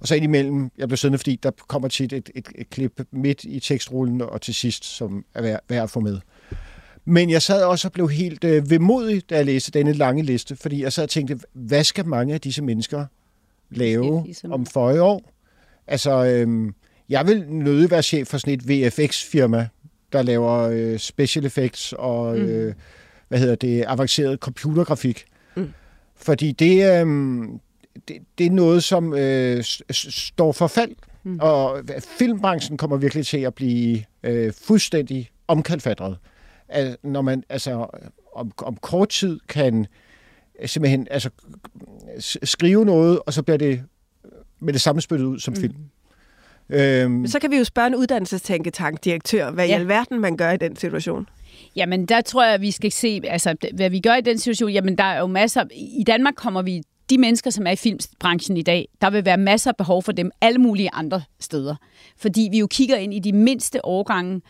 Og 0.00 0.08
så 0.08 0.14
indimellem, 0.14 0.70
jeg 0.78 0.88
blev 0.88 0.96
siddende, 0.96 1.18
fordi 1.18 1.38
der 1.42 1.50
kommer 1.68 1.88
tit 1.88 2.12
et, 2.12 2.30
et, 2.34 2.48
et 2.54 2.70
klip 2.70 3.00
midt 3.10 3.44
i 3.44 3.60
tekstrullen, 3.60 4.20
og 4.20 4.40
til 4.40 4.54
sidst, 4.54 4.84
som 4.84 5.24
er 5.34 5.42
værd, 5.42 5.60
værd 5.68 5.82
at 5.82 5.90
få 5.90 6.00
med. 6.00 6.18
Men 7.04 7.30
jeg 7.30 7.42
sad 7.42 7.64
også 7.64 7.88
og 7.88 7.92
blev 7.92 8.08
helt 8.08 8.44
øh, 8.44 8.70
vemodig, 8.70 9.30
da 9.30 9.36
jeg 9.36 9.46
læste 9.46 9.70
denne 9.70 9.92
lange 9.92 10.22
liste, 10.22 10.56
fordi 10.56 10.82
jeg 10.82 10.92
sad 10.92 11.04
og 11.04 11.10
tænkte, 11.10 11.38
hvad 11.52 11.84
skal 11.84 12.06
mange 12.06 12.34
af 12.34 12.40
disse 12.40 12.62
mennesker 12.62 13.06
lave 13.70 14.26
om 14.44 14.66
40 14.66 15.02
år? 15.02 15.32
Altså, 15.86 16.24
øh, 16.24 16.72
jeg 17.08 17.26
vil 17.26 17.44
nødig 17.48 17.90
være 17.90 18.02
chef 18.02 18.28
for 18.28 18.38
sådan 18.38 18.54
et 18.54 18.68
VFX-firma, 18.68 19.68
der 20.12 20.22
laver 20.22 20.58
øh, 20.58 20.98
special 20.98 21.46
effects 21.46 21.94
og, 21.98 22.36
mm. 22.36 22.44
øh, 22.44 22.74
hvad 23.28 23.38
hedder 23.38 23.54
det, 23.54 23.84
avanceret 23.86 24.38
computergrafik. 24.38 25.24
Mm. 25.56 25.70
Fordi 26.16 26.52
det, 26.52 27.00
øh, 27.00 27.06
det, 28.08 28.16
det 28.38 28.46
er 28.46 28.50
noget, 28.50 28.84
som 28.84 29.14
øh, 29.14 29.64
står 29.90 30.52
for 30.52 30.66
fald. 30.66 30.92
Mm. 31.22 31.38
Og 31.40 31.80
filmbranchen 32.18 32.76
kommer 32.76 32.96
virkelig 32.96 33.26
til 33.26 33.38
at 33.38 33.54
blive 33.54 34.04
øh, 34.22 34.52
fuldstændig 34.62 35.30
omkalfatret. 35.48 36.18
Al, 36.68 36.96
når 37.02 37.22
man 37.22 37.44
altså 37.48 37.86
om, 38.34 38.52
om 38.58 38.76
kort 38.76 39.08
tid 39.08 39.40
kan 39.48 39.86
simpelthen 40.66 41.06
altså, 41.10 41.30
skrive 42.42 42.84
noget, 42.84 43.20
og 43.26 43.32
så 43.32 43.42
bliver 43.42 43.58
det 43.58 43.82
med 44.60 44.72
det 44.72 44.80
samme 44.80 45.00
spyttet 45.00 45.26
ud 45.26 45.38
som 45.38 45.54
mm. 45.54 45.60
film. 45.60 45.74
Øhm. 46.70 47.26
Så 47.26 47.38
kan 47.38 47.50
vi 47.50 47.56
jo 47.56 47.64
spørge 47.64 47.86
en 47.86 47.94
uddannelsestænketank 47.94 49.04
direktør, 49.04 49.50
hvad 49.50 49.66
ja. 49.66 49.76
i 49.76 49.80
alverden 49.80 50.20
man 50.20 50.36
gør 50.36 50.50
i 50.50 50.56
den 50.56 50.76
situation. 50.76 51.28
Jamen, 51.76 52.06
der 52.06 52.20
tror 52.20 52.44
jeg, 52.44 52.54
at 52.54 52.60
vi 52.60 52.70
skal 52.70 52.92
se, 52.92 53.20
altså, 53.24 53.54
hvad 53.74 53.90
vi 53.90 54.00
gør 54.00 54.14
i 54.14 54.20
den 54.20 54.38
situation. 54.38 54.70
Jamen, 54.70 54.98
der 54.98 55.04
er 55.04 55.18
jo 55.18 55.26
masser... 55.26 55.64
I 55.74 56.04
Danmark 56.06 56.34
kommer 56.34 56.62
vi 56.62 56.82
de 57.10 57.18
mennesker, 57.18 57.50
som 57.50 57.66
er 57.66 57.70
i 57.70 57.76
filmbranchen 57.76 58.56
i 58.56 58.62
dag, 58.62 58.88
der 59.00 59.10
vil 59.10 59.24
være 59.24 59.36
masser 59.36 59.70
af 59.70 59.76
behov 59.76 60.02
for 60.02 60.12
dem 60.12 60.30
alle 60.40 60.58
mulige 60.58 60.90
andre 60.92 61.22
steder. 61.40 61.76
Fordi 62.16 62.48
vi 62.50 62.58
jo 62.58 62.66
kigger 62.66 62.96
ind 62.96 63.14
i 63.14 63.18
de 63.18 63.32
mindste 63.32 63.84
årgange 63.84 64.40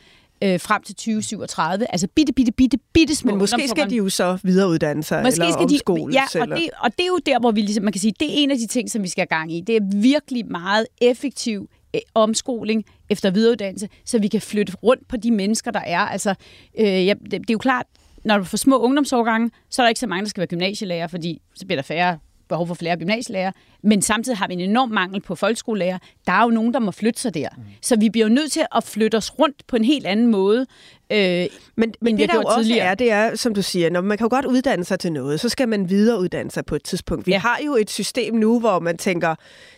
øh, 0.43 0.61
frem 0.61 0.83
til 0.83 0.95
2037. 0.95 1.93
Altså 1.93 2.09
bitte, 2.15 2.33
bitte, 2.33 2.53
bitte, 2.53 2.79
bitte 2.93 3.15
små. 3.15 3.31
Men 3.31 3.39
måske 3.39 3.69
skal 3.69 3.91
de 3.91 3.97
jo 3.97 4.09
så 4.09 4.39
videreuddanne 4.43 5.03
sig 5.03 5.23
måske 5.23 5.43
eller 5.43 5.53
skal 5.53 5.69
de, 5.69 5.75
omskoles. 5.75 6.15
Ja, 6.15 6.41
og 6.41 6.49
det, 6.49 6.71
og 6.79 6.91
det 6.91 7.03
er 7.03 7.07
jo 7.07 7.19
der, 7.27 7.41
hvor 7.41 7.51
vi 7.51 7.61
ligesom, 7.61 7.85
man 7.85 7.93
kan 7.93 8.01
sige, 8.01 8.13
det 8.21 8.29
er 8.29 8.33
en 8.35 8.51
af 8.51 8.59
de 8.59 8.67
ting, 8.67 8.91
som 8.91 9.03
vi 9.03 9.09
skal 9.09 9.21
have 9.21 9.39
gang 9.39 9.53
i. 9.53 9.61
Det 9.61 9.77
er 9.77 9.81
virkelig 9.95 10.47
meget 10.51 10.87
effektiv 11.01 11.69
øh, 11.95 12.01
omskoling 12.15 12.85
efter 13.11 13.31
videreuddannelse, 13.31 13.89
så 14.05 14.19
vi 14.19 14.29
kan 14.29 14.41
flytte 14.41 14.73
rundt 14.83 15.09
på 15.09 15.17
de 15.17 15.31
mennesker, 15.31 15.71
der 15.71 15.81
er. 15.81 16.01
Altså, 16.01 16.35
øh, 16.79 17.07
ja, 17.07 17.15
det, 17.15 17.33
det 17.33 17.51
er 17.51 17.55
jo 17.55 17.59
klart, 17.59 17.87
når 18.25 18.39
du 18.39 18.45
får 18.45 18.57
små 18.57 18.79
ungdomsårgange, 18.79 19.51
så 19.71 19.83
er 19.83 19.85
der 19.85 19.89
ikke 19.89 20.01
så 20.01 20.07
mange, 20.07 20.23
der 20.23 20.29
skal 20.29 20.41
være 20.41 20.47
gymnasielærer, 20.47 21.07
fordi 21.07 21.41
så 21.55 21.67
bliver 21.67 21.77
der 21.77 21.83
færre 21.83 22.19
behov 22.49 22.67
for 22.67 22.75
flere 22.75 22.97
gymnasielærer, 22.97 23.53
men 23.83 24.03
samtidig 24.03 24.39
har 24.39 24.49
vi 24.49 24.53
en 24.53 24.61
enorm 24.61 24.91
mangel 24.91 25.21
på 25.21 25.35
folkeskolelærer. 25.35 25.99
Der 26.27 26.33
er 26.33 26.43
jo 26.43 26.51
nogen, 26.51 26.75
der 26.75 26.81
må 26.81 26.91
flytte 26.91 27.21
sig 27.21 27.35
der. 27.35 27.49
Mm. 27.57 27.63
Så 27.83 27.97
vi 27.97 28.11
bliver 28.11 28.27
jo 28.29 28.35
nødt 28.35 28.53
til 28.53 28.63
at 28.75 28.85
flytte 28.85 29.17
os 29.17 29.39
rundt 29.39 29.67
på 29.67 29.77
en 29.77 29.85
helt 29.85 30.07
anden 30.07 30.27
måde, 30.27 30.67
øh, 31.13 31.47
men, 31.77 31.95
men 32.01 32.19
det, 32.19 32.29
der 32.29 32.35
jo 32.35 32.43
også 32.43 32.59
tidligere. 32.59 32.87
er, 32.87 32.95
det 32.95 33.13
er, 33.13 33.37
som 33.37 33.55
du 33.55 33.63
siger, 33.63 33.91
når 33.91 34.01
man 34.01 34.19
kan 34.19 34.25
jo 34.25 34.29
godt 34.31 34.47
uddanne 34.47 34.85
sig 34.85 34.99
til 34.99 35.13
noget, 35.13 35.41
så 35.41 35.49
skal 35.49 35.69
man 35.69 35.91
videreuddanne 35.91 36.51
sig 36.51 36.67
på 36.67 36.75
et 36.75 36.83
tidspunkt. 36.83 37.27
Vi 37.27 37.33
ja. 37.33 37.39
har 37.39 37.61
jo 37.67 37.77
et 37.77 37.91
system 37.91 38.35
nu, 38.35 38.61
hvor 38.61 38.79
man 38.79 38.99
tænker, 38.99 39.35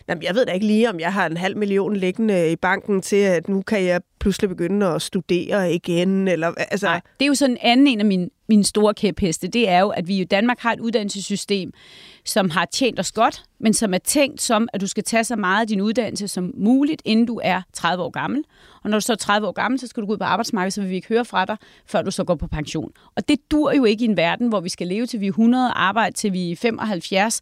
jeg 0.07 0.35
ved 0.35 0.45
da 0.45 0.51
ikke 0.51 0.65
lige, 0.65 0.89
om 0.89 0.99
jeg 0.99 1.13
har 1.13 1.25
en 1.25 1.37
halv 1.37 1.57
million 1.57 1.95
liggende 1.95 2.51
i 2.51 2.55
banken 2.55 3.01
til, 3.01 3.15
at 3.15 3.49
nu 3.49 3.61
kan 3.61 3.83
jeg 3.83 4.01
pludselig 4.19 4.49
begynde 4.49 4.85
at 4.85 5.01
studere 5.01 5.73
igen. 5.73 6.27
Eller, 6.27 6.51
altså... 6.57 6.85
Nej, 6.85 7.01
det 7.19 7.25
er 7.25 7.27
jo 7.27 7.35
sådan 7.35 7.51
en 7.51 7.57
anden 7.61 7.87
en 7.87 7.99
af 7.99 8.05
mine, 8.05 8.29
mine 8.49 8.63
store 8.63 8.93
kæpheste. 8.93 9.47
Det 9.47 9.69
er 9.69 9.79
jo, 9.79 9.89
at 9.89 10.07
vi 10.07 10.17
i 10.17 10.23
Danmark 10.23 10.59
har 10.59 10.73
et 10.73 10.79
uddannelsessystem, 10.79 11.71
som 12.25 12.49
har 12.49 12.65
tjent 12.65 12.99
os 12.99 13.11
godt, 13.11 13.43
men 13.59 13.73
som 13.73 13.90
er 13.93 13.97
tænkt 13.97 14.41
som, 14.41 14.67
at 14.73 14.81
du 14.81 14.87
skal 14.87 15.03
tage 15.03 15.23
så 15.23 15.35
meget 15.35 15.61
af 15.61 15.67
din 15.67 15.81
uddannelse 15.81 16.27
som 16.27 16.51
muligt, 16.57 17.01
inden 17.05 17.25
du 17.25 17.39
er 17.43 17.61
30 17.73 18.03
år 18.03 18.09
gammel. 18.09 18.43
Og 18.83 18.89
når 18.89 18.97
du 18.97 19.01
så 19.01 19.13
er 19.13 19.17
30 19.17 19.47
år 19.47 19.51
gammel, 19.51 19.79
så 19.79 19.87
skal 19.87 20.01
du 20.01 20.07
gå 20.07 20.13
ud 20.13 20.17
på 20.17 20.23
arbejdsmarkedet, 20.23 20.73
så 20.73 20.81
vil 20.81 20.89
vi 20.89 20.95
ikke 20.95 21.07
høre 21.07 21.25
fra 21.25 21.45
dig, 21.45 21.57
før 21.85 22.01
du 22.01 22.11
så 22.11 22.23
går 22.23 22.35
på 22.35 22.47
pension. 22.47 22.91
Og 23.15 23.27
det 23.27 23.51
dur 23.51 23.71
jo 23.71 23.85
ikke 23.85 24.05
i 24.05 24.07
en 24.07 24.17
verden, 24.17 24.47
hvor 24.47 24.59
vi 24.59 24.69
skal 24.69 24.87
leve 24.87 25.05
til 25.05 25.19
vi 25.19 25.25
er 25.25 25.31
100, 25.31 25.71
arbejde 25.71 26.15
til 26.15 26.33
vi 26.33 26.51
er 26.51 26.55
75 26.55 27.41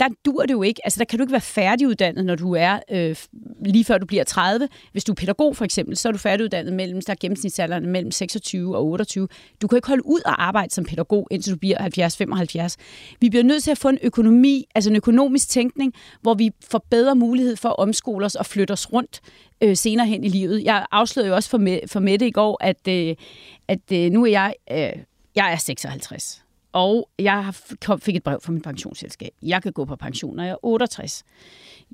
der 0.00 0.08
dur 0.24 0.42
det 0.42 0.50
jo 0.50 0.62
ikke. 0.62 0.80
Altså, 0.84 0.98
der 0.98 1.04
kan 1.04 1.18
du 1.18 1.22
ikke 1.22 1.32
være 1.32 1.40
færdiguddannet, 1.40 2.24
når 2.24 2.34
du 2.34 2.54
er 2.54 2.78
øh, 2.90 3.16
lige 3.64 3.84
før 3.84 3.98
du 3.98 4.06
bliver 4.06 4.24
30. 4.24 4.68
Hvis 4.92 5.04
du 5.04 5.12
er 5.12 5.16
pædagog 5.16 5.56
for 5.56 5.64
eksempel, 5.64 5.96
så 5.96 6.08
er 6.08 6.12
du 6.12 6.18
færdiguddannet 6.18 6.72
mellem, 6.72 7.00
der 7.06 7.12
er 7.12 7.16
gennemsnitsalderen 7.20 7.86
mellem 7.86 8.10
26 8.10 8.76
og 8.76 8.86
28. 8.86 9.28
Du 9.62 9.68
kan 9.68 9.76
ikke 9.76 9.88
holde 9.88 10.06
ud 10.06 10.20
og 10.26 10.44
arbejde 10.44 10.74
som 10.74 10.84
pædagog, 10.84 11.28
indtil 11.30 11.52
du 11.52 11.58
bliver 11.58 12.68
70-75. 12.72 13.16
Vi 13.20 13.30
bliver 13.30 13.42
nødt 13.44 13.64
til 13.64 13.70
at 13.70 13.78
få 13.78 13.88
en 13.88 13.98
økonomi, 14.02 14.66
altså 14.74 14.90
en 14.90 14.96
økonomisk 14.96 15.48
tænkning, 15.48 15.92
hvor 16.22 16.34
vi 16.34 16.50
får 16.70 16.86
bedre 16.90 17.14
mulighed 17.14 17.56
for 17.56 17.68
at 17.68 17.78
omskole 17.78 18.26
os 18.26 18.34
og 18.34 18.46
flytte 18.46 18.72
os 18.72 18.92
rundt 18.92 19.20
øh, 19.60 19.76
senere 19.76 20.06
hen 20.06 20.24
i 20.24 20.28
livet. 20.28 20.64
Jeg 20.64 20.86
afslørede 20.90 21.28
jo 21.28 21.34
også 21.34 21.50
for, 21.50 21.58
med, 21.58 21.78
for 21.86 22.00
Mette 22.00 22.26
i 22.26 22.30
går, 22.30 22.64
at, 22.64 22.88
øh, 22.88 23.16
at 23.68 23.92
øh, 23.92 24.10
nu 24.10 24.24
er 24.24 24.30
jeg, 24.30 24.54
øh, 24.70 25.02
jeg 25.34 25.52
er 25.52 25.56
56. 25.56 26.43
Og 26.74 27.08
jeg 27.18 27.54
fik 27.98 28.16
et 28.16 28.22
brev 28.22 28.40
fra 28.42 28.52
min 28.52 28.62
pensionsselskab. 28.62 29.30
Jeg 29.42 29.62
kan 29.62 29.72
gå 29.72 29.84
på 29.84 29.96
pension, 29.96 30.36
når 30.36 30.42
jeg 30.42 30.52
er 30.52 30.64
68. 30.64 31.24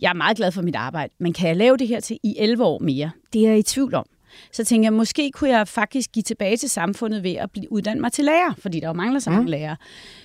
Jeg 0.01 0.09
er 0.09 0.15
meget 0.15 0.37
glad 0.37 0.53
for 0.53 0.63
mit 0.63 0.77
arbejde, 0.77 1.13
men 1.19 1.33
kan 1.33 1.49
jeg 1.49 1.57
lave 1.57 1.77
det 1.77 1.89
her 1.89 2.01
til 2.01 2.19
i 2.23 2.35
11 2.39 2.65
år 2.65 2.79
mere? 2.79 3.11
Det 3.33 3.45
er 3.45 3.49
jeg 3.49 3.59
i 3.59 3.63
tvivl 3.63 3.95
om. 3.95 4.07
Så 4.53 4.65
tænkte 4.65 4.85
jeg, 4.85 4.93
måske 4.93 5.31
kunne 5.31 5.51
jeg 5.51 5.69
faktisk 5.69 6.13
give 6.13 6.23
tilbage 6.23 6.57
til 6.57 6.71
samfundet 6.71 7.23
ved 7.23 7.35
at 7.35 7.51
blive 7.51 7.73
uddannet 7.73 8.01
mig 8.01 8.13
til 8.13 8.25
lærer, 8.25 8.55
fordi 8.59 8.81
der 8.81 8.87
jo 8.87 8.93
mangler 8.93 9.21
så 9.21 9.31
mange 9.31 9.43
mm. 9.43 9.51
lærere. 9.51 9.77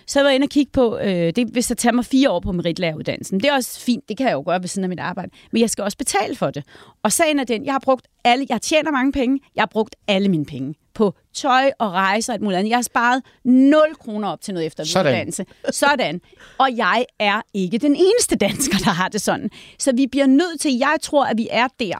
Så 0.07 0.19
jeg 0.19 0.25
var 0.25 0.31
inde 0.31 0.45
og 0.45 0.49
kigge 0.49 0.71
på, 0.71 0.97
øh, 0.97 1.33
det, 1.35 1.47
hvis 1.51 1.67
der 1.67 1.75
tager 1.75 1.93
mig 1.93 2.05
fire 2.05 2.29
år 2.29 2.39
på 2.39 2.51
meritlæreruddannelsen. 2.51 3.39
Det 3.39 3.49
er 3.49 3.53
også 3.53 3.79
fint, 3.79 4.09
det 4.09 4.17
kan 4.17 4.27
jeg 4.27 4.33
jo 4.33 4.43
gøre 4.45 4.61
ved 4.61 4.67
siden 4.67 4.83
af 4.83 4.89
mit 4.89 4.99
arbejde. 4.99 5.31
Men 5.51 5.61
jeg 5.61 5.69
skal 5.69 5.83
også 5.83 5.97
betale 5.97 6.35
for 6.35 6.51
det. 6.51 6.63
Og 7.03 7.11
sagen 7.11 7.39
er 7.39 7.43
den, 7.43 7.65
jeg 7.65 7.73
har 7.73 7.79
brugt 7.79 8.07
alle, 8.23 8.45
jeg 8.49 8.61
tjener 8.61 8.91
mange 8.91 9.11
penge, 9.11 9.39
jeg 9.55 9.61
har 9.61 9.69
brugt 9.71 9.95
alle 10.07 10.29
mine 10.29 10.45
penge 10.45 10.75
på 10.93 11.13
tøj 11.33 11.71
og 11.79 11.91
rejser 11.91 12.33
og 12.33 12.35
et 12.35 12.41
muligt 12.41 12.59
andet. 12.59 12.69
Jeg 12.69 12.77
har 12.77 12.81
sparet 12.81 13.23
0 13.43 13.81
kroner 13.99 14.27
op 14.27 14.41
til 14.41 14.53
noget 14.53 14.67
efter 14.67 14.83
uddannelse. 14.99 15.45
Sådan. 15.71 16.21
Og 16.57 16.69
jeg 16.75 17.05
er 17.19 17.41
ikke 17.53 17.77
den 17.77 17.95
eneste 17.95 18.35
dansker, 18.35 18.77
der 18.77 18.91
har 18.91 19.09
det 19.09 19.21
sådan. 19.21 19.49
Så 19.79 19.91
vi 19.95 20.07
bliver 20.07 20.27
nødt 20.27 20.59
til, 20.59 20.77
jeg 20.77 20.97
tror, 21.01 21.25
at 21.25 21.37
vi 21.37 21.47
er 21.51 21.67
der, 21.79 21.97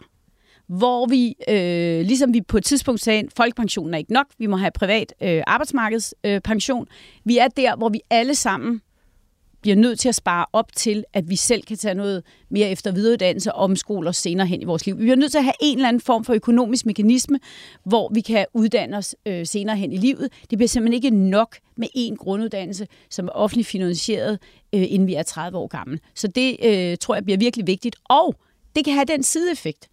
hvor 0.68 1.06
vi, 1.06 1.36
øh, 1.48 2.06
ligesom 2.06 2.34
vi 2.34 2.42
på 2.42 2.58
et 2.58 2.64
tidspunkt 2.64 3.02
sagde, 3.02 3.20
at 3.20 3.26
folkepensionen 3.38 3.94
er 3.94 3.98
ikke 3.98 4.14
nok, 4.14 4.28
vi 4.38 4.48
må 4.48 4.58
have 4.58 4.72
privat 4.72 5.14
øh, 5.22 5.44
arbejdsmarkedspension. 5.48 6.82
Øh, 6.82 7.22
vi 7.26 7.38
er 7.38 7.48
der, 7.48 7.76
hvor 7.76 7.90
vi 7.90 8.02
alle 8.10 8.36
sammen 8.36 8.82
bliver 9.66 9.76
nødt 9.76 10.00
til 10.00 10.10
at 10.10 10.16
spare 10.16 10.46
op 10.54 10.76
til, 10.76 11.04
at 11.14 11.30
vi 11.30 11.36
selv 11.36 11.64
kan 11.64 11.78
tage 11.78 11.96
noget 11.96 12.24
mere 12.50 12.70
efter 12.70 12.92
videreuddannelse 12.92 13.54
og 13.54 13.64
omskole 13.64 14.10
os 14.10 14.18
senere 14.18 14.48
hen 14.48 14.62
i 14.62 14.66
vores 14.66 14.86
liv. 14.86 14.98
Vi 14.98 15.02
bliver 15.04 15.16
nødt 15.16 15.32
til 15.32 15.38
at 15.38 15.44
have 15.44 15.54
en 15.62 15.78
eller 15.78 15.88
anden 15.88 16.02
form 16.02 16.24
for 16.24 16.34
økonomisk 16.34 16.86
mekanisme, 16.86 17.40
hvor 17.84 18.12
vi 18.14 18.22
kan 18.22 18.46
uddanne 18.54 18.98
os 18.98 19.16
øh, 19.26 19.46
senere 19.46 19.76
hen 19.76 19.94
i 19.94 19.98
livet. 19.98 20.30
Det 20.50 20.58
bliver 20.58 20.68
simpelthen 20.68 20.94
ikke 20.94 21.10
nok 21.10 21.58
med 21.78 21.88
en 21.94 22.16
grunduddannelse, 22.16 22.88
som 23.10 23.28
er 23.28 23.32
offentligt 23.32 23.68
finansieret, 23.68 24.40
øh, 24.76 24.84
inden 24.90 25.08
vi 25.08 25.14
er 25.14 25.24
30 25.24 25.58
år 25.58 25.68
gamle. 25.68 26.00
Så 26.16 26.28
det 26.28 26.58
øh, 26.64 26.98
tror 26.98 27.16
jeg 27.16 27.24
bliver 27.24 27.38
virkelig 27.38 27.68
vigtigt. 27.68 27.96
Og 28.10 28.36
det 28.76 28.86
kan 28.86 28.94
have 28.94 29.06
den 29.06 29.24
sideeffekt, 29.24 29.88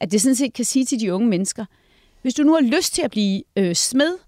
at 0.00 0.12
det 0.12 0.20
sådan 0.20 0.34
set 0.34 0.52
kan 0.52 0.64
sige 0.64 0.84
til 0.84 1.00
de 1.00 1.14
unge 1.14 1.28
mennesker, 1.28 1.64
hvis 2.22 2.34
du 2.34 2.42
nu 2.42 2.54
har 2.54 2.60
lyst 2.60 2.94
til 2.94 3.02
at 3.02 3.10
blive 3.10 3.42
øh, 3.56 3.74
smed, 3.74 4.18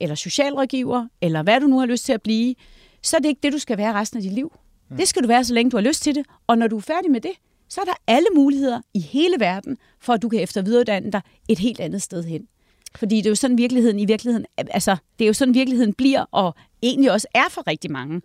eller 0.00 0.14
socialrådgiver, 0.14 1.06
eller 1.20 1.42
hvad 1.42 1.60
du 1.60 1.66
nu 1.66 1.78
har 1.78 1.86
lyst 1.86 2.04
til 2.04 2.12
at 2.12 2.22
blive, 2.22 2.54
så 3.02 3.16
er 3.16 3.20
det 3.20 3.28
ikke 3.28 3.40
det, 3.42 3.52
du 3.52 3.58
skal 3.58 3.78
være 3.78 3.92
resten 3.92 4.16
af 4.16 4.22
dit 4.22 4.32
liv. 4.32 4.52
Mm. 4.90 4.96
Det 4.96 5.08
skal 5.08 5.22
du 5.22 5.28
være, 5.28 5.44
så 5.44 5.54
længe 5.54 5.70
du 5.70 5.76
har 5.76 5.82
lyst 5.84 6.02
til 6.02 6.14
det. 6.14 6.26
Og 6.46 6.58
når 6.58 6.66
du 6.66 6.76
er 6.76 6.80
færdig 6.80 7.10
med 7.10 7.20
det, 7.20 7.32
så 7.68 7.80
er 7.80 7.84
der 7.84 7.94
alle 8.06 8.26
muligheder 8.34 8.80
i 8.94 9.00
hele 9.00 9.36
verden, 9.38 9.78
for 10.00 10.12
at 10.12 10.22
du 10.22 10.28
kan 10.28 10.40
efter 10.40 10.62
videreuddanne 10.62 11.12
dig 11.12 11.20
et 11.48 11.58
helt 11.58 11.80
andet 11.80 12.02
sted 12.02 12.24
hen. 12.24 12.48
Fordi 12.96 13.16
det 13.16 13.26
er 13.26 13.30
jo 13.30 13.34
sådan 13.34 13.58
virkeligheden 13.58 13.98
i 13.98 14.04
virkeligheden, 14.04 14.46
altså 14.56 14.96
det 15.18 15.24
er 15.24 15.26
jo 15.26 15.32
sådan 15.32 15.54
virkeligheden 15.54 15.94
bliver, 15.94 16.24
og 16.30 16.54
egentlig 16.82 17.12
også 17.12 17.26
er 17.34 17.48
for 17.50 17.66
rigtig 17.66 17.90
mange, 17.90 18.22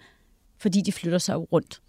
fordi 0.57 0.81
de 0.81 0.91
flytter 0.91 1.17
sig 1.17 1.51
rundt. 1.51 1.81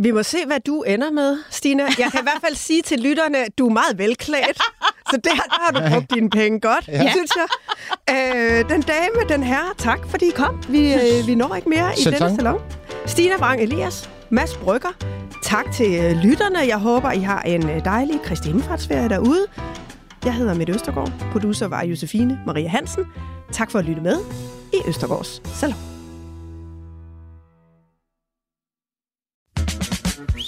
Vi 0.00 0.10
må 0.10 0.22
se, 0.22 0.38
hvad 0.46 0.60
du 0.66 0.82
ender 0.82 1.10
med, 1.10 1.38
Stina. 1.50 1.82
Jeg 1.82 2.08
kan 2.12 2.20
i 2.20 2.22
hvert 2.22 2.40
fald 2.44 2.54
sige 2.54 2.82
til 2.82 3.00
lytterne, 3.00 3.38
at 3.38 3.58
du 3.58 3.68
er 3.68 3.72
meget 3.72 3.98
velklædt. 3.98 4.58
Så 5.10 5.20
der, 5.24 5.30
der 5.30 5.60
har 5.60 5.72
du 5.72 5.94
brugt 5.94 6.10
dine 6.14 6.30
penge 6.30 6.60
godt, 6.60 6.88
ja. 6.88 7.10
synes 7.10 7.30
jeg. 7.36 7.46
Øh, 8.10 8.70
den 8.70 8.82
dame, 8.82 9.28
den 9.28 9.42
her, 9.42 9.74
tak 9.78 9.98
fordi 10.08 10.26
I 10.26 10.30
kom. 10.30 10.62
Vi, 10.68 10.94
øh, 10.94 11.26
vi 11.26 11.34
når 11.34 11.54
ikke 11.54 11.68
mere 11.68 11.92
i 11.98 12.04
denne 12.04 12.36
salon. 12.36 12.60
Stina 13.06 13.36
Brang 13.36 13.62
Elias, 13.62 14.10
Mads 14.30 14.56
Brygger. 14.56 14.88
Tak 15.42 15.72
til 15.72 16.00
øh, 16.04 16.16
lytterne. 16.16 16.58
Jeg 16.58 16.78
håber, 16.78 17.12
I 17.12 17.20
har 17.20 17.42
en 17.42 17.70
øh, 17.70 17.84
dejlig 17.84 18.20
Kristi 18.24 18.52
derude. 18.88 19.46
Jeg 20.24 20.34
hedder 20.34 20.54
Mette 20.54 20.72
Østergaard. 20.72 21.12
Producer 21.32 21.68
var 21.68 21.84
Josefine 21.84 22.40
Maria 22.46 22.68
Hansen. 22.68 23.04
Tak 23.52 23.70
for 23.70 23.78
at 23.78 23.84
lytte 23.84 24.02
med 24.02 24.16
i 24.72 24.88
Østergaards 24.88 25.58
Salon. 25.58 25.97